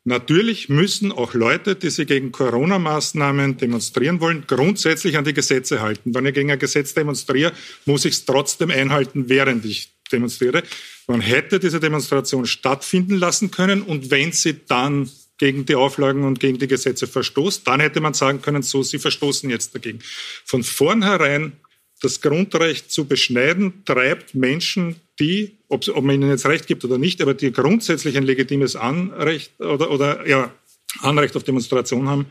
Natürlich 0.06 0.70
müssen 0.70 1.12
auch 1.12 1.34
Leute, 1.34 1.76
die 1.76 1.90
sich 1.90 2.08
gegen 2.08 2.32
Corona-Maßnahmen 2.32 3.58
demonstrieren 3.58 4.22
wollen, 4.22 4.46
grundsätzlich 4.48 5.18
an 5.18 5.26
die 5.26 5.34
Gesetze 5.34 5.82
halten. 5.82 6.16
Wenn 6.16 6.26
ich 6.26 6.34
gegen 6.34 6.52
ein 6.52 6.58
Gesetz 6.58 6.94
demonstriere, 6.94 7.52
muss 7.86 8.06
ich 8.06 8.14
es 8.14 8.26
trotzdem 8.26 8.72
einhalten, 8.72 9.28
während 9.28 9.66
ich 9.66 9.92
demonstriere. 10.12 10.64
Man 11.08 11.22
hätte 11.22 11.60
diese 11.60 11.80
Demonstration 11.80 12.46
stattfinden 12.46 13.16
lassen 13.16 13.52
können 13.52 13.82
und 13.82 14.12
wenn 14.12 14.32
sie 14.32 14.66
dann 14.68 15.10
gegen 15.38 15.66
die 15.66 15.76
Auflagen 15.76 16.24
und 16.24 16.40
gegen 16.40 16.60
die 16.60 16.68
Gesetze 16.68 17.08
verstoßt, 17.08 17.68
dann 17.68 17.80
hätte 17.80 18.00
man 18.00 18.14
sagen 18.14 18.42
können, 18.42 18.62
so, 18.62 18.84
sie 18.84 19.00
verstoßen 19.00 19.50
jetzt 19.50 19.74
dagegen. 19.74 20.00
Von 20.46 20.64
vornherein 20.64 21.54
das 22.02 22.22
Grundrecht 22.22 22.92
zu 22.92 23.06
beschneiden, 23.06 23.84
treibt 23.86 24.36
Menschen, 24.36 24.98
die, 25.20 25.58
ob, 25.68 25.88
ob 25.88 26.04
man 26.04 26.16
ihnen 26.16 26.30
jetzt 26.30 26.46
Recht 26.46 26.68
gibt 26.68 26.84
oder 26.84 26.98
nicht, 26.98 27.22
aber 27.22 27.34
die 27.34 27.52
grundsätzlich 27.52 28.18
ein 28.18 28.24
legitimes 28.24 28.76
Anrecht 28.76 29.60
oder, 29.60 29.92
oder 29.92 30.28
ja, 30.28 30.52
Anrecht 31.00 31.36
auf 31.36 31.44
Demonstration 31.44 32.10
haben, 32.10 32.26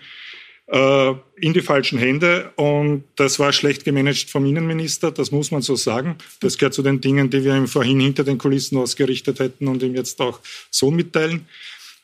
äh, 0.71 1.15
in 1.37 1.53
die 1.53 1.61
falschen 1.61 1.99
Hände. 1.99 2.53
Und 2.57 3.05
das 3.17 3.39
war 3.39 3.53
schlecht 3.53 3.85
gemanagt 3.85 4.31
vom 4.31 4.47
Innenminister, 4.47 5.11
das 5.11 5.31
muss 5.31 5.51
man 5.51 5.63
so 5.63 5.77
sagen. 5.77 6.17
Das 6.41 6.59
gehört 6.59 6.75
zu 6.75 6.83
den 6.83 7.01
Dingen, 7.01 7.31
die 7.31 7.45
wir 7.45 7.57
ihm 7.57 7.69
vorhin 7.69 8.01
hinter 8.01 8.25
den 8.25 8.39
Kulissen 8.39 8.79
ausgerichtet 8.79 9.41
hätten 9.41 9.69
und 9.69 9.83
ihm 9.83 9.95
jetzt 9.95 10.21
auch 10.21 10.41
so 10.71 10.91
mitteilen. 10.91 11.47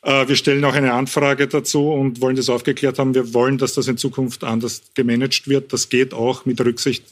Äh, 0.01 0.27
wir 0.27 0.35
stellen 0.35 0.63
auch 0.65 0.73
eine 0.73 0.93
Anfrage 0.93 1.47
dazu 1.47 1.91
und 1.91 2.21
wollen 2.21 2.35
das 2.35 2.49
aufgeklärt 2.49 2.99
haben. 2.99 3.15
Wir 3.15 3.33
wollen, 3.33 3.57
dass 3.57 3.73
das 3.73 3.87
in 3.87 3.97
Zukunft 3.97 4.43
anders 4.43 4.81
gemanagt 4.93 5.47
wird. 5.47 5.73
Das 5.73 5.89
geht 5.89 6.13
auch 6.13 6.45
mit 6.45 6.59
Rücksicht 6.61 7.03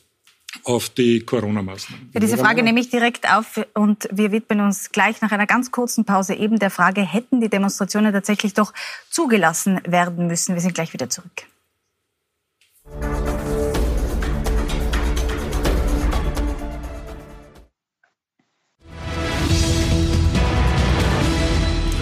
auf 0.66 0.90
die 0.90 1.22
Corona-Maßnahmen. 1.22 2.10
Ja, 2.14 2.20
diese 2.20 2.38
Frage 2.38 2.64
nehme 2.64 2.80
ich 2.80 2.90
direkt 2.90 3.32
auf 3.32 3.60
und 3.74 4.10
wir 4.12 4.32
widmen 4.32 4.62
uns 4.62 4.92
gleich 4.92 5.22
nach 5.22 5.32
einer 5.32 5.46
ganz 5.46 5.72
kurzen 5.72 6.06
Pause 6.06 6.34
eben 6.34 6.60
der 6.60 6.72
Frage, 6.72 7.02
hätten 7.02 7.40
die 7.40 7.50
Demonstrationen 7.50 8.12
tatsächlich 8.12 8.54
doch 8.54 8.74
zugelassen 9.10 9.80
werden 9.86 10.28
müssen? 10.28 10.56
Wir 10.56 10.62
sind 10.62 10.74
gleich 10.74 10.94
wieder 10.94 11.10
zurück. 11.10 11.44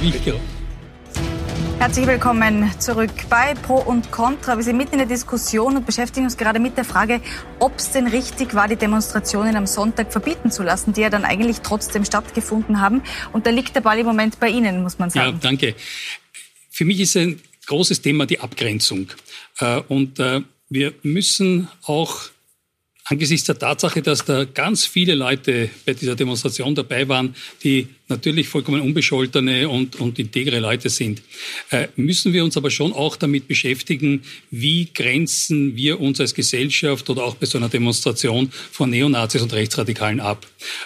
Wichtiger. 0.02 0.40
Herzlich 1.84 2.08
willkommen 2.08 2.72
zurück 2.80 3.12
bei 3.30 3.56
Pro 3.56 3.76
und 3.76 4.10
Contra. 4.10 4.56
Wir 4.56 4.64
sind 4.64 4.78
mitten 4.78 4.94
in 4.94 5.00
der 5.00 5.06
Diskussion 5.06 5.76
und 5.76 5.86
beschäftigen 5.86 6.26
uns 6.26 6.38
gerade 6.38 6.58
mit 6.62 6.78
der 6.78 6.86
Frage, 6.86 7.20
ob 7.60 7.78
es 7.78 7.92
denn 7.92 8.08
richtig 8.08 8.54
war, 8.54 8.70
die 8.70 8.78
Demonstrationen 8.78 9.58
am 9.58 9.68
Sonntag 9.68 10.10
verbieten 10.10 10.50
zu 10.50 10.64
lassen, 10.64 10.94
die 10.94 11.02
ja 11.02 11.10
dann 11.10 11.26
eigentlich 11.26 11.60
trotzdem 11.60 12.06
stattgefunden 12.06 12.80
haben. 12.80 13.04
Und 13.34 13.46
da 13.48 13.50
liegt 13.50 13.76
der 13.76 13.82
Ball 13.82 14.00
im 14.00 14.06
Moment 14.06 14.40
bei 14.40 14.48
Ihnen, 14.48 14.82
muss 14.82 14.98
man 14.98 15.10
sagen. 15.10 15.34
Ja, 15.34 15.40
danke. 15.42 15.76
Für 16.70 16.86
mich 16.86 17.02
ist 17.02 17.18
ein 17.18 17.42
großes 17.66 18.02
Thema 18.02 18.26
die 18.28 18.40
Abgrenzung. 18.40 19.10
Äh, 19.60 19.82
und 19.90 20.20
äh, 20.20 20.40
wir 20.70 20.94
müssen 21.04 21.68
auch 21.82 22.30
angesichts 23.04 23.48
der 23.48 23.60
Tatsache, 23.60 24.02
dass 24.02 24.24
da 24.24 24.46
ganz 24.46 24.86
viele 24.86 25.16
Leute 25.16 25.70
bei 25.86 25.94
dieser 25.94 26.16
Demonstration 26.16 26.76
dabei 26.76 27.10
waren, 27.10 27.36
die 27.62 27.90
natürlich 28.14 28.48
vollkommen 28.48 28.82
unbescholtene 28.82 29.68
und, 29.68 30.00
und 30.00 30.20
integre 30.20 30.60
Leute 30.60 30.90
sind, 30.90 31.22
äh, 31.72 31.88
müssen 31.96 32.34
wir 32.34 32.44
uns 32.44 32.56
aber 32.58 32.70
schon 32.70 32.94
auch 32.94 33.16
damit 33.16 33.48
beschäftigen, 33.48 34.24
wie 34.52 34.90
grenzen 34.94 35.76
wir 35.76 36.00
uns 36.00 36.20
als 36.20 36.34
Gesellschaft 36.34 37.10
oder 37.10 37.24
auch 37.24 37.36
bei 37.36 37.46
so 37.46 37.58
einer 37.58 37.70
Demonstration 37.70 38.52
von 38.72 38.90
Neonazis 38.90 39.42
und 39.42 39.54
Rechtsradikalen 39.54 40.20
ab. 40.20 40.46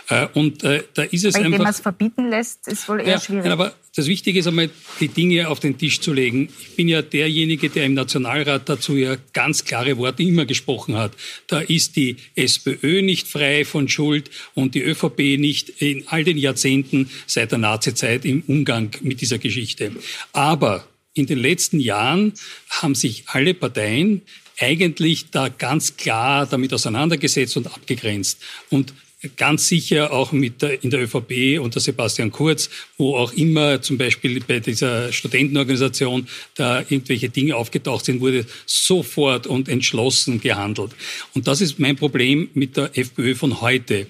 Äh, 0.10 0.28
und 0.34 0.64
äh, 0.64 0.84
da 0.94 1.04
ist 1.04 1.26
es 1.26 1.36
Weil, 1.36 1.46
einfach... 1.46 1.60
Wenn 1.60 1.64
man 1.64 1.72
es 1.72 1.80
verbieten 1.80 2.30
lässt, 2.30 2.68
ist 2.68 2.88
wohl 2.90 3.02
eher 3.02 3.08
ja, 3.08 3.20
schwierig. 3.20 3.52
Aber 3.52 3.74
das 3.98 4.06
Wichtige 4.06 4.38
ist 4.38 4.48
einmal, 4.48 4.70
die 5.00 5.08
Dinge 5.08 5.50
auf 5.50 5.60
den 5.60 5.76
Tisch 5.76 6.02
zu 6.02 6.14
legen. 6.14 6.50
Ich 6.62 6.76
bin 6.76 6.88
ja 6.88 7.02
derjenige, 7.02 7.68
der 7.68 7.86
im 7.86 7.96
Nationalrat 7.96 8.70
dazu 8.70 8.96
ja 8.96 9.18
ganz 9.34 9.66
klare 9.66 9.98
Worte 9.98 10.22
immer 10.22 10.46
gesprochen 10.46 10.96
hat. 10.96 11.14
Da 11.48 11.62
ist 11.62 11.96
die 11.96 12.18
SPÖ 12.36 13.02
nicht 13.02 13.28
frei 13.28 13.66
von 13.66 13.90
Schuld 13.90 14.30
und 14.54 14.76
die 14.76 14.84
ÖVP 14.84 15.40
nicht 15.40 15.82
in 15.82 16.08
all 16.08 16.24
den 16.24 16.38
Jahrzehnten 16.38 17.10
seit 17.26 17.52
der 17.52 17.60
Nazizeit 17.60 18.26
im 18.26 18.44
Umgang 18.48 18.92
mit 19.02 19.22
dieser 19.22 19.38
Geschichte. 19.38 19.92
Aber 20.34 20.88
in 21.14 21.26
den 21.26 21.40
letzten 21.40 21.80
Jahren 21.80 22.34
haben 22.70 22.96
sich 22.96 23.24
alle 23.28 23.54
Parteien 23.54 24.22
eigentlich 24.60 25.30
da 25.32 25.50
ganz 25.50 25.98
klar 25.98 26.46
damit 26.46 26.74
auseinandergesetzt 26.74 27.58
und 27.58 27.68
abgegrenzt. 27.68 28.40
Und 28.70 28.94
ganz 29.36 29.68
sicher 29.68 30.12
auch 30.12 30.32
mit 30.32 30.62
der, 30.62 30.84
in 30.84 30.92
der 30.92 31.02
ÖVP 31.02 31.60
unter 31.60 31.80
Sebastian 31.80 32.32
Kurz, 32.32 32.70
wo 32.98 33.16
auch 33.16 33.34
immer 33.34 33.82
zum 33.82 33.98
Beispiel 33.98 34.40
bei 34.42 34.60
dieser 34.60 35.12
Studentenorganisation 35.12 36.28
da 36.54 36.82
irgendwelche 36.82 37.30
Dinge 37.30 37.56
aufgetaucht 37.56 38.06
sind, 38.06 38.22
wurde 38.22 38.46
sofort 38.68 39.48
und 39.48 39.70
entschlossen 39.70 40.40
gehandelt. 40.40 40.92
Und 41.34 41.48
das 41.48 41.62
ist 41.62 41.80
mein 41.80 41.96
Problem 41.96 42.50
mit 42.54 42.78
der 42.78 42.96
FPÖ 42.96 43.34
von 43.34 43.62
heute. 43.62 44.06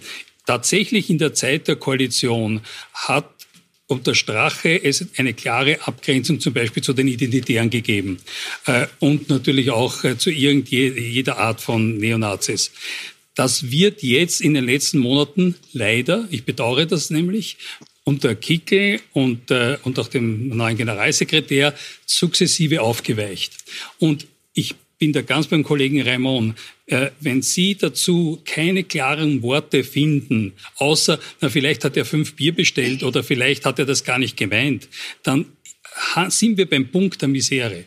Tatsächlich 0.48 1.10
in 1.10 1.18
der 1.18 1.34
Zeit 1.34 1.68
der 1.68 1.76
Koalition 1.76 2.62
hat 2.94 3.30
unter 3.88 4.16
Strache 4.16 4.82
es 4.82 5.06
eine 5.18 5.34
klare 5.34 5.86
Abgrenzung 5.86 6.40
zum 6.40 6.54
Beispiel 6.54 6.82
zu 6.82 6.94
den 6.94 7.08
Identitären 7.08 7.70
gegeben 7.70 8.20
äh, 8.66 8.88
und 9.00 9.30
natürlich 9.30 9.72
auch 9.72 10.04
äh, 10.06 10.18
zu 10.18 10.30
irgendjeder 10.30 11.38
Art 11.38 11.62
von 11.62 11.98
Neonazis. 11.98 12.72
Das 13.36 13.72
wird 13.72 14.04
jetzt 14.04 14.42
in 14.42 14.54
den 14.54 14.66
letzten 14.66 15.00
Monaten 15.00 15.56
leider, 15.74 16.28
ich 16.32 16.46
bedauere 16.46 16.86
das 16.86 17.10
nämlich, 17.10 17.58
unter 18.06 18.34
Kickel 18.36 19.02
und, 19.12 19.52
äh, 19.52 19.78
und 19.84 20.00
auch 20.00 20.08
dem 20.08 20.48
neuen 20.48 20.78
Generalsekretär 20.78 21.74
sukzessive 22.06 22.82
aufgeweicht. 22.82 23.54
Und 24.00 24.28
ich 24.54 24.76
bin 25.00 25.14
da 25.14 25.22
ganz 25.22 25.48
beim 25.48 25.64
Kollegen 25.64 26.02
Raimond. 26.02 26.58
Äh, 26.86 27.12
wenn 27.20 27.42
Sie 27.42 27.76
dazu 27.76 28.42
keine 28.46 28.84
klaren 28.84 29.42
Worte 29.42 29.84
finden, 29.84 30.54
außer, 30.76 31.20
na, 31.42 31.50
vielleicht 31.50 31.84
hat 31.84 31.98
er 31.98 32.06
fünf 32.06 32.36
Bier 32.36 32.54
bestellt 32.54 33.04
oder 33.04 33.24
vielleicht 33.24 33.66
hat 33.66 33.80
er 33.80 33.86
das 33.86 34.04
gar 34.04 34.20
nicht 34.20 34.38
gemeint, 34.38 34.88
dann 35.24 35.46
sind 36.30 36.58
wir 36.58 36.70
beim 36.70 36.90
Punkt 36.90 37.22
der 37.22 37.28
Misere 37.28 37.86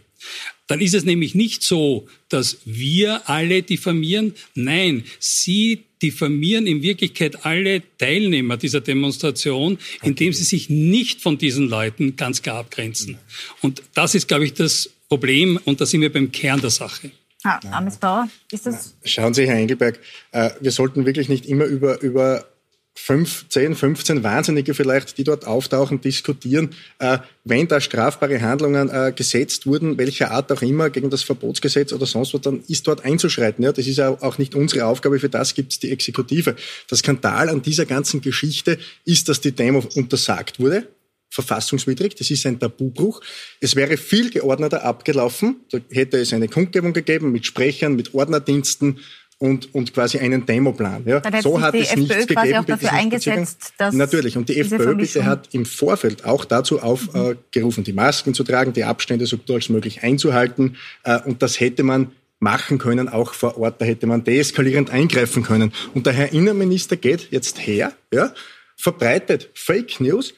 dann 0.71 0.81
ist 0.81 0.95
es 0.95 1.05
nämlich 1.05 1.35
nicht 1.35 1.65
so, 1.65 2.07
dass 2.29 2.59
wir 2.65 3.29
alle 3.29 3.65
diffamieren. 3.65 4.35
Nein, 4.55 5.03
Sie 5.19 5.81
diffamieren 6.01 6.69
in 6.69 6.81
Wirklichkeit 6.81 7.45
alle 7.45 7.83
Teilnehmer 7.99 8.57
dieser 8.57 8.81
Demonstration, 8.81 9.79
indem 10.03 10.33
sie 10.33 10.45
sich 10.45 10.71
nicht 10.71 11.23
von 11.23 11.39
diesen 11.39 11.69
Leuten 11.69 12.15
ganz 12.15 12.43
klar 12.43 12.59
abgrenzen. 12.59 13.19
Und 13.61 13.83
das 13.95 14.15
ist, 14.15 14.29
glaube 14.29 14.45
ich, 14.45 14.55
das 14.55 14.91
Problem 15.11 15.59
und 15.65 15.81
da 15.81 15.87
sind 15.87 16.03
wir 16.03 16.13
beim 16.13 16.31
Kern 16.31 16.61
der 16.61 16.71
Sache. 16.71 17.11
Ah, 17.43 17.59
Amis 17.73 17.97
Bauer, 17.97 18.29
ist 18.53 18.67
das? 18.67 18.95
Schauen 19.05 19.35
Sie, 19.35 19.47
Herr 19.47 19.57
Engelberg, 19.57 19.99
äh, 20.31 20.51
wir 20.61 20.71
sollten 20.71 21.05
wirklich 21.05 21.29
nicht 21.29 21.47
immer 21.47 21.65
über, 21.65 22.01
über 22.01 22.47
fünf, 22.95 23.49
zehn, 23.49 23.75
15 23.75 24.23
Wahnsinnige 24.23 24.73
vielleicht, 24.73 25.19
die 25.19 25.25
dort 25.25 25.47
auftauchen, 25.47 26.01
diskutieren, 26.01 26.71
äh, 27.01 27.19
wenn 27.45 27.67
da 27.67 27.81
strafbare 27.81 28.41
Handlungen 28.41 28.89
äh, 28.89 29.13
gesetzt 29.13 29.67
wurden, 29.67 29.99
welcher 29.99 30.31
Art 30.31 30.53
auch 30.53 30.63
immer, 30.63 30.91
gegen 30.91 31.11
das 31.11 31.25
Verbotsgesetz 31.25 31.93
oder 31.93 32.07
sonst 32.07 32.33
was, 32.33 32.43
dann 32.43 32.63
ist 32.69 32.87
dort 32.87 33.05
einzuschreiten. 33.05 33.65
Ja, 33.65 33.73
das 33.73 33.89
ist 33.89 33.97
ja 33.97 34.11
auch 34.11 34.39
nicht 34.39 34.55
unsere 34.55 34.85
Aufgabe, 34.85 35.19
für 35.19 35.29
das 35.29 35.55
gibt 35.55 35.73
es 35.73 35.81
die 35.81 35.91
Exekutive. 35.91 36.55
Der 36.89 36.97
Skandal 36.97 37.49
an 37.49 37.63
dieser 37.63 37.87
ganzen 37.87 38.21
Geschichte 38.21 38.79
ist, 39.05 39.29
dass 39.29 39.41
die 39.41 39.53
Demo 39.53 39.83
untersagt 39.97 40.61
wurde 40.61 40.87
verfassungswidrig, 41.31 42.15
das 42.17 42.31
ist 42.31 42.45
ein 42.47 42.59
Tabubruch. 42.59 43.23
Es 43.61 43.77
wäre 43.77 43.97
viel 43.97 44.31
geordneter 44.31 44.85
abgelaufen. 44.85 45.61
Da 45.71 45.79
hätte 45.91 46.19
es 46.19 46.33
eine 46.33 46.49
Kundgebung 46.49 46.93
gegeben 46.93 47.33
mit 47.33 47.47
Sprechern, 47.47 47.97
mit 47.97 48.15
Ordnerdiensten, 48.15 48.99
und, 49.41 49.75
und 49.75 49.95
quasi 49.95 50.19
einen 50.19 50.45
Demoplan. 50.45 51.03
Ja. 51.07 51.23
so 51.41 51.61
hat 51.61 51.75
es 51.75 51.89
FPÖ 51.89 52.01
nichts 52.01 52.27
gegeben. 52.27 52.57
Auch 52.57 52.65
dafür 52.65 52.93
eingesetzt, 52.93 53.73
dass 53.79 53.95
Natürlich. 53.95 54.37
Und 54.37 54.51
die 54.51 54.61
FPÖ 54.61 54.95
bitte 54.95 55.25
hat 55.25 55.49
im 55.53 55.65
Vorfeld 55.65 56.27
auch 56.27 56.45
dazu 56.45 56.81
aufgerufen, 56.81 57.81
mhm. 57.81 57.85
die 57.85 57.93
Masken 57.95 58.35
zu 58.35 58.45
tragen, 58.45 58.75
die 58.75 58.85
Abstände 58.85 59.25
so 59.25 59.39
gut 59.39 59.51
als 59.51 59.71
möglich 59.71 60.03
einzuhalten. 60.03 60.77
Äh, 61.05 61.21
und 61.23 61.43
das 61.43 61.59
hätte 61.59 61.83
man 61.83 62.13
machen 62.39 62.77
können, 62.77 63.09
auch 63.09 63.33
vor 63.33 63.57
Ort. 63.57 63.81
Da 63.81 63.87
hätte 63.87 64.07
man 64.07 64.25
deeskalierend 64.25 64.91
eingreifen 64.91 65.43
können. 65.43 65.73
Und 65.95 66.05
der 66.05 66.13
Herr 66.13 66.33
Innenminister 66.35 66.97
geht 66.97 67.29
jetzt 67.31 67.67
her, 67.67 67.95
ja, 68.13 68.35
verbreitet 68.77 69.49
Fake 69.55 70.01
News, 70.01 70.35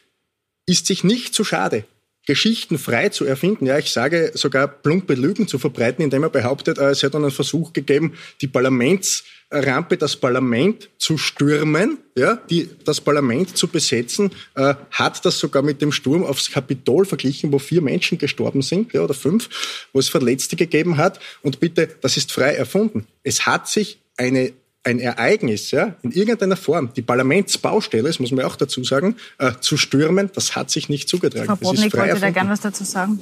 ist 0.73 0.87
sich 0.87 1.05
nicht 1.05 1.35
zu 1.35 1.45
schade, 1.45 1.85
Geschichten 2.27 2.79
frei 2.79 3.11
zu 3.11 3.25
erfinden. 3.25 3.67
Ja, 3.67 3.79
ich 3.79 3.91
sage 3.91 4.31
sogar 4.35 4.69
plumpe 4.69 5.15
Lügen 5.15 5.47
zu 5.49 5.59
verbreiten, 5.59 6.03
indem 6.03 6.23
er 6.23 6.31
behauptet, 6.31 6.79
äh, 6.79 6.91
es 6.91 7.03
hätte 7.03 7.19
einen 7.19 7.31
Versuch 7.31 7.73
gegeben, 7.73 8.15
die 8.41 8.47
Parlamentsrampe, 8.47 9.97
das 9.99 10.17
Parlament 10.17 10.89
zu 10.99 11.19
stürmen, 11.19 11.99
ja, 12.17 12.37
die, 12.49 12.71
das 12.85 13.01
Parlament 13.01 13.57
zu 13.57 13.69
besetzen, 13.69 14.31
äh, 14.55 14.75
hat 14.93 15.25
das 15.25 15.39
sogar 15.39 15.63
mit 15.63 15.83
dem 15.83 15.93
Sturm 15.93 16.25
aufs 16.25 16.51
Kapitol 16.51 17.05
verglichen, 17.05 17.53
wo 17.53 17.59
vier 17.59 17.83
Menschen 17.83 18.19
gestorben 18.19 18.63
sind, 18.63 18.93
ja, 18.93 19.03
oder 19.03 19.15
fünf, 19.15 19.51
wo 19.93 19.99
es 19.99 20.09
Verletzte 20.09 20.57
gegeben 20.57 20.97
hat. 20.97 21.19
Und 21.43 21.61
bitte, 21.61 21.89
das 22.01 22.17
ist 22.17 22.33
frei 22.33 22.55
erfunden. 22.55 23.07
Es 23.25 23.47
hat 23.47 23.69
sich 23.69 23.99
eine 24.17 24.53
ein 24.85 24.99
Ereignis 24.99 25.71
ja, 25.71 25.97
in 26.03 26.11
irgendeiner 26.11 26.57
Form, 26.57 26.93
die 26.95 27.03
Parlamentsbaustelle, 27.03 28.05
das 28.05 28.19
muss 28.19 28.33
man 28.33 28.45
auch 28.45 28.57
dazu 28.57 28.83
sagen, 28.83 29.17
äh, 29.39 29.53
zu 29.61 29.77
stürmen, 29.77 30.31
das 30.35 30.57
hat 30.57 30.71
sich 30.71 30.89
nicht 30.89 31.09
zugetragen. 31.09 31.47
Frau 31.47 31.57
Bodnik 31.57 31.97
wollte 31.97 32.19
da 32.19 32.31
gerne 32.31 32.51
was 32.51 32.61
dazu 32.61 32.85
sagen. 32.85 33.21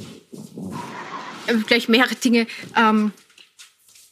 Äh, 1.47 1.55
Vielleicht 1.66 1.89
mehrere 1.89 2.14
Dinge 2.14 2.47
ähm, 2.76 3.12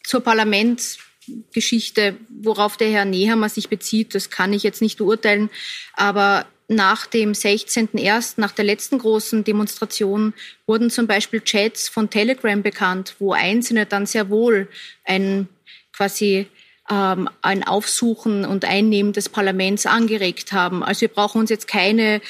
zur 0.05 0.21
Parlamentsbaustelle 0.21 1.09
Geschichte, 1.53 2.17
worauf 2.29 2.77
der 2.77 2.91
Herr 2.91 3.05
Nehammer 3.05 3.49
sich 3.49 3.69
bezieht, 3.69 4.15
das 4.15 4.31
kann 4.31 4.53
ich 4.53 4.63
jetzt 4.63 4.83
nicht 4.83 4.99
beurteilen. 4.99 5.51
Aber 5.95 6.47
nach 6.69 7.07
dem 7.07 7.33
16.01., 7.33 8.35
nach 8.37 8.53
der 8.53 8.65
letzten 8.65 8.99
großen 8.99 9.45
Demonstration, 9.45 10.35
wurden 10.67 10.91
zum 10.91 11.07
Beispiel 11.07 11.41
Chats 11.41 11.89
von 11.89 12.11
Telegram 12.11 12.63
bekannt, 12.63 13.17
wo 13.19 13.33
Einzelne 13.33 13.87
dann 13.87 14.07
sehr 14.07 14.29
wohl 14.29 14.69
ein 15.05 15.49
quasi 15.93 16.47
ähm, 16.91 17.29
ein 17.43 17.65
Aufsuchen 17.65 18.45
und 18.45 18.65
Einnehmen 18.65 19.13
des 19.13 19.29
Parlaments 19.29 19.87
angeregt 19.87 20.53
haben. 20.53 20.83
Also 20.83 21.03
wir 21.03 21.09
brauchen 21.09 21.41
uns 21.41 21.51
jetzt 21.51 21.69
keine 21.69 22.21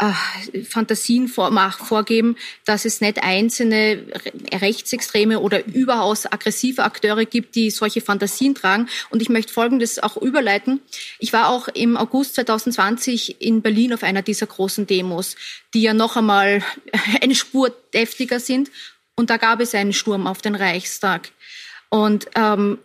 äh, 0.00 0.64
Fantasien 0.64 1.28
vor, 1.28 1.52
vorgeben, 1.70 2.36
dass 2.64 2.84
es 2.84 3.00
nicht 3.00 3.22
einzelne 3.22 4.04
rechtsextreme 4.52 5.38
oder 5.38 5.64
überaus 5.66 6.26
aggressive 6.26 6.82
Akteure 6.82 7.24
gibt, 7.24 7.54
die 7.54 7.70
solche 7.70 8.00
Fantasien 8.00 8.56
tragen. 8.56 8.88
Und 9.10 9.22
ich 9.22 9.28
möchte 9.28 9.52
Folgendes 9.52 10.02
auch 10.02 10.16
überleiten. 10.16 10.80
Ich 11.20 11.32
war 11.32 11.48
auch 11.48 11.68
im 11.68 11.96
August 11.96 12.34
2020 12.34 13.40
in 13.40 13.62
Berlin 13.62 13.94
auf 13.94 14.02
einer 14.02 14.22
dieser 14.22 14.46
großen 14.46 14.86
Demos, 14.86 15.36
die 15.74 15.82
ja 15.82 15.94
noch 15.94 16.16
einmal 16.16 16.62
eine 17.22 17.36
Spur 17.36 17.72
deftiger 17.92 18.40
sind. 18.40 18.70
Und 19.14 19.30
da 19.30 19.36
gab 19.36 19.60
es 19.60 19.76
einen 19.76 19.92
Sturm 19.92 20.26
auf 20.26 20.42
den 20.42 20.56
Reichstag. 20.56 21.30
Und 21.88 22.26
ähm, 22.34 22.78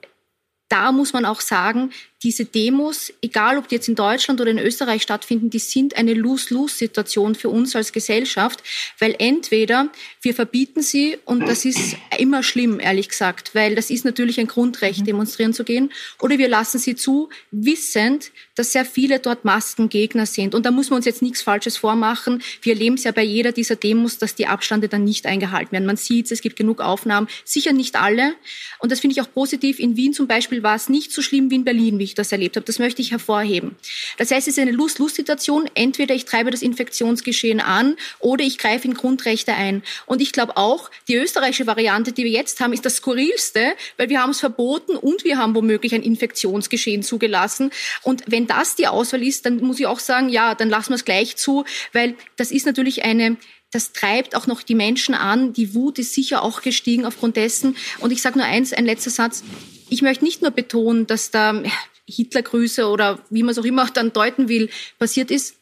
da 0.70 0.92
muss 0.92 1.14
man 1.14 1.26
auch 1.26 1.42
sagen, 1.42 1.92
diese 2.24 2.44
Demos, 2.44 3.14
egal 3.22 3.58
ob 3.58 3.70
die 3.70 3.76
jetzt 3.76 3.88
in 3.88 3.96
Deutschland 3.96 4.42
oder 4.42 4.52
in 4.52 4.60
Österreich 4.60 5.02
stattfinden, 5.02 5.50
die 5.50 5.60
sind 5.60 5.96
eine 5.96 6.14
Lose-Lose-Situation 6.14 7.34
für 7.36 7.50
uns 7.50 7.76
als 7.76 7.94
Gesellschaft, 7.94 8.62
weil 9.00 9.16
entweder 9.20 9.90
wir 10.22 10.34
verbieten 10.34 10.82
sie 10.82 11.18
und 11.24 11.48
das 11.48 11.64
ist 11.64 11.96
immer 12.18 12.44
schlimm, 12.44 12.82
ehrlich 12.82 13.08
gesagt, 13.08 13.56
weil 13.56 13.74
das 13.76 13.90
ist 13.90 14.04
natürlich 14.04 14.40
ein 14.40 14.48
Grundrecht, 14.48 15.08
demonstrieren 15.08 15.54
zu 15.54 15.64
gehen, 15.64 15.92
oder 16.20 16.38
wir 16.38 16.50
lassen 16.50 16.78
sie 16.78 16.96
zu, 16.96 17.30
wissend, 17.52 18.32
dass 18.56 18.74
sehr 18.74 18.84
viele 18.84 19.20
dort 19.20 19.46
Maskengegner 19.46 20.26
sind. 20.26 20.54
Und 20.54 20.66
da 20.66 20.72
muss 20.72 20.90
man 20.90 20.98
uns 20.98 21.06
jetzt 21.06 21.22
nichts 21.22 21.42
Falsches 21.42 21.78
vormachen. 21.78 22.44
Wir 22.62 22.74
erleben 22.74 22.96
es 22.96 23.06
ja 23.06 23.14
bei 23.14 23.24
jeder 23.24 23.54
dieser 23.54 23.78
Demos, 23.78 24.18
dass 24.18 24.36
die 24.36 24.48
Abstände 24.48 24.90
dann 24.90 25.06
nicht 25.06 25.26
eingehalten 25.26 25.72
werden. 25.72 25.86
Man 25.86 25.96
sieht 25.96 26.26
es, 26.26 26.34
es 26.34 26.42
gibt 26.42 26.58
genug 26.58 26.82
Aufnahmen, 26.82 27.30
sicher 27.46 27.72
nicht 27.72 27.96
alle. 27.96 28.36
Und 28.80 28.92
das 28.92 29.00
finde 29.00 29.14
ich 29.14 29.22
auch 29.22 29.32
positiv. 29.34 29.80
In 29.80 29.96
Wien 29.96 30.12
zum 30.12 30.28
Beispiel 30.28 30.62
war 30.64 30.76
es 30.76 30.90
nicht 30.90 31.14
so 31.14 31.22
schlimm 31.22 31.50
wie 31.50 31.56
in 31.56 31.64
Berlin, 31.64 32.00
wie 32.00 32.09
ich 32.10 32.16
das 32.16 32.32
erlebt 32.32 32.56
habe. 32.56 32.66
Das 32.66 32.80
möchte 32.80 33.02
ich 33.02 33.12
hervorheben. 33.12 33.76
Das 34.18 34.32
heißt, 34.32 34.48
es 34.48 34.58
ist 34.58 34.60
eine 34.60 34.72
Lust-Lust-Situation. 34.72 35.70
Entweder 35.76 36.14
ich 36.14 36.26
treibe 36.26 36.52
das 36.52 36.62
Infektionsgeschehen 36.62 37.60
an 37.60 37.96
oder 38.20 38.44
ich 38.44 38.58
greife 38.58 38.88
in 38.88 38.94
Grundrechte 38.94 39.54
ein. 39.54 39.84
Und 40.06 40.22
ich 40.22 40.32
glaube 40.32 40.58
auch, 40.58 40.92
die 41.08 41.16
österreichische 41.16 41.68
Variante, 41.68 42.12
die 42.12 42.24
wir 42.24 42.32
jetzt 42.32 42.60
haben, 42.60 42.74
ist 42.74 42.86
das 42.86 42.98
skurrilste, 42.98 43.74
weil 43.98 44.10
wir 44.10 44.22
haben 44.22 44.32
es 44.32 44.40
verboten 44.40 44.96
und 44.96 45.24
wir 45.24 45.38
haben 45.38 45.56
womöglich 45.56 45.96
ein 45.96 46.04
Infektionsgeschehen 46.04 47.04
zugelassen. 47.04 47.72
Und 48.04 48.24
wenn 48.28 48.48
das 48.48 48.76
die 48.76 48.88
Auswahl 48.88 49.24
ist, 49.24 49.46
dann 49.46 49.58
muss 49.58 49.80
ich 49.80 49.88
auch 49.88 50.00
sagen, 50.00 50.30
ja, 50.30 50.56
dann 50.56 50.70
lassen 50.70 50.90
wir 50.90 50.96
es 50.96 51.06
gleich 51.06 51.36
zu, 51.36 51.66
weil 51.94 52.16
das 52.36 52.52
ist 52.52 52.66
natürlich 52.66 53.04
eine 53.04 53.38
das 53.72 53.94
treibt 53.94 54.36
auch 54.36 54.48
noch 54.48 54.64
die 54.64 54.76
Menschen 54.76 55.14
an. 55.14 55.54
Die 55.54 55.76
Wut 55.76 56.00
ist 56.00 56.14
sicher 56.14 56.42
auch 56.42 56.62
gestiegen 56.62 57.06
aufgrund 57.06 57.38
dessen. 57.38 57.78
Und 58.00 58.12
ich 58.12 58.22
sage 58.22 58.40
nur 58.40 58.48
eins, 58.48 58.74
ein 58.74 58.86
letzter 58.86 59.12
Satz. 59.12 59.44
Ich 59.90 60.02
möchte 60.02 60.24
nicht 60.24 60.42
nur 60.42 60.52
betonen, 60.52 61.06
dass 61.06 61.32
da 61.32 61.62
Hitlergrüße 62.10 62.88
oder 62.88 63.20
wie 63.30 63.44
man 63.44 63.52
es 63.52 63.60
auch 63.60 63.66
immer 63.66 63.88
dann 63.90 64.14
deuten 64.14 64.50
will, 64.50 64.70
passiert 64.98 65.32
ist, 65.32 65.56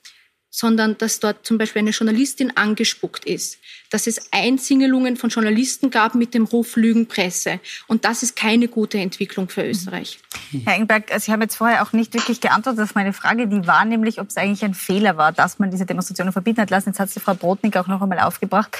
sondern 0.49 0.97
dass 0.97 1.19
dort 1.19 1.45
zum 1.45 1.57
Beispiel 1.57 1.81
eine 1.81 1.91
Journalistin 1.91 2.55
angespuckt 2.55 3.25
ist, 3.25 3.59
dass 3.91 4.07
es 4.07 4.31
Einsingelungen 4.31 5.15
von 5.15 5.29
Journalisten 5.29 5.91
gab 5.91 6.15
mit 6.15 6.33
dem 6.33 6.45
Ruf 6.45 6.75
Lügenpresse. 6.75 7.59
Und 7.85 8.05
das 8.05 8.23
ist 8.23 8.35
keine 8.35 8.67
gute 8.67 8.97
Entwicklung 8.97 9.49
für 9.49 9.67
Österreich. 9.67 10.19
Herr 10.65 10.75
Engberg, 10.75 11.11
Sie 11.19 11.31
haben 11.31 11.41
jetzt 11.41 11.55
vorher 11.55 11.83
auch 11.83 11.93
nicht 11.93 12.13
wirklich 12.13 12.41
geantwortet 12.41 12.81
auf 12.81 12.95
meine 12.95 13.13
Frage. 13.13 13.47
Die 13.47 13.67
war 13.67 13.85
nämlich, 13.85 14.19
ob 14.19 14.29
es 14.29 14.37
eigentlich 14.37 14.63
ein 14.63 14.73
Fehler 14.73 15.17
war, 15.17 15.31
dass 15.31 15.59
man 15.59 15.69
diese 15.69 15.85
Demonstrationen 15.85 16.33
verbieten 16.33 16.61
hat 16.61 16.71
lassen. 16.71 16.89
Jetzt 16.89 16.99
hat 16.99 17.11
sie 17.11 17.19
Frau 17.19 17.35
Brodnik 17.35 17.77
auch 17.77 17.87
noch 17.87 18.01
einmal 18.01 18.19
aufgebracht. 18.19 18.75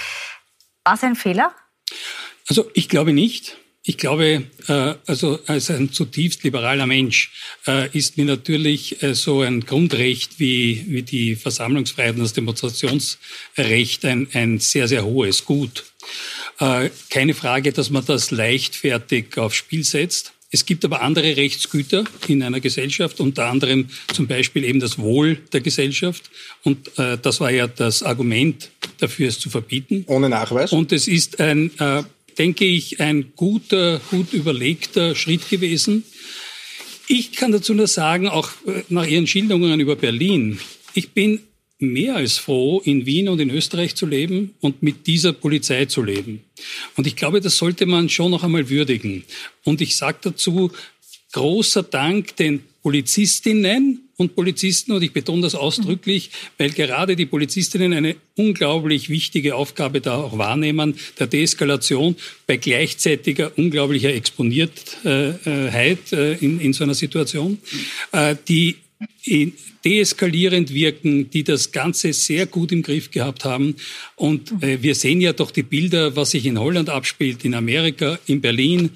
War 0.84 0.95
es 0.95 1.03
ein 1.03 1.15
Fehler? 1.15 1.53
Also 2.49 2.72
ich 2.74 2.89
glaube 2.89 3.13
nicht. 3.13 3.57
Ich 3.89 3.97
glaube, 3.97 4.43
äh, 4.67 4.95
also 5.05 5.39
als 5.47 5.71
ein 5.71 5.93
zutiefst 5.93 6.43
liberaler 6.43 6.85
Mensch 6.85 7.31
äh, 7.65 7.89
ist 7.97 8.17
mir 8.17 8.25
natürlich 8.25 9.01
äh, 9.01 9.15
so 9.15 9.43
ein 9.43 9.61
Grundrecht 9.61 10.41
wie, 10.41 10.83
wie 10.89 11.03
die 11.03 11.38
Versammlungsfreiheit 11.38 12.15
und 12.15 12.23
das 12.23 12.33
Demonstrationsrecht 12.33 14.03
ein, 14.03 14.27
ein 14.33 14.59
sehr, 14.59 14.89
sehr 14.89 15.05
hohes 15.05 15.45
Gut. 15.45 15.85
Keine 17.09 17.33
Frage, 17.33 17.71
dass 17.71 17.89
man 17.89 18.03
das 18.05 18.31
leichtfertig 18.31 19.38
aufs 19.38 19.57
Spiel 19.57 19.83
setzt. 19.83 20.33
Es 20.49 20.65
gibt 20.65 20.85
aber 20.85 21.01
andere 21.01 21.35
Rechtsgüter 21.38 22.05
in 22.27 22.41
einer 22.41 22.61
Gesellschaft, 22.61 23.19
unter 23.19 23.45
anderem 23.47 23.89
zum 24.13 24.25
Beispiel 24.25 24.63
eben 24.63 24.79
das 24.79 24.97
Wohl 24.97 25.35
der 25.53 25.61
Gesellschaft. 25.61 26.31
Und 26.63 26.97
äh, 26.97 27.17
das 27.21 27.41
war 27.41 27.51
ja 27.51 27.67
das 27.67 28.01
Argument 28.01 28.69
dafür, 28.99 29.27
es 29.27 29.39
zu 29.39 29.49
verbieten. 29.49 30.05
Ohne 30.07 30.29
Nachweis. 30.29 30.71
Und 30.71 30.93
es 30.93 31.07
ist 31.07 31.39
ein 31.39 31.71
äh, 31.79 32.03
denke 32.38 32.65
ich, 32.65 32.99
ein 32.99 33.33
guter, 33.35 33.99
gut 34.11 34.33
überlegter 34.33 35.15
Schritt 35.15 35.49
gewesen. 35.49 36.03
Ich 37.07 37.31
kann 37.31 37.51
dazu 37.51 37.73
nur 37.73 37.88
sagen, 37.88 38.27
auch 38.27 38.49
äh, 38.65 38.83
nach 38.89 39.05
Ihren 39.05 39.27
Schilderungen 39.27 39.79
über 39.79 39.95
Berlin, 39.95 40.59
ich 40.93 41.11
bin 41.11 41.41
mehr 41.79 42.15
als 42.15 42.38
froh, 42.38 42.81
in 42.83 43.05
Wien 43.05 43.29
und 43.29 43.39
in 43.39 43.51
Österreich 43.51 43.95
zu 43.95 44.05
leben 44.05 44.55
und 44.61 44.81
mit 44.81 45.05
dieser 45.07 45.31
Polizei 45.31 45.85
zu 45.85 46.01
leben. 46.01 46.41
Und 46.95 47.05
ich 47.05 47.15
glaube, 47.15 47.39
das 47.39 47.57
sollte 47.57 47.85
man 47.85 48.09
schon 48.09 48.31
noch 48.31 48.43
einmal 48.43 48.69
würdigen. 48.69 49.23
Und 49.63 49.81
ich 49.81 49.95
sage 49.95 50.17
dazu, 50.21 50.71
großer 51.33 51.83
Dank 51.83 52.35
den 52.38 52.63
Polizistinnen 52.88 54.07
und 54.15 54.33
Polizisten, 54.33 54.93
und 54.93 55.03
ich 55.03 55.11
betone 55.11 55.41
das 55.41 55.55
ausdrücklich, 55.55 56.29
weil 56.57 56.69
gerade 56.69 57.17
die 57.17 57.25
Polizistinnen 57.25 57.91
eine 57.91 58.15
unglaublich 58.38 59.09
wichtige 59.09 59.55
Aufgabe 59.55 59.99
da 59.99 60.15
auch 60.15 60.38
wahrnehmen, 60.38 60.95
der 61.19 61.27
Deeskalation 61.27 62.15
bei 62.45 62.55
gleichzeitiger 62.55 63.51
unglaublicher 63.57 64.13
Exponiertheit 64.13 66.13
äh, 66.13 66.38
in, 66.38 66.61
in 66.61 66.71
so 66.71 66.85
einer 66.85 66.93
Situation, 66.93 67.57
äh, 68.13 68.38
die 68.47 68.77
deeskalierend 69.88 70.73
wirken, 70.73 71.29
die 71.29 71.45
das 71.45 71.71
Ganze 71.71 72.11
sehr 72.11 72.45
gut 72.45 72.73
im 72.73 72.81
Griff 72.81 73.09
gehabt 73.09 73.45
haben. 73.45 73.77
Und 74.17 74.61
äh, 74.61 74.83
wir 74.83 74.95
sehen 74.95 75.21
ja 75.21 75.31
doch 75.31 75.49
die 75.49 75.63
Bilder, 75.63 76.17
was 76.17 76.31
sich 76.31 76.45
in 76.45 76.59
Holland 76.59 76.89
abspielt, 76.89 77.45
in 77.45 77.53
Amerika, 77.53 78.19
in 78.27 78.41
Berlin. 78.41 78.89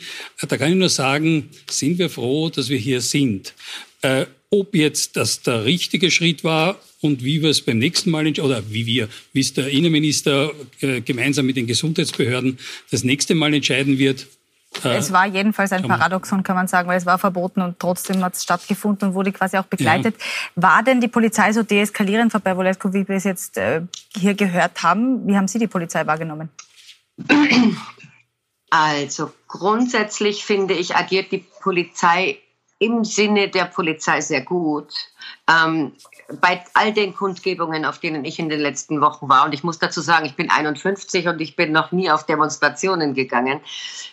Da 0.45 0.57
kann 0.57 0.71
ich 0.71 0.77
nur 0.77 0.89
sagen, 0.89 1.47
sind 1.69 1.97
wir 1.97 2.09
froh, 2.09 2.49
dass 2.49 2.67
wir 2.67 2.77
hier 2.77 2.99
sind. 2.99 3.53
Äh, 4.01 4.25
ob 4.49 4.75
jetzt 4.75 5.15
das 5.15 5.41
der 5.41 5.63
richtige 5.63 6.11
Schritt 6.11 6.43
war 6.43 6.77
und 6.99 7.23
wie 7.23 7.41
wir 7.41 7.51
es 7.51 7.61
beim 7.61 7.79
nächsten 7.79 8.09
Mal, 8.09 8.27
oder 8.27 8.61
wie 8.69 8.85
wir, 8.85 9.07
wie 9.31 9.39
es 9.39 9.53
der 9.53 9.69
Innenminister 9.69 10.51
äh, 10.81 10.99
gemeinsam 10.99 11.45
mit 11.45 11.55
den 11.55 11.67
Gesundheitsbehörden 11.67 12.59
das 12.91 13.05
nächste 13.05 13.33
Mal 13.33 13.53
entscheiden 13.53 13.97
wird, 13.97 14.23
äh, 14.23 14.40
es 14.83 15.11
war 15.11 15.25
jedenfalls 15.25 15.71
ein 15.71 15.87
Paradoxon, 15.87 16.43
kann 16.43 16.55
man 16.55 16.67
sagen, 16.67 16.87
weil 16.87 16.97
es 16.97 17.05
war 17.05 17.17
verboten 17.17 17.61
und 17.61 17.79
trotzdem 17.79 18.23
hat 18.23 18.35
es 18.35 18.43
stattgefunden 18.43 19.09
und 19.09 19.15
wurde 19.15 19.31
quasi 19.31 19.57
auch 19.57 19.65
begleitet. 19.65 20.15
Ja. 20.17 20.63
War 20.63 20.83
denn 20.83 21.01
die 21.01 21.07
Polizei 21.07 21.51
so 21.51 21.63
deeskalierend, 21.63 22.31
Frau 22.31 22.39
Berbolesko, 22.39 22.93
wie 22.93 23.07
wir 23.07 23.17
es 23.17 23.25
jetzt 23.25 23.57
äh, 23.57 23.81
hier 24.15 24.33
gehört 24.33 24.81
haben? 24.83 25.27
Wie 25.27 25.35
haben 25.35 25.47
Sie 25.47 25.59
die 25.59 25.67
Polizei 25.67 26.05
wahrgenommen? 26.07 26.49
Also 28.69 29.33
grundsätzlich 29.49 30.45
finde 30.45 30.73
ich, 30.73 30.95
agiert 30.95 31.33
die 31.33 31.45
Polizei 31.61 32.39
im 32.79 33.03
Sinne 33.03 33.49
der 33.49 33.65
Polizei 33.65 34.21
sehr 34.21 34.41
gut. 34.41 34.93
Ähm, 35.47 35.91
bei 36.39 36.63
all 36.73 36.93
den 36.93 37.13
Kundgebungen, 37.13 37.85
auf 37.85 37.99
denen 37.99 38.25
ich 38.25 38.39
in 38.39 38.49
den 38.49 38.59
letzten 38.59 39.01
Wochen 39.01 39.27
war, 39.29 39.45
und 39.45 39.53
ich 39.53 39.63
muss 39.63 39.79
dazu 39.79 40.01
sagen, 40.01 40.25
ich 40.25 40.35
bin 40.35 40.49
51 40.49 41.27
und 41.27 41.41
ich 41.41 41.55
bin 41.55 41.71
noch 41.71 41.91
nie 41.91 42.09
auf 42.09 42.25
Demonstrationen 42.25 43.13
gegangen, 43.13 43.59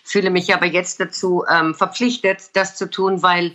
fühle 0.03 0.31
mich 0.31 0.55
aber 0.55 0.67
jetzt 0.67 1.01
dazu 1.01 1.45
ähm, 1.49 1.75
verpflichtet, 1.75 2.51
das 2.55 2.77
zu 2.77 2.91
tun, 2.91 3.23
weil 3.23 3.55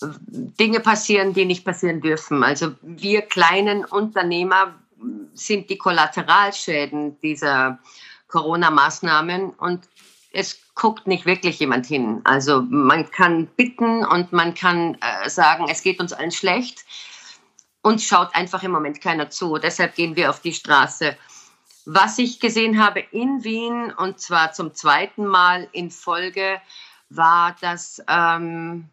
Dinge 0.00 0.80
passieren, 0.80 1.34
die 1.34 1.44
nicht 1.44 1.64
passieren 1.64 2.00
dürfen. 2.00 2.44
Also 2.44 2.74
wir 2.82 3.22
kleinen 3.22 3.84
Unternehmer 3.84 4.74
sind 5.34 5.70
die 5.70 5.78
Kollateralschäden 5.78 7.20
dieser 7.20 7.78
Corona-Maßnahmen 8.28 9.50
und 9.50 9.88
es 10.32 10.60
guckt 10.74 11.06
nicht 11.06 11.26
wirklich 11.26 11.58
jemand 11.58 11.86
hin. 11.86 12.20
Also 12.24 12.62
man 12.62 13.10
kann 13.10 13.46
bitten 13.56 14.04
und 14.04 14.32
man 14.32 14.54
kann 14.54 14.96
äh, 15.00 15.28
sagen, 15.28 15.66
es 15.68 15.82
geht 15.82 16.00
uns 16.00 16.12
allen 16.12 16.30
schlecht. 16.30 16.84
Uns 17.88 18.04
schaut 18.04 18.34
einfach 18.34 18.62
im 18.64 18.70
Moment 18.70 19.00
keiner 19.00 19.30
zu. 19.30 19.56
Deshalb 19.56 19.94
gehen 19.94 20.14
wir 20.14 20.28
auf 20.28 20.40
die 20.40 20.52
Straße. 20.52 21.16
Was 21.86 22.18
ich 22.18 22.38
gesehen 22.38 22.84
habe 22.84 23.00
in 23.00 23.44
Wien, 23.44 23.94
und 23.96 24.20
zwar 24.20 24.52
zum 24.52 24.74
zweiten 24.74 25.26
Mal 25.26 25.66
in 25.72 25.90
Folge, 25.90 26.60
war, 27.08 27.56
dass 27.62 28.02
ähm, 28.06 28.90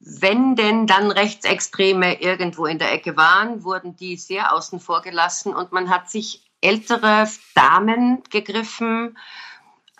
wenn 0.00 0.56
denn 0.56 0.86
dann 0.86 1.10
Rechtsextreme 1.10 2.22
irgendwo 2.22 2.64
in 2.64 2.78
der 2.78 2.90
Ecke 2.90 3.18
waren, 3.18 3.64
wurden 3.64 3.96
die 3.96 4.16
sehr 4.16 4.54
außen 4.54 4.80
vor 4.80 5.02
gelassen 5.02 5.54
und 5.54 5.72
man 5.72 5.90
hat 5.90 6.10
sich 6.10 6.50
ältere 6.62 7.28
Damen 7.54 8.22
gegriffen, 8.30 9.14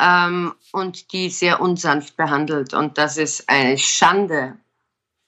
ähm, 0.02 0.54
und 0.72 1.12
die 1.12 1.30
sehr 1.30 1.60
unsanft 1.60 2.16
behandelt. 2.16 2.74
Und 2.74 2.98
das 2.98 3.16
ist 3.16 3.48
eine 3.48 3.78
Schande, 3.78 4.56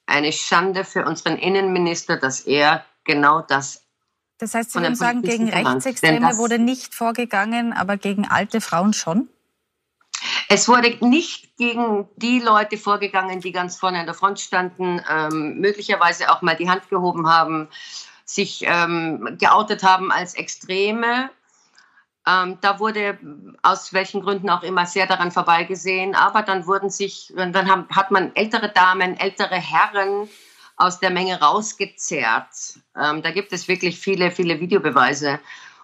eine 0.06 0.32
Schande 0.32 0.84
für 0.84 1.04
unseren 1.04 1.36
Innenminister, 1.36 2.16
dass 2.16 2.40
er 2.40 2.84
genau 3.04 3.40
das 3.40 3.84
das 4.38 4.52
heißt, 4.54 4.72
Sie 4.72 4.80
würden 4.80 4.96
sagen, 4.96 5.22
gegen 5.22 5.48
Rechtsextreme 5.48 6.36
wurde 6.36 6.58
nicht 6.58 6.94
vorgegangen, 6.94 7.72
aber 7.72 7.96
gegen 7.96 8.26
alte 8.26 8.60
Frauen 8.60 8.92
schon? 8.92 9.28
Es 10.48 10.68
wurde 10.68 10.96
nicht 11.06 11.56
gegen 11.56 12.08
die 12.16 12.40
Leute 12.40 12.76
vorgegangen, 12.76 13.40
die 13.40 13.52
ganz 13.52 13.76
vorne 13.76 14.00
an 14.00 14.06
der 14.06 14.14
Front 14.14 14.40
standen, 14.40 15.00
ähm, 15.08 15.60
möglicherweise 15.60 16.30
auch 16.30 16.42
mal 16.42 16.56
die 16.56 16.68
Hand 16.68 16.88
gehoben 16.90 17.28
haben, 17.28 17.68
sich 18.24 18.64
ähm, 18.66 19.36
geoutet 19.38 19.82
haben 19.82 20.10
als 20.10 20.34
Extreme. 20.34 21.30
Ähm, 22.26 22.58
da 22.60 22.78
wurde 22.78 23.18
aus 23.62 23.92
welchen 23.92 24.22
Gründen 24.22 24.48
auch 24.48 24.62
immer 24.62 24.86
sehr 24.86 25.06
daran 25.06 25.30
vorbeigesehen. 25.30 26.14
Aber 26.14 26.42
dann 26.42 26.66
wurden 26.66 26.90
sich, 26.90 27.32
dann 27.36 27.70
haben, 27.70 27.86
hat 27.90 28.10
man 28.10 28.34
ältere 28.34 28.70
Damen, 28.70 29.18
ältere 29.18 29.56
Herren 29.56 30.28
aus 30.76 31.00
der 31.00 31.10
Menge 31.10 31.40
rausgezerrt. 31.40 32.78
Ähm, 33.00 33.22
da 33.22 33.30
gibt 33.30 33.52
es 33.52 33.68
wirklich 33.68 33.98
viele, 33.98 34.30
viele 34.30 34.58
Videobeweise. 34.58 35.38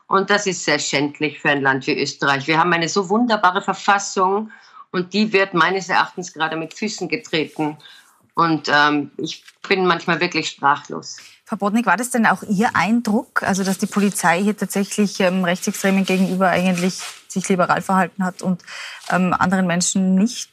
Und 0.06 0.30
das 0.30 0.46
ist 0.46 0.64
sehr 0.64 0.78
schändlich 0.78 1.38
für 1.38 1.50
ein 1.50 1.62
Land 1.62 1.86
wie 1.86 2.00
Österreich. 2.00 2.46
Wir 2.46 2.58
haben 2.58 2.72
eine 2.72 2.88
so 2.88 3.08
wunderbare 3.08 3.62
Verfassung 3.62 4.50
und 4.90 5.12
die 5.12 5.32
wird 5.32 5.54
meines 5.54 5.88
Erachtens 5.88 6.32
gerade 6.32 6.56
mit 6.56 6.74
Füßen 6.74 7.08
getreten. 7.08 7.78
Und 8.34 8.68
ähm, 8.68 9.12
ich 9.18 9.44
bin 9.68 9.86
manchmal 9.86 10.20
wirklich 10.20 10.48
sprachlos. 10.48 11.18
Frau 11.50 11.56
Bodnik, 11.56 11.84
war 11.84 11.96
das 11.96 12.10
denn 12.10 12.26
auch 12.26 12.44
Ihr 12.44 12.76
Eindruck, 12.76 13.42
also 13.42 13.64
dass 13.64 13.76
die 13.76 13.86
Polizei 13.86 14.40
hier 14.40 14.56
tatsächlich 14.56 15.18
ähm, 15.18 15.42
Rechtsextremen 15.42 16.04
gegenüber 16.04 16.48
eigentlich 16.48 17.00
sich 17.26 17.48
liberal 17.48 17.82
verhalten 17.82 18.24
hat 18.24 18.40
und 18.40 18.62
ähm, 19.10 19.34
anderen 19.36 19.66
Menschen 19.66 20.14
nicht? 20.14 20.48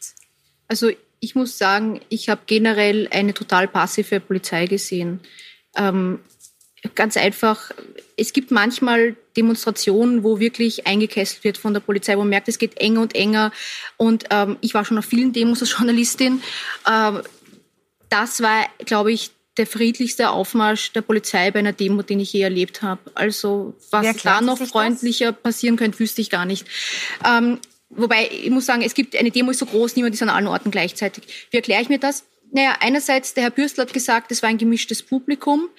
Also 0.67 0.89
ich 1.19 1.35
muss 1.35 1.59
sagen, 1.59 2.01
ich 2.09 2.29
habe 2.29 2.41
generell 2.47 3.07
eine 3.11 3.35
total 3.35 3.67
passive 3.67 4.19
Polizei 4.19 4.65
gesehen. 4.65 5.19
Ähm, 5.75 6.19
ganz 6.95 7.15
einfach, 7.15 7.69
es 8.17 8.33
gibt 8.33 8.49
manchmal 8.49 9.15
Demonstrationen, 9.37 10.23
wo 10.23 10.39
wirklich 10.39 10.87
eingekesselt 10.87 11.43
wird 11.43 11.59
von 11.59 11.75
der 11.75 11.81
Polizei, 11.81 12.15
wo 12.15 12.21
man 12.21 12.29
merkt, 12.29 12.47
es 12.47 12.57
geht 12.57 12.75
enger 12.79 13.01
und 13.01 13.13
enger. 13.13 13.51
Und 13.97 14.23
ähm, 14.31 14.57
ich 14.61 14.73
war 14.73 14.83
schon 14.83 14.97
auf 14.97 15.05
vielen 15.05 15.31
Demos 15.31 15.61
als 15.61 15.77
Journalistin. 15.77 16.41
Ähm, 16.89 17.21
das 18.09 18.41
war, 18.41 18.65
glaube 18.83 19.11
ich, 19.11 19.36
der 19.57 19.67
friedlichste 19.67 20.29
Aufmarsch 20.29 20.91
der 20.93 21.01
Polizei 21.01 21.51
bei 21.51 21.59
einer 21.59 21.73
Demo, 21.73 22.01
den 22.01 22.19
ich 22.19 22.33
je 22.33 22.41
erlebt 22.41 22.81
habe. 22.81 23.01
Also 23.15 23.75
was 23.89 24.17
da 24.17 24.41
noch 24.41 24.57
freundlicher 24.57 25.31
das? 25.31 25.41
passieren 25.41 25.75
könnte, 25.75 25.99
wüsste 25.99 26.21
ich 26.21 26.29
gar 26.29 26.45
nicht. 26.45 26.67
Ähm, 27.25 27.59
wobei, 27.89 28.29
ich 28.31 28.49
muss 28.49 28.65
sagen, 28.65 28.81
es 28.81 28.93
gibt 28.93 29.15
eine 29.15 29.31
Demo 29.31 29.51
ist 29.51 29.59
so 29.59 29.65
groß, 29.65 29.95
niemand 29.95 30.13
ist 30.15 30.21
an 30.21 30.29
allen 30.29 30.47
Orten 30.47 30.71
gleichzeitig. 30.71 31.23
Wie 31.51 31.57
erkläre 31.57 31.81
ich 31.81 31.89
mir 31.89 31.99
das? 31.99 32.25
Naja, 32.51 32.75
einerseits, 32.79 33.33
der 33.33 33.43
Herr 33.43 33.51
Bürstl 33.51 33.81
hat 33.81 33.93
gesagt, 33.93 34.31
es 34.31 34.41
war 34.41 34.49
ein 34.49 34.57
gemischtes 34.57 35.03
Publikum. 35.03 35.69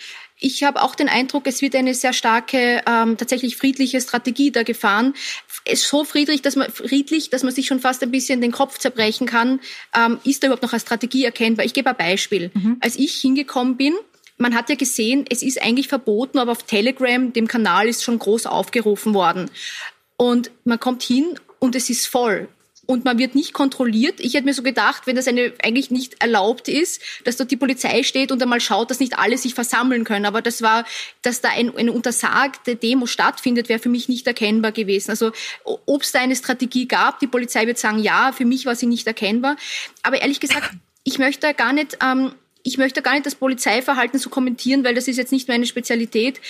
Ich 0.40 0.62
habe 0.62 0.82
auch 0.82 0.94
den 0.94 1.08
Eindruck, 1.08 1.46
es 1.46 1.62
wird 1.62 1.74
eine 1.74 1.94
sehr 1.94 2.12
starke, 2.12 2.82
ähm, 2.86 3.16
tatsächlich 3.16 3.56
friedliche 3.56 4.00
Strategie 4.00 4.50
da 4.52 4.62
gefahren. 4.62 5.14
Es 5.64 5.80
ist 5.80 5.88
so 5.88 6.04
friedlich, 6.04 6.42
dass 6.42 6.54
man 6.54 6.70
friedlich, 6.70 7.30
dass 7.30 7.42
man 7.42 7.52
sich 7.52 7.66
schon 7.66 7.80
fast 7.80 8.02
ein 8.02 8.10
bisschen 8.10 8.40
den 8.40 8.52
Kopf 8.52 8.78
zerbrechen 8.78 9.26
kann. 9.26 9.60
Ähm, 9.96 10.18
ist 10.24 10.42
da 10.42 10.46
überhaupt 10.46 10.62
noch 10.62 10.72
eine 10.72 10.80
Strategie 10.80 11.24
erkennbar? 11.24 11.66
Ich 11.66 11.74
gebe 11.74 11.90
ein 11.90 11.96
Beispiel. 11.96 12.50
Mhm. 12.54 12.76
Als 12.80 12.96
ich 12.96 13.14
hingekommen 13.14 13.76
bin, 13.76 13.94
man 14.36 14.54
hat 14.54 14.70
ja 14.70 14.76
gesehen, 14.76 15.24
es 15.28 15.42
ist 15.42 15.60
eigentlich 15.60 15.88
verboten, 15.88 16.38
aber 16.38 16.52
auf 16.52 16.62
Telegram, 16.62 17.32
dem 17.32 17.48
Kanal, 17.48 17.88
ist 17.88 18.04
schon 18.04 18.18
groß 18.18 18.46
aufgerufen 18.46 19.14
worden. 19.14 19.50
Und 20.16 20.52
man 20.64 20.78
kommt 20.78 21.02
hin 21.02 21.38
und 21.58 21.74
es 21.74 21.90
ist 21.90 22.06
voll 22.06 22.48
und 22.90 23.04
man 23.04 23.18
wird 23.18 23.34
nicht 23.34 23.52
kontrolliert. 23.52 24.18
Ich 24.18 24.32
hätte 24.32 24.46
mir 24.46 24.54
so 24.54 24.62
gedacht, 24.62 25.06
wenn 25.06 25.14
das 25.14 25.28
eine 25.28 25.52
eigentlich 25.62 25.90
nicht 25.90 26.22
erlaubt 26.22 26.68
ist, 26.68 27.02
dass 27.24 27.36
dort 27.36 27.50
die 27.50 27.58
Polizei 27.58 28.02
steht 28.02 28.32
und 28.32 28.42
einmal 28.42 28.62
schaut, 28.62 28.90
dass 28.90 28.98
nicht 28.98 29.18
alle 29.18 29.36
sich 29.36 29.52
versammeln 29.52 30.04
können. 30.04 30.24
Aber 30.24 30.40
das 30.40 30.62
war, 30.62 30.86
dass 31.20 31.42
da 31.42 31.50
ein, 31.50 31.76
eine 31.76 31.92
untersagte 31.92 32.76
Demo 32.76 33.04
stattfindet, 33.04 33.68
wäre 33.68 33.78
für 33.78 33.90
mich 33.90 34.08
nicht 34.08 34.26
erkennbar 34.26 34.72
gewesen. 34.72 35.10
Also 35.10 35.32
ob 35.64 36.00
es 36.00 36.12
da 36.12 36.20
eine 36.20 36.34
Strategie 36.34 36.88
gab, 36.88 37.20
die 37.20 37.26
Polizei 37.26 37.66
wird 37.66 37.78
sagen, 37.78 37.98
ja, 37.98 38.32
für 38.32 38.46
mich 38.46 38.64
war 38.64 38.74
sie 38.74 38.86
nicht 38.86 39.06
erkennbar. 39.06 39.56
Aber 40.02 40.22
ehrlich 40.22 40.40
gesagt, 40.40 40.70
ich 41.04 41.18
möchte 41.18 41.52
gar 41.52 41.74
nicht. 41.74 41.98
Ähm, 42.02 42.32
ich 42.64 42.76
möchte 42.76 43.00
gar 43.00 43.12
nicht 43.12 43.24
das 43.24 43.34
Polizeiverhalten 43.34 44.18
so 44.18 44.28
kommentieren, 44.28 44.84
weil 44.84 44.94
das 44.94 45.08
ist 45.08 45.16
jetzt 45.16 45.32
nicht 45.32 45.48
meine 45.48 45.64
Spezialität 45.64 46.40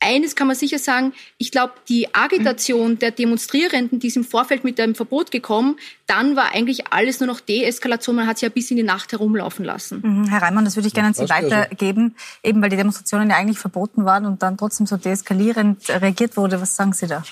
eines 0.00 0.34
kann 0.34 0.46
man 0.46 0.56
sicher 0.56 0.78
sagen, 0.78 1.12
ich 1.38 1.52
glaube, 1.52 1.74
die 1.88 2.14
Agitation 2.14 2.98
der 2.98 3.10
Demonstrierenden, 3.10 4.00
die 4.00 4.08
ist 4.08 4.16
im 4.16 4.24
Vorfeld 4.24 4.64
mit 4.64 4.78
dem 4.78 4.94
Verbot 4.94 5.30
gekommen, 5.30 5.76
dann 6.06 6.36
war 6.36 6.54
eigentlich 6.54 6.92
alles 6.92 7.20
nur 7.20 7.26
noch 7.26 7.40
Deeskalation, 7.40 8.16
man 8.16 8.26
hat 8.26 8.38
sie 8.38 8.46
ja 8.46 8.50
bis 8.50 8.70
in 8.70 8.78
die 8.78 8.82
Nacht 8.82 9.12
herumlaufen 9.12 9.64
lassen. 9.64 10.00
Mhm, 10.02 10.28
Herr 10.28 10.42
Reimann, 10.42 10.64
das 10.64 10.76
würde 10.76 10.88
ich 10.88 10.94
gerne 10.94 11.08
an 11.08 11.14
Sie 11.14 11.28
weitergeben, 11.28 12.16
eben 12.42 12.62
weil 12.62 12.70
die 12.70 12.76
Demonstrationen 12.76 13.30
ja 13.30 13.36
eigentlich 13.36 13.58
verboten 13.58 14.04
waren 14.04 14.26
und 14.26 14.42
dann 14.42 14.56
trotzdem 14.56 14.86
so 14.86 14.96
deeskalierend 14.96 15.88
reagiert 15.88 16.36
wurde. 16.36 16.60
Was 16.60 16.76
sagen 16.76 16.92
Sie 16.92 17.06
da? 17.06 17.22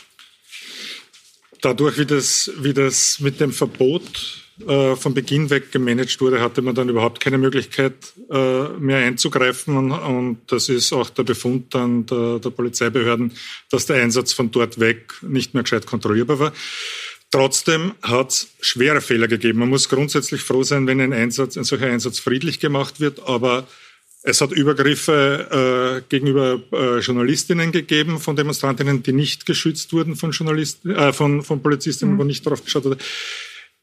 Dadurch, 1.61 1.99
wie 1.99 2.07
das, 2.07 2.51
wie 2.59 2.73
das 2.73 3.21
mit 3.21 3.41
dem 3.41 3.53
Verbot 3.53 4.45
äh, 4.67 4.97
von 4.97 5.15
Beginn 5.15 5.51
weg 5.51 5.71
gemanagt 5.71 6.21
wurde, 6.21 6.41
hatte 6.41 6.63
man 6.63 6.75
dann 6.75 6.89
überhaupt 6.89 7.21
keine 7.21 7.39
Möglichkeit 7.39 7.95
äh, 8.31 8.69
mehr 8.79 8.99
einzugreifen. 8.99 9.77
Und, 9.77 9.93
und, 9.93 10.39
das 10.49 10.69
ist 10.69 10.93
auch 10.93 11.11
der 11.11 11.23
Befund 11.25 11.75
dann 11.75 12.07
der, 12.07 12.39
der 12.41 12.51
Polizeibehörden, 12.51 13.33
dass 13.71 13.87
der 13.87 14.03
Einsatz 14.03 14.33
von 14.33 14.51
dort 14.51 14.81
weg 14.81 15.15
nicht 15.23 15.55
mehr 15.55 15.63
gescheit 15.63 15.87
kontrollierbar 15.87 16.39
war. 16.39 16.53
Trotzdem 17.31 17.93
hat 18.03 18.31
es 18.31 18.49
schwere 18.61 19.01
Fehler 19.01 19.29
gegeben. 19.29 19.59
Man 19.59 19.69
muss 19.69 19.89
grundsätzlich 19.89 20.43
froh 20.43 20.63
sein, 20.63 20.87
wenn 20.87 21.01
ein 21.01 21.13
Einsatz, 21.13 21.57
ein 21.57 21.65
solcher 21.65 21.87
Einsatz 21.87 22.19
friedlich 22.19 22.59
gemacht 22.59 23.01
wird, 23.01 23.21
aber 23.29 23.67
es 24.29 24.43
hat 24.43 24.53
Übergriffe 24.53 26.03
äh, 26.05 26.09
gegenüber 26.09 26.61
äh, 26.73 26.99
Journalistinnen 26.99 27.73
gegeben 27.73 28.19
von 28.21 28.37
Demonstrantinnen, 28.37 29.03
die 29.03 29.15
nicht 29.15 29.47
geschützt 29.47 29.93
wurden 29.95 30.17
von 30.17 30.33
Journalisten, 30.33 30.91
äh, 30.91 31.15
von, 31.15 31.43
von 31.43 31.63
Polizistinnen, 31.63 32.15
mhm. 32.15 32.19
wo 32.19 32.25
nicht 32.25 32.45
darauf 32.45 32.63
geschaut 32.63 32.85
wurde. 32.85 32.99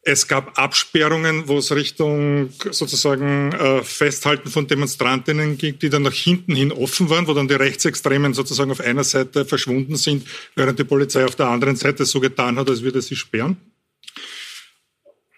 Es 0.04 0.28
gab 0.28 0.60
Absperrungen, 0.60 1.48
wo 1.48 1.58
es 1.58 1.72
Richtung 1.72 2.52
sozusagen 2.70 3.54
äh, 3.54 3.82
Festhalten 3.84 4.52
von 4.52 4.68
Demonstrantinnen 4.68 5.58
ging, 5.58 5.80
die 5.80 5.89
dann 5.89 6.04
nach 6.04 6.14
hinten 6.14 6.56
hin 6.56 6.72
offen 6.72 7.10
waren, 7.10 7.26
wo 7.26 7.34
dann 7.34 7.48
die 7.48 7.56
Rechtsextremen 7.56 8.36
sozusagen 8.36 8.70
auf 8.70 8.82
einer 8.82 9.04
Seite 9.04 9.46
verschwunden 9.46 9.96
sind, 9.96 10.28
während 10.56 10.78
die 10.78 10.84
Polizei 10.84 11.26
auf 11.26 11.36
der 11.36 11.48
anderen 11.48 11.76
Seite 11.76 12.06
so 12.06 12.20
getan 12.20 12.60
hat, 12.60 12.70
als 12.70 12.84
würde 12.84 13.02
sie 13.02 13.16
sperren. 13.16 13.58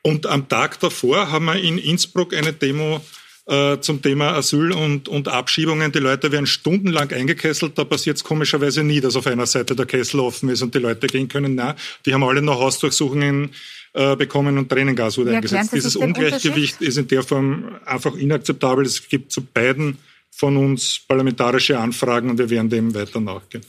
Und 0.04 0.26
am 0.26 0.50
Tag 0.50 0.82
davor 0.82 1.32
haben 1.32 1.46
wir 1.46 1.56
in 1.56 1.78
Innsbruck 1.78 2.34
eine 2.34 2.52
Demo 2.52 3.02
äh, 3.48 3.80
zum 3.80 4.02
Thema 4.02 4.34
Asyl 4.34 4.74
und, 4.74 5.08
und 5.08 5.30
Abschiebungen. 5.30 5.92
Die 5.92 6.00
Leute 6.00 6.32
werden 6.32 6.46
stundenlang 6.46 7.12
eingekesselt. 7.12 7.78
Da 7.78 7.86
passiert 7.86 8.18
es 8.18 8.24
komischerweise 8.24 8.84
nie, 8.84 9.00
dass 9.00 9.16
auf 9.16 9.26
einer 9.26 9.46
Seite 9.46 9.76
der 9.76 9.86
Kessel 9.86 10.20
offen 10.20 10.50
ist 10.50 10.62
und 10.62 10.76
die 10.76 10.80
Leute 10.80 11.08
gehen 11.08 11.28
können. 11.28 11.56
Na, 11.56 11.76
die 12.06 12.14
haben 12.14 12.24
alle 12.24 12.42
noch 12.42 12.60
Hausdurchsuchungen 12.60 13.52
äh, 13.94 14.16
bekommen 14.16 14.58
und 14.58 14.70
Tränengas 14.70 15.18
wurde 15.18 15.36
eingesetzt. 15.36 15.72
Dieses 15.74 15.96
Ungleichgewicht 15.96 16.82
ist 16.82 16.98
in 16.98 17.08
der 17.08 17.24
Form 17.24 17.78
einfach 17.86 18.16
inakzeptabel. 18.16 18.86
Es 18.86 19.08
gibt 19.08 19.32
zu 19.32 19.42
beiden 19.42 19.98
von 20.30 20.58
uns 20.58 21.00
parlamentarische 21.08 21.80
Anfragen 21.80 22.30
und 22.30 22.38
wir 22.38 22.50
werden 22.50 22.70
dem 22.70 22.94
weiter 22.94 23.22
nachgehen. 23.22 23.64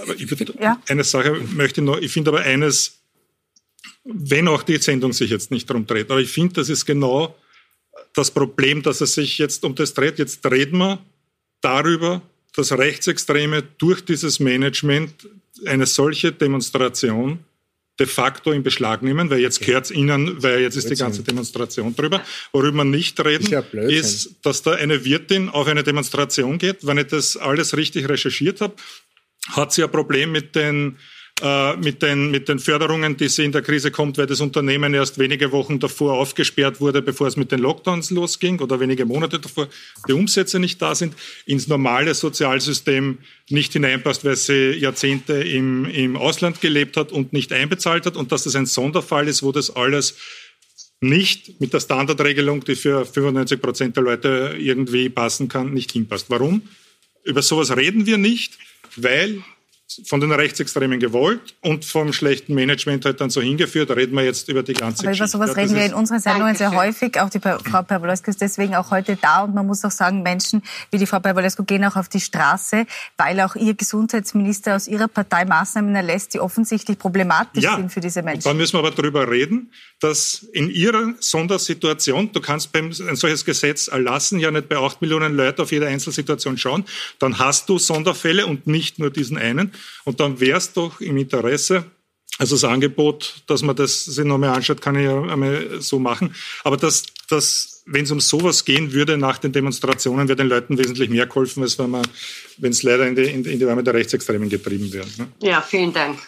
Aber 0.00 0.14
ich 0.14 0.30
würde, 0.30 0.54
ja. 0.60 0.80
eine 0.88 1.04
Sache 1.04 1.32
möchte 1.54 1.80
ich 1.80 1.86
noch, 1.86 1.98
ich 1.98 2.12
finde 2.12 2.30
aber 2.30 2.42
eines, 2.42 2.98
wenn 4.04 4.46
auch 4.46 4.62
die 4.62 4.76
Sendung 4.76 5.12
sich 5.12 5.30
jetzt 5.30 5.50
nicht 5.50 5.68
darum 5.68 5.86
dreht, 5.86 6.10
aber 6.10 6.20
ich 6.20 6.30
finde, 6.30 6.54
das 6.54 6.68
ist 6.68 6.84
genau 6.84 7.34
das 8.16 8.30
Problem, 8.30 8.82
dass 8.82 9.00
es 9.00 9.14
sich 9.14 9.38
jetzt 9.38 9.64
um 9.64 9.74
das 9.74 9.94
dreht. 9.94 10.18
Jetzt 10.18 10.44
reden 10.46 10.78
wir 10.78 10.98
darüber, 11.60 12.22
dass 12.54 12.72
Rechtsextreme 12.72 13.62
durch 13.78 14.04
dieses 14.04 14.40
Management 14.40 15.28
eine 15.66 15.86
solche 15.86 16.32
Demonstration 16.32 17.40
de 17.98 18.06
facto 18.06 18.52
in 18.52 18.62
Beschlag 18.62 19.02
nehmen, 19.02 19.30
weil 19.30 19.40
jetzt 19.40 19.60
gehört 19.60 19.86
es 19.86 19.90
Ihnen, 19.90 20.42
weil 20.42 20.60
jetzt 20.60 20.76
ist 20.76 20.90
die 20.90 20.96
ganze 20.96 21.22
Demonstration 21.22 21.94
drüber. 21.94 22.22
Worüber 22.52 22.78
wir 22.78 22.84
nicht 22.84 23.18
reden, 23.24 23.44
ist, 23.44 23.50
ja 23.50 23.60
ist, 23.82 24.34
dass 24.42 24.62
da 24.62 24.72
eine 24.72 25.04
Wirtin 25.04 25.48
auf 25.48 25.66
eine 25.66 25.82
Demonstration 25.82 26.58
geht. 26.58 26.86
Wenn 26.86 26.98
ich 26.98 27.06
das 27.06 27.36
alles 27.36 27.76
richtig 27.76 28.08
recherchiert 28.08 28.60
habe, 28.60 28.74
hat 29.50 29.72
sie 29.72 29.82
ein 29.82 29.90
Problem 29.90 30.32
mit 30.32 30.54
den 30.54 30.98
äh, 31.42 31.76
mit, 31.76 32.00
den, 32.00 32.30
mit 32.30 32.48
den 32.48 32.58
Förderungen, 32.58 33.16
die 33.18 33.28
sie 33.28 33.44
in 33.44 33.52
der 33.52 33.60
Krise 33.60 33.90
kommt, 33.90 34.16
weil 34.16 34.26
das 34.26 34.40
Unternehmen 34.40 34.94
erst 34.94 35.18
wenige 35.18 35.52
Wochen 35.52 35.78
davor 35.78 36.14
aufgesperrt 36.14 36.80
wurde, 36.80 37.02
bevor 37.02 37.26
es 37.26 37.36
mit 37.36 37.52
den 37.52 37.58
Lockdowns 37.58 38.10
losging 38.10 38.58
oder 38.60 38.80
wenige 38.80 39.04
Monate 39.04 39.38
davor, 39.38 39.68
die 40.08 40.14
Umsätze 40.14 40.58
nicht 40.58 40.80
da 40.80 40.94
sind, 40.94 41.14
ins 41.44 41.68
normale 41.68 42.14
Sozialsystem 42.14 43.18
nicht 43.50 43.74
hineinpasst, 43.74 44.24
weil 44.24 44.36
sie 44.36 44.72
Jahrzehnte 44.72 45.34
im, 45.34 45.84
im 45.84 46.16
Ausland 46.16 46.62
gelebt 46.62 46.96
hat 46.96 47.12
und 47.12 47.34
nicht 47.34 47.52
einbezahlt 47.52 48.06
hat 48.06 48.16
und 48.16 48.32
dass 48.32 48.44
das 48.44 48.56
ein 48.56 48.64
Sonderfall 48.64 49.28
ist, 49.28 49.42
wo 49.42 49.52
das 49.52 49.76
alles 49.76 50.16
nicht 51.00 51.60
mit 51.60 51.74
der 51.74 51.80
Standardregelung, 51.80 52.64
die 52.64 52.76
für 52.76 53.04
95 53.04 53.60
Prozent 53.60 53.96
der 53.96 54.04
Leute 54.04 54.56
irgendwie 54.58 55.10
passen 55.10 55.48
kann, 55.48 55.74
nicht 55.74 55.92
hinpasst. 55.92 56.30
Warum? 56.30 56.62
Über 57.24 57.42
sowas 57.42 57.76
reden 57.76 58.06
wir 58.06 58.16
nicht, 58.16 58.54
weil 58.96 59.42
von 60.04 60.20
den 60.20 60.32
Rechtsextremen 60.32 60.98
gewollt 60.98 61.54
und 61.60 61.84
vom 61.84 62.12
schlechten 62.12 62.54
Management 62.54 63.04
halt 63.04 63.20
dann 63.20 63.30
so 63.30 63.40
hingeführt. 63.40 63.88
Da 63.88 63.94
reden 63.94 64.16
wir 64.16 64.24
jetzt 64.24 64.48
über 64.48 64.64
die 64.64 64.72
ganze 64.72 65.06
Aber 65.06 65.16
über 65.16 65.28
sowas 65.28 65.50
ja, 65.50 65.62
reden 65.62 65.76
wir 65.76 65.84
in 65.84 65.94
unseren 65.94 66.18
Sendungen 66.18 66.56
sehr 66.56 66.72
häufig. 66.72 67.20
Auch 67.20 67.30
die 67.30 67.38
Frau 67.38 67.82
Pervolescu 67.82 68.30
ist 68.30 68.40
deswegen 68.40 68.74
auch 68.74 68.90
heute 68.90 69.16
da. 69.16 69.44
Und 69.44 69.54
man 69.54 69.64
muss 69.64 69.84
auch 69.84 69.92
sagen, 69.92 70.22
Menschen 70.22 70.62
wie 70.90 70.98
die 70.98 71.06
Frau 71.06 71.20
Pervolescu 71.20 71.62
gehen 71.62 71.84
auch 71.84 71.94
auf 71.94 72.08
die 72.08 72.20
Straße, 72.20 72.84
weil 73.16 73.40
auch 73.40 73.54
ihr 73.54 73.74
Gesundheitsminister 73.74 74.74
aus 74.74 74.88
ihrer 74.88 75.06
Partei 75.06 75.44
Maßnahmen 75.44 75.94
erlässt, 75.94 76.34
die 76.34 76.40
offensichtlich 76.40 76.98
problematisch 76.98 77.62
ja, 77.62 77.76
sind 77.76 77.92
für 77.92 78.00
diese 78.00 78.22
Menschen. 78.22 78.42
Dann 78.42 78.56
müssen 78.56 78.74
wir 78.74 78.80
aber 78.80 78.90
darüber 78.90 79.30
reden, 79.30 79.70
dass 80.00 80.46
in 80.52 80.68
ihrer 80.68 81.14
Sondersituation, 81.20 82.32
du 82.32 82.40
kannst 82.40 82.72
beim, 82.72 82.86
ein 82.86 83.16
solches 83.16 83.44
Gesetz 83.44 83.86
erlassen, 83.86 84.40
ja 84.40 84.50
nicht 84.50 84.68
bei 84.68 84.76
acht 84.76 85.00
Millionen 85.00 85.36
Leuten 85.36 85.62
auf 85.62 85.70
jede 85.70 85.86
Einzelsituation 85.86 86.58
schauen, 86.58 86.84
dann 87.20 87.38
hast 87.38 87.68
du 87.68 87.78
Sonderfälle 87.78 88.46
und 88.46 88.66
nicht 88.66 88.98
nur 88.98 89.10
diesen 89.10 89.38
einen. 89.38 89.72
Und 90.04 90.20
dann 90.20 90.40
wäre 90.40 90.58
es 90.58 90.72
doch 90.72 91.00
im 91.00 91.16
Interesse, 91.16 91.84
also 92.38 92.54
das 92.56 92.64
Angebot, 92.64 93.42
dass 93.46 93.62
man 93.62 93.74
das 93.76 94.04
sich 94.04 94.24
nochmal 94.24 94.50
anschaut, 94.50 94.82
kann 94.82 94.96
ich 94.96 95.04
ja 95.04 95.22
einmal 95.22 95.80
so 95.80 95.98
machen. 95.98 96.34
Aber 96.64 96.76
dass, 96.76 97.04
dass 97.28 97.82
wenn 97.86 98.04
es 98.04 98.10
um 98.10 98.20
sowas 98.20 98.64
gehen 98.64 98.92
würde 98.92 99.16
nach 99.16 99.38
den 99.38 99.52
Demonstrationen, 99.52 100.28
wäre 100.28 100.36
den 100.36 100.48
Leuten 100.48 100.76
wesentlich 100.76 101.08
mehr 101.08 101.26
geholfen, 101.26 101.62
als 101.62 101.78
wenn 101.78 101.90
man, 101.90 102.06
wenn 102.58 102.72
es 102.72 102.82
leider 102.82 103.06
in 103.06 103.14
die, 103.14 103.22
in 103.22 103.58
die 103.58 103.64
Arme 103.64 103.82
der 103.82 103.94
Rechtsextremen 103.94 104.48
getrieben 104.48 104.92
wäre. 104.92 105.06
Ne? 105.16 105.28
Ja, 105.40 105.62
vielen 105.62 105.92
Dank. 105.92 106.18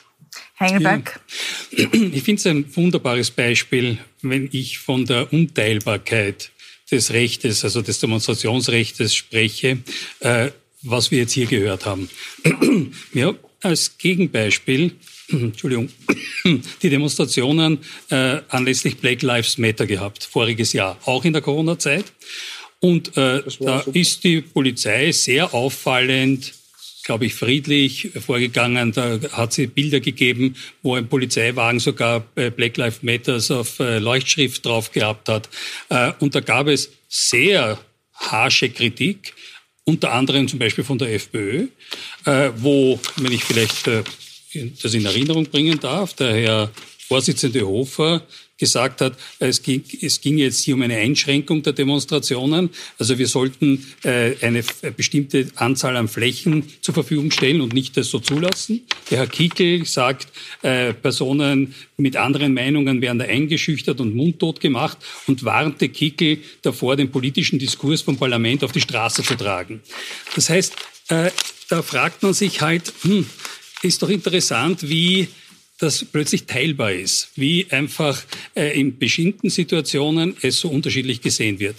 Hengelberg. 0.54 1.20
Ja. 1.70 1.88
Ich 1.92 2.22
finde 2.22 2.40
es 2.40 2.46
ein 2.46 2.76
wunderbares 2.76 3.30
Beispiel, 3.30 3.98
wenn 4.22 4.48
ich 4.52 4.78
von 4.78 5.04
der 5.04 5.32
Unteilbarkeit 5.32 6.50
des 6.90 7.12
Rechtes, 7.12 7.64
also 7.64 7.82
des 7.82 8.00
Demonstrationsrechtes 8.00 9.14
spreche, 9.14 9.78
äh, 10.20 10.50
was 10.90 11.10
wir 11.10 11.18
jetzt 11.18 11.32
hier 11.32 11.46
gehört 11.46 11.86
haben. 11.86 12.08
ja, 13.12 13.34
als 13.62 13.98
Gegenbeispiel, 13.98 14.92
Entschuldigung, 15.28 15.90
die 16.82 16.90
Demonstrationen 16.90 17.78
äh, 18.10 18.40
anlässlich 18.48 18.98
Black 18.98 19.22
Lives 19.22 19.58
Matter 19.58 19.86
gehabt, 19.86 20.24
voriges 20.24 20.72
Jahr, 20.72 20.98
auch 21.04 21.24
in 21.24 21.32
der 21.32 21.42
Corona-Zeit. 21.42 22.12
Und 22.80 23.16
äh, 23.16 23.42
da 23.42 23.50
super. 23.50 23.84
ist 23.92 24.22
die 24.22 24.40
Polizei 24.40 25.10
sehr 25.10 25.52
auffallend, 25.52 26.54
glaube 27.04 27.26
ich, 27.26 27.34
friedlich 27.34 28.10
vorgegangen. 28.24 28.92
Da 28.92 29.18
hat 29.32 29.52
sie 29.52 29.66
Bilder 29.66 29.98
gegeben, 29.98 30.54
wo 30.82 30.94
ein 30.94 31.08
Polizeiwagen 31.08 31.80
sogar 31.80 32.20
Black 32.20 32.76
Lives 32.76 33.02
Matters 33.02 33.50
auf 33.50 33.80
äh, 33.80 33.98
Leuchtschrift 33.98 34.64
drauf 34.64 34.92
gehabt 34.92 35.28
hat. 35.28 35.48
Äh, 35.88 36.12
und 36.20 36.36
da 36.36 36.40
gab 36.40 36.68
es 36.68 36.90
sehr 37.08 37.80
harsche 38.14 38.68
Kritik 38.68 39.34
unter 39.88 40.12
anderem 40.12 40.46
zum 40.46 40.58
Beispiel 40.58 40.84
von 40.84 40.98
der 40.98 41.14
FPÖ, 41.14 41.68
äh, 42.26 42.50
wo, 42.56 43.00
wenn 43.16 43.32
ich 43.32 43.42
vielleicht 43.42 43.88
äh, 43.88 44.02
das 44.82 44.92
in 44.92 45.06
Erinnerung 45.06 45.46
bringen 45.46 45.80
darf, 45.80 46.12
der 46.12 46.34
Herr 46.34 46.70
Vorsitzende 47.08 47.66
Hofer 47.66 48.22
gesagt 48.58 49.00
hat, 49.00 49.16
es 49.38 49.62
ging, 49.62 49.82
es 50.02 50.20
ging 50.20 50.36
jetzt 50.36 50.62
hier 50.62 50.74
um 50.74 50.82
eine 50.82 50.96
Einschränkung 50.96 51.62
der 51.62 51.72
Demonstrationen. 51.72 52.70
Also 52.98 53.16
wir 53.16 53.28
sollten 53.28 53.86
äh, 54.02 54.34
eine 54.42 54.62
bestimmte 54.96 55.48
Anzahl 55.54 55.96
an 55.96 56.08
Flächen 56.08 56.64
zur 56.82 56.92
Verfügung 56.92 57.30
stellen 57.30 57.60
und 57.60 57.72
nicht 57.72 57.96
das 57.96 58.10
so 58.10 58.18
zulassen. 58.18 58.82
Der 59.10 59.18
Herr 59.18 59.26
Kickel 59.26 59.86
sagt, 59.86 60.28
äh, 60.62 60.92
Personen 60.92 61.74
mit 61.96 62.16
anderen 62.16 62.52
Meinungen 62.52 63.00
werden 63.00 63.20
da 63.20 63.24
eingeschüchtert 63.24 64.00
und 64.00 64.14
mundtot 64.14 64.60
gemacht 64.60 64.98
und 65.28 65.44
warnte 65.44 65.88
Kickel 65.88 66.38
davor, 66.62 66.96
den 66.96 67.10
politischen 67.10 67.58
Diskurs 67.58 68.02
vom 68.02 68.18
Parlament 68.18 68.64
auf 68.64 68.72
die 68.72 68.80
Straße 68.80 69.22
zu 69.22 69.36
tragen. 69.36 69.80
Das 70.34 70.50
heißt, 70.50 70.74
äh, 71.08 71.30
da 71.68 71.82
fragt 71.82 72.22
man 72.22 72.34
sich 72.34 72.60
halt, 72.60 72.92
hm, 73.02 73.24
ist 73.82 74.02
doch 74.02 74.08
interessant, 74.10 74.88
wie 74.88 75.28
das 75.78 76.04
plötzlich 76.04 76.44
teilbar 76.44 76.92
ist, 76.92 77.30
wie 77.36 77.66
einfach 77.70 78.22
äh, 78.54 78.78
in 78.78 78.98
bestimmten 78.98 79.48
Situationen 79.48 80.36
es 80.42 80.60
so 80.60 80.68
unterschiedlich 80.68 81.20
gesehen 81.20 81.60
wird. 81.60 81.76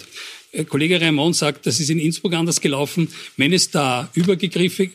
Äh, 0.52 0.64
Kollege 0.64 1.00
Raimond 1.00 1.36
sagt, 1.36 1.66
das 1.66 1.80
ist 1.80 1.90
in 1.90 1.98
Innsbruck 1.98 2.32
anders 2.34 2.60
gelaufen. 2.60 3.08
Wenn 3.36 3.52
es 3.52 3.70
da 3.70 4.10
Übergriffe, 4.14 4.90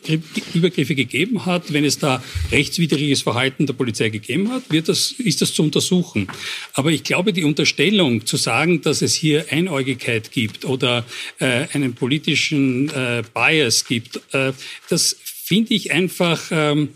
Übergriffe 0.54 0.94
gegeben 0.94 1.46
hat, 1.46 1.72
wenn 1.72 1.84
es 1.84 1.98
da 1.98 2.22
rechtswidriges 2.50 3.22
Verhalten 3.22 3.66
der 3.66 3.74
Polizei 3.74 4.08
gegeben 4.10 4.50
hat, 4.50 4.70
wird 4.70 4.88
das, 4.88 5.12
ist 5.12 5.40
das 5.40 5.54
zu 5.54 5.62
untersuchen. 5.62 6.26
Aber 6.74 6.90
ich 6.90 7.04
glaube, 7.04 7.32
die 7.32 7.44
Unterstellung 7.44 8.26
zu 8.26 8.36
sagen, 8.36 8.82
dass 8.82 9.02
es 9.02 9.14
hier 9.14 9.46
Einäugigkeit 9.50 10.30
gibt 10.32 10.64
oder 10.64 11.04
äh, 11.38 11.66
einen 11.72 11.94
politischen 11.94 12.90
äh, 12.90 13.22
Bias 13.32 13.84
gibt, 13.84 14.20
äh, 14.32 14.52
das 14.88 15.16
finde 15.22 15.74
ich 15.74 15.92
einfach 15.92 16.42
ähm, 16.50 16.88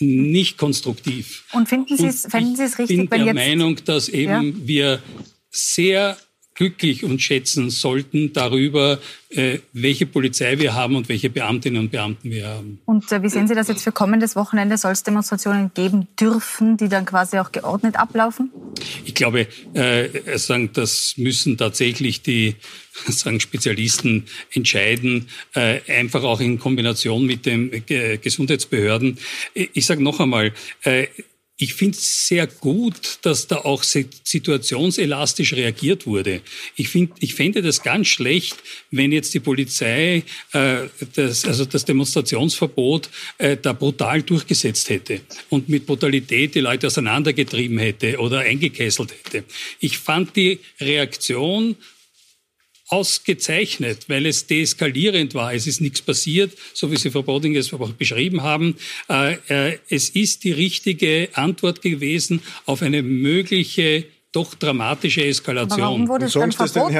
nicht 0.00 0.58
konstruktiv. 0.58 1.44
Und 1.52 1.68
finden 1.68 1.96
Sie 1.96 2.06
es, 2.06 2.26
finden 2.30 2.56
Sie 2.56 2.64
es 2.64 2.78
richtig. 2.78 2.98
Ich 2.98 3.10
bin 3.10 3.24
der 3.24 3.34
Meinung, 3.34 3.76
dass 3.84 4.08
eben 4.08 4.60
ja? 4.60 4.66
wir 4.66 5.02
sehr 5.50 6.16
glücklich 6.60 7.04
uns 7.04 7.22
schätzen 7.22 7.70
sollten 7.70 8.34
darüber, 8.34 8.98
äh, 9.30 9.60
welche 9.72 10.04
Polizei 10.04 10.58
wir 10.58 10.74
haben 10.74 10.94
und 10.94 11.08
welche 11.08 11.30
Beamtinnen 11.30 11.80
und 11.80 11.90
Beamten 11.90 12.30
wir 12.30 12.48
haben. 12.48 12.80
Und 12.84 13.10
äh, 13.10 13.22
wie 13.22 13.30
sehen 13.30 13.48
Sie 13.48 13.54
das 13.54 13.68
jetzt 13.68 13.82
für 13.82 13.92
kommendes 13.92 14.36
Wochenende? 14.36 14.76
Soll 14.76 14.92
es 14.92 15.02
Demonstrationen 15.02 15.70
geben 15.72 16.06
dürfen, 16.20 16.76
die 16.76 16.90
dann 16.90 17.06
quasi 17.06 17.38
auch 17.38 17.50
geordnet 17.50 17.96
ablaufen? 17.96 18.50
Ich 19.06 19.14
glaube, 19.14 19.46
äh, 19.72 20.36
sagen, 20.36 20.68
das 20.74 21.14
müssen 21.16 21.56
tatsächlich 21.56 22.20
die 22.20 22.56
sagen 23.08 23.40
Spezialisten 23.40 24.26
entscheiden, 24.52 25.28
einfach 25.54 26.24
auch 26.24 26.40
in 26.40 26.58
Kombination 26.58 27.24
mit 27.24 27.46
den 27.46 27.70
Gesundheitsbehörden. 27.86 29.16
Ich 29.54 29.86
sage 29.86 30.02
noch 30.02 30.20
einmal, 30.20 30.52
ich 31.60 31.74
finde 31.74 31.98
es 31.98 32.26
sehr 32.26 32.46
gut, 32.46 33.18
dass 33.20 33.46
da 33.46 33.56
auch 33.56 33.82
situationselastisch 33.82 35.52
reagiert 35.52 36.06
wurde. 36.06 36.40
Ich, 36.74 36.88
find, 36.88 37.12
ich 37.20 37.34
fände 37.34 37.60
das 37.60 37.82
ganz 37.82 38.08
schlecht, 38.08 38.56
wenn 38.90 39.12
jetzt 39.12 39.34
die 39.34 39.40
Polizei 39.40 40.24
äh, 40.52 40.88
das, 41.14 41.44
also 41.44 41.66
das 41.66 41.84
Demonstrationsverbot 41.84 43.10
äh, 43.36 43.58
da 43.60 43.74
brutal 43.74 44.22
durchgesetzt 44.22 44.88
hätte 44.88 45.20
und 45.50 45.68
mit 45.68 45.84
Brutalität 45.84 46.54
die 46.54 46.60
Leute 46.60 46.86
auseinandergetrieben 46.86 47.78
hätte 47.78 48.18
oder 48.18 48.38
eingekesselt 48.38 49.12
hätte. 49.12 49.44
Ich 49.80 49.98
fand 49.98 50.34
die 50.36 50.60
Reaktion 50.80 51.76
ausgezeichnet, 52.90 54.08
weil 54.08 54.26
es 54.26 54.46
deeskalierend 54.46 55.34
war. 55.34 55.54
Es 55.54 55.66
ist 55.66 55.80
nichts 55.80 56.02
passiert, 56.02 56.52
so 56.74 56.90
wie 56.90 56.96
Sie, 56.96 57.10
Frau 57.10 57.22
Boding, 57.22 57.56
es 57.56 57.72
auch 57.72 57.92
beschrieben 57.92 58.42
haben. 58.42 58.76
Äh, 59.08 59.36
äh, 59.48 59.78
es 59.88 60.10
ist 60.10 60.44
die 60.44 60.52
richtige 60.52 61.28
Antwort 61.32 61.82
gewesen 61.82 62.42
auf 62.66 62.82
eine 62.82 63.02
mögliche 63.02 64.04
doch 64.32 64.54
dramatische 64.54 65.24
Eskalation. 65.24 65.80
Aber 65.80 65.90
warum 65.90 66.08
wurde 66.08 66.26
es 66.26 66.32
dann 66.34 66.52
verboten? 66.52 66.94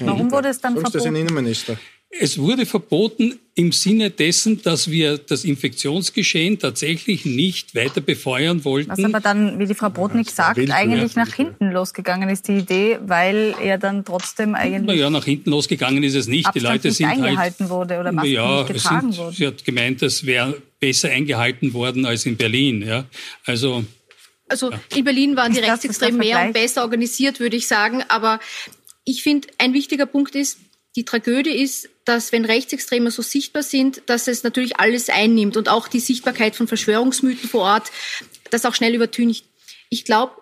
Warum 0.00 0.30
wurde 0.30 0.48
es 0.48 0.60
dann 0.60 0.74
verboten? 0.74 1.84
Es 2.20 2.38
wurde 2.38 2.64
verboten 2.64 3.38
im 3.56 3.72
Sinne 3.72 4.10
dessen, 4.10 4.62
dass 4.62 4.90
wir 4.90 5.18
das 5.18 5.44
Infektionsgeschehen 5.44 6.58
tatsächlich 6.58 7.24
nicht 7.24 7.74
weiter 7.74 8.00
befeuern 8.00 8.64
wollten. 8.64 8.90
Was 8.90 9.02
aber 9.02 9.20
dann, 9.20 9.58
wie 9.58 9.66
die 9.66 9.74
Frau 9.74 9.90
Brodnik 9.90 10.30
sagt, 10.30 10.58
eigentlich 10.70 11.16
nach 11.16 11.32
hinten 11.34 11.70
losgegangen 11.70 12.28
ist, 12.28 12.48
die 12.48 12.58
Idee, 12.58 12.98
weil 13.04 13.54
er 13.62 13.78
dann 13.78 14.04
trotzdem 14.04 14.54
eigentlich... 14.54 14.96
Naja, 14.96 15.10
nach 15.10 15.24
hinten 15.24 15.50
losgegangen 15.50 16.02
ist 16.02 16.14
es 16.14 16.26
nicht. 16.26 16.46
Abstand 16.46 16.62
die 16.62 16.68
Leute 16.68 16.88
nicht 16.88 16.96
sind 16.96 17.06
halt- 17.08 17.18
eingehalten 17.18 17.64
halt, 17.64 17.70
wurde 17.70 18.00
oder 18.00 18.12
Masken 18.12 18.32
ja, 18.32 18.58
nicht 18.58 18.72
getragen 18.72 19.12
sind, 19.12 19.24
wurden. 19.24 19.36
Sie 19.36 19.46
hat 19.46 19.64
gemeint, 19.64 20.02
das 20.02 20.26
wäre 20.26 20.60
besser 20.78 21.10
eingehalten 21.10 21.72
worden 21.72 22.06
als 22.06 22.26
in 22.26 22.36
Berlin. 22.36 22.82
Ja, 22.82 23.06
also... 23.44 23.84
Also 24.46 24.70
ja. 24.70 24.80
in 24.94 25.04
Berlin 25.04 25.36
waren 25.36 25.52
die 25.52 25.60
Rechtsextremen 25.60 26.18
mehr 26.18 26.44
und 26.44 26.52
besser 26.52 26.82
organisiert, 26.82 27.40
würde 27.40 27.56
ich 27.56 27.66
sagen. 27.66 28.02
Aber 28.08 28.40
ich 29.04 29.22
finde, 29.22 29.48
ein 29.58 29.72
wichtiger 29.72 30.06
Punkt 30.06 30.34
ist, 30.34 30.58
die 30.96 31.04
Tragödie 31.04 31.50
ist, 31.50 31.88
dass 32.04 32.30
wenn 32.32 32.44
Rechtsextreme 32.44 33.10
so 33.10 33.22
sichtbar 33.22 33.62
sind, 33.62 34.02
dass 34.06 34.28
es 34.28 34.42
natürlich 34.42 34.78
alles 34.78 35.08
einnimmt 35.08 35.56
und 35.56 35.68
auch 35.68 35.88
die 35.88 36.00
Sichtbarkeit 36.00 36.54
von 36.54 36.68
Verschwörungsmythen 36.68 37.48
vor 37.48 37.62
Ort, 37.62 37.90
das 38.50 38.64
auch 38.64 38.74
schnell 38.74 38.94
übertüncht. 38.94 39.44
Ich 39.90 40.04
glaube, 40.04 40.34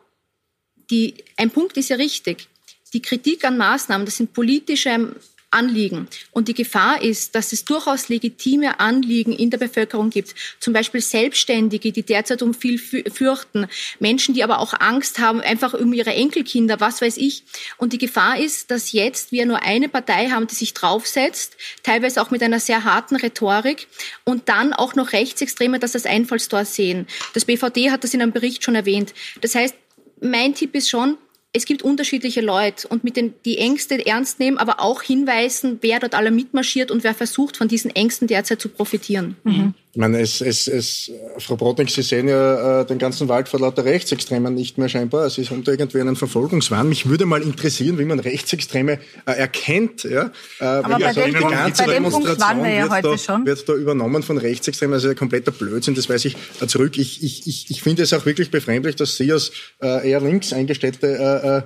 ein 1.36 1.50
Punkt 1.50 1.76
ist 1.78 1.88
ja 1.88 1.96
richtig. 1.96 2.48
Die 2.92 3.00
Kritik 3.00 3.44
an 3.44 3.56
Maßnahmen, 3.56 4.04
das 4.04 4.18
sind 4.18 4.34
politische 4.34 5.14
Anliegen. 5.52 6.08
Und 6.30 6.48
die 6.48 6.54
Gefahr 6.54 7.02
ist, 7.02 7.34
dass 7.34 7.52
es 7.52 7.64
durchaus 7.64 8.08
legitime 8.08 8.80
Anliegen 8.80 9.32
in 9.32 9.50
der 9.50 9.58
Bevölkerung 9.58 10.10
gibt. 10.10 10.34
Zum 10.60 10.72
Beispiel 10.72 11.00
Selbstständige, 11.00 11.92
die 11.92 12.02
derzeit 12.02 12.42
um 12.42 12.54
viel 12.54 12.78
fürchten. 12.78 13.66
Menschen, 14.00 14.34
die 14.34 14.44
aber 14.44 14.58
auch 14.60 14.74
Angst 14.80 15.18
haben, 15.18 15.40
einfach 15.40 15.74
um 15.74 15.92
ihre 15.92 16.14
Enkelkinder, 16.14 16.80
was 16.80 17.02
weiß 17.02 17.16
ich. 17.16 17.44
Und 17.76 17.92
die 17.92 17.98
Gefahr 17.98 18.38
ist, 18.38 18.70
dass 18.70 18.92
jetzt 18.92 19.32
wir 19.32 19.46
nur 19.46 19.62
eine 19.62 19.88
Partei 19.88 20.28
haben, 20.30 20.46
die 20.46 20.54
sich 20.54 20.74
draufsetzt, 20.74 21.56
teilweise 21.82 22.22
auch 22.22 22.30
mit 22.30 22.42
einer 22.42 22.60
sehr 22.60 22.84
harten 22.84 23.16
Rhetorik 23.16 23.88
und 24.24 24.48
dann 24.48 24.72
auch 24.72 24.94
noch 24.94 25.12
Rechtsextreme, 25.12 25.78
das 25.78 25.94
als 25.94 26.06
Einfallstor 26.06 26.64
sehen. 26.64 27.06
Das 27.34 27.44
BVD 27.44 27.90
hat 27.90 28.04
das 28.04 28.14
in 28.14 28.22
einem 28.22 28.32
Bericht 28.32 28.64
schon 28.64 28.74
erwähnt. 28.74 29.14
Das 29.40 29.54
heißt, 29.54 29.74
mein 30.20 30.54
Tipp 30.54 30.74
ist 30.74 30.88
schon, 30.88 31.18
es 31.52 31.66
gibt 31.66 31.82
unterschiedliche 31.82 32.40
Leute 32.40 32.88
und 32.88 33.04
mit 33.04 33.16
den 33.16 33.34
die 33.44 33.58
Ängste 33.58 34.04
ernst 34.06 34.38
nehmen, 34.38 34.58
aber 34.58 34.80
auch 34.80 35.02
hinweisen, 35.02 35.78
wer 35.82 36.00
dort 36.00 36.14
alle 36.14 36.30
mitmarschiert 36.30 36.90
und 36.90 37.04
wer 37.04 37.14
versucht, 37.14 37.56
von 37.56 37.68
diesen 37.68 37.94
Ängsten 37.94 38.26
derzeit 38.26 38.60
zu 38.60 38.70
profitieren. 38.70 39.36
Mhm. 39.44 39.74
Ich 39.94 39.98
meine, 39.98 40.20
es, 40.20 40.40
es, 40.40 40.68
es, 40.68 41.10
Frau 41.36 41.54
Brodnik, 41.54 41.90
Sie 41.90 42.00
sehen 42.00 42.26
ja 42.26 42.80
äh, 42.80 42.86
den 42.86 42.96
ganzen 42.96 43.28
Wald 43.28 43.50
vor 43.50 43.60
lauter 43.60 43.84
Rechtsextremen 43.84 44.54
nicht 44.54 44.78
mehr 44.78 44.88
scheinbar. 44.88 45.26
Es 45.26 45.36
ist 45.36 45.50
unter 45.50 45.70
irgendwie 45.72 46.00
einen 46.00 46.16
Verfolgungswahn. 46.16 46.88
Mich 46.88 47.10
würde 47.10 47.26
mal 47.26 47.42
interessieren, 47.42 47.98
wie 47.98 48.06
man 48.06 48.18
Rechtsextreme 48.18 49.00
äh, 49.26 49.32
erkennt. 49.32 50.04
Ja? 50.04 50.30
Äh, 50.60 50.64
Aber 50.64 50.98
bei, 50.98 51.08
also 51.08 51.20
dem 51.20 51.34
Punkt, 51.34 51.54
ganze 51.54 51.84
bei 51.84 51.92
dem 51.92 52.04
Punkt 52.04 52.40
waren 52.40 52.64
wir 52.64 52.70
ja 52.70 52.88
heute 52.88 53.08
da, 53.08 53.18
schon. 53.18 53.44
Wird 53.44 53.68
da 53.68 53.74
übernommen 53.74 54.22
von 54.22 54.38
Rechtsextremen. 54.38 54.94
Also 54.94 55.10
ein 55.10 55.16
kompletter 55.16 55.52
Blödsinn, 55.52 55.94
das 55.94 56.08
weiß 56.08 56.24
ich 56.24 56.36
äh, 56.62 56.66
zurück. 56.66 56.96
Ich, 56.96 57.22
ich, 57.22 57.46
ich, 57.46 57.70
ich 57.70 57.82
finde 57.82 58.04
es 58.04 58.14
auch 58.14 58.24
wirklich 58.24 58.50
befremdlich, 58.50 58.96
dass 58.96 59.18
Sie 59.18 59.30
als 59.30 59.52
äh, 59.82 60.08
eher 60.08 60.22
links 60.22 60.54
eingestellte 60.54 61.06
äh, 61.06 61.58
äh 61.58 61.62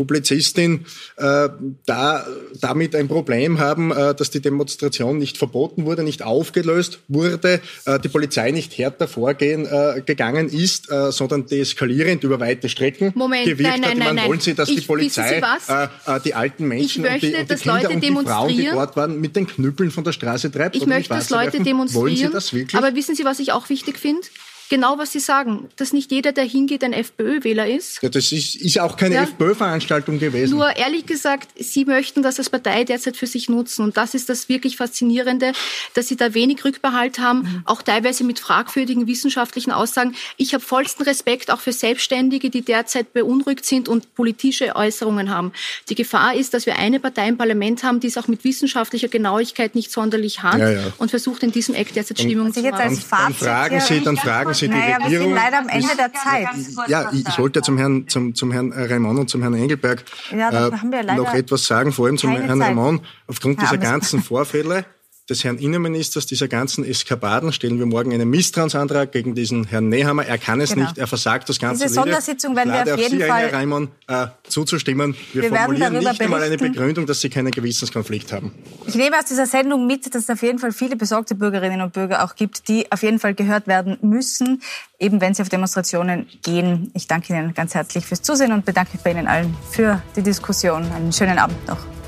Publizistin 0.00 0.86
äh, 1.16 1.50
da 1.84 2.26
damit 2.58 2.94
ein 2.94 3.06
Problem 3.06 3.58
haben, 3.58 3.92
äh, 3.92 4.14
dass 4.14 4.30
die 4.30 4.40
Demonstration 4.40 5.18
nicht 5.18 5.36
verboten 5.36 5.84
wurde, 5.84 6.02
nicht 6.04 6.22
aufgelöst 6.22 7.00
wurde, 7.08 7.60
äh, 7.84 8.00
die 8.00 8.08
Polizei 8.08 8.50
nicht 8.50 8.78
härter 8.78 9.06
vorgehen 9.08 9.66
äh, 9.66 10.00
gegangen 10.00 10.48
ist, 10.48 10.90
äh, 10.90 11.12
sondern 11.12 11.44
deeskalierend 11.44 12.24
über 12.24 12.40
weite 12.40 12.70
Strecken 12.70 13.12
Moment, 13.14 13.44
gewirkt 13.44 13.72
nein, 13.72 13.80
nein, 13.80 13.90
hat. 13.90 13.98
Nein, 13.98 14.14
nein, 14.14 14.28
wollen 14.28 14.40
Sie, 14.40 14.54
dass 14.54 14.70
ich, 14.70 14.80
die 14.80 14.86
Polizei 14.86 15.42
äh, 15.68 15.84
äh, 16.06 16.20
die 16.24 16.32
alten 16.32 16.66
Menschen 16.66 17.02
möchte, 17.02 17.26
und 17.26 17.32
die, 17.34 17.36
und 17.36 17.50
die 17.50 17.54
Kinder 17.56 17.74
Leute 17.74 17.88
und 17.90 18.02
die 18.02 18.26
Frauen, 18.26 18.48
die 18.48 18.70
dort 18.72 18.96
waren, 18.96 19.20
mit 19.20 19.36
den 19.36 19.46
Knüppeln 19.46 19.90
von 19.90 20.04
der 20.04 20.12
Straße 20.12 20.50
treibt? 20.50 20.76
Ich 20.76 20.86
möchte, 20.86 21.12
dass 21.12 21.28
Leute 21.28 21.60
demonstrieren. 21.60 22.06
Wollen 22.06 22.16
Sie 22.16 22.30
das 22.30 22.54
wirklich? 22.54 22.74
Aber 22.74 22.94
wissen 22.94 23.14
Sie, 23.14 23.26
was 23.26 23.38
ich 23.38 23.52
auch 23.52 23.68
wichtig 23.68 23.98
finde? 23.98 24.26
Genau, 24.70 24.96
was 24.96 25.12
Sie 25.12 25.20
sagen, 25.20 25.68
dass 25.76 25.92
nicht 25.92 26.10
jeder, 26.10 26.32
der 26.32 26.44
hingeht, 26.44 26.82
ein 26.82 26.94
FPÖ-Wähler 26.94 27.68
ist. 27.68 28.02
Ja, 28.02 28.08
das 28.08 28.32
ist, 28.32 28.54
ist 28.54 28.80
auch 28.80 28.96
keine 28.96 29.16
ja. 29.16 29.22
FPÖ-Veranstaltung 29.24 30.18
gewesen. 30.18 30.56
Nur 30.56 30.74
ehrlich 30.76 31.04
gesagt, 31.04 31.50
Sie 31.58 31.84
möchten 31.84 32.22
das 32.22 32.38
als 32.38 32.48
Partei 32.48 32.84
derzeit 32.84 33.18
für 33.18 33.26
sich 33.26 33.50
nutzen. 33.50 33.84
Und 33.84 33.98
das 33.98 34.14
ist 34.14 34.30
das 34.30 34.48
wirklich 34.48 34.78
Faszinierende, 34.78 35.52
dass 35.94 36.08
Sie 36.08 36.16
da 36.16 36.32
wenig 36.32 36.64
Rückbehalt 36.64 37.18
haben, 37.18 37.40
mhm. 37.40 37.62
auch 37.66 37.82
teilweise 37.82 38.24
mit 38.24 38.38
fragwürdigen 38.38 39.06
wissenschaftlichen 39.06 39.72
Aussagen. 39.72 40.14
Ich 40.38 40.54
habe 40.54 40.64
vollsten 40.64 41.04
Respekt 41.04 41.50
auch 41.50 41.60
für 41.60 41.72
Selbstständige, 41.72 42.48
die 42.48 42.62
derzeit 42.62 43.12
beunruhigt 43.12 43.66
sind 43.66 43.88
und 43.88 44.14
politische 44.14 44.76
Äußerungen 44.76 45.30
haben. 45.30 45.52
Die 45.88 45.96
Gefahr 45.96 46.34
ist, 46.34 46.54
dass 46.54 46.66
wir 46.66 46.76
eine 46.76 47.00
Partei 47.00 47.28
im 47.28 47.36
Parlament 47.36 47.82
haben, 47.82 47.98
die 48.00 48.06
es 48.06 48.16
auch 48.16 48.28
mit 48.28 48.44
wissenschaftlicher 48.44 49.08
Genauigkeit 49.08 49.74
nicht 49.74 49.90
sonderlich 49.90 50.42
hat 50.42 50.60
ja, 50.60 50.70
ja. 50.70 50.92
und 50.98 51.10
versucht 51.10 51.42
in 51.42 51.50
diesem 51.50 51.74
Eck 51.74 51.92
derzeit 51.92 52.20
Stimmung 52.20 52.46
und, 52.46 52.54
zu 52.54 52.62
machen. 52.62 52.78
Dann, 52.78 52.96
dann 53.10 53.34
fragen 53.34 53.80
Sie, 53.80 54.00
dann 54.00 54.16
fragen 54.16 54.54
Sie 54.60 54.68
die 54.68 54.74
naja, 54.74 54.96
Regierung. 54.98 55.10
Wir 55.10 55.20
sind 55.20 55.34
leider 55.34 55.58
am 55.58 55.68
Ende 55.68 55.96
der 55.96 56.12
Zeit. 56.12 56.48
Ja, 56.88 57.10
ich, 57.12 57.26
ich 57.26 57.38
wollte 57.38 57.62
zum 57.62 57.78
Herrn, 57.78 58.06
zum, 58.08 58.34
zum 58.34 58.52
Herrn 58.52 58.72
Raimond 58.72 59.18
und 59.18 59.30
zum 59.30 59.42
Herrn 59.42 59.54
Engelberg 59.54 60.04
ja, 60.30 60.68
äh, 60.68 61.16
noch 61.16 61.34
etwas 61.34 61.66
sagen, 61.66 61.92
vor 61.92 62.06
allem 62.06 62.18
zum 62.18 62.30
Herrn 62.30 62.62
Raimond. 62.62 63.02
Aufgrund 63.26 63.60
dieser 63.60 63.78
ganzen 63.78 64.22
Vorfälle 64.22 64.84
des 65.30 65.44
Herrn 65.44 65.58
Innenministers, 65.58 66.26
dieser 66.26 66.48
ganzen 66.48 66.84
Eskapaden, 66.84 67.52
stellen 67.52 67.78
wir 67.78 67.86
morgen 67.86 68.12
einen 68.12 68.28
Misstrauensantrag 68.28 69.12
gegen 69.12 69.34
diesen 69.34 69.64
Herrn 69.64 69.88
Nehammer. 69.88 70.26
Er 70.26 70.38
kann 70.38 70.60
es 70.60 70.74
genau. 70.74 70.86
nicht, 70.86 70.98
er 70.98 71.06
versagt 71.06 71.48
das 71.48 71.58
Ganze. 71.58 71.84
Diese 71.84 71.94
Sondersitzung 71.94 72.56
werden 72.56 72.72
wir 72.72 72.94
auf 72.94 73.00
jeden 73.00 73.20
Sie, 73.20 73.26
Fall... 73.26 73.42
Herr 73.42 73.52
Reimann, 73.54 73.88
äh, 74.08 74.26
zuzustimmen. 74.48 75.14
Wir, 75.32 75.42
wir 75.42 75.50
formulieren 75.50 75.92
nicht 75.94 76.04
berichten. 76.04 76.24
einmal 76.24 76.42
eine 76.42 76.56
Begründung, 76.56 77.06
dass 77.06 77.20
Sie 77.20 77.30
keinen 77.30 77.52
Gewissenskonflikt 77.52 78.32
haben. 78.32 78.52
Ich 78.86 78.94
nehme 78.96 79.18
aus 79.18 79.26
dieser 79.26 79.46
Sendung 79.46 79.86
mit, 79.86 80.12
dass 80.14 80.24
es 80.24 80.30
auf 80.30 80.42
jeden 80.42 80.58
Fall 80.58 80.72
viele 80.72 80.96
besorgte 80.96 81.34
Bürgerinnen 81.34 81.80
und 81.80 81.92
Bürger 81.92 82.24
auch 82.24 82.34
gibt, 82.34 82.68
die 82.68 82.90
auf 82.90 83.02
jeden 83.02 83.18
Fall 83.18 83.34
gehört 83.34 83.66
werden 83.66 83.96
müssen, 84.02 84.60
eben 84.98 85.20
wenn 85.20 85.34
sie 85.34 85.42
auf 85.42 85.48
Demonstrationen 85.48 86.26
gehen. 86.42 86.90
Ich 86.94 87.06
danke 87.06 87.32
Ihnen 87.32 87.54
ganz 87.54 87.74
herzlich 87.74 88.04
fürs 88.04 88.22
Zusehen 88.22 88.52
und 88.52 88.64
bedanke 88.64 88.92
mich 88.94 89.02
bei 89.02 89.12
Ihnen 89.12 89.26
allen 89.26 89.56
für 89.70 90.02
die 90.16 90.22
Diskussion. 90.22 90.90
Einen 90.92 91.12
schönen 91.12 91.38
Abend 91.38 91.66
noch. 91.68 91.99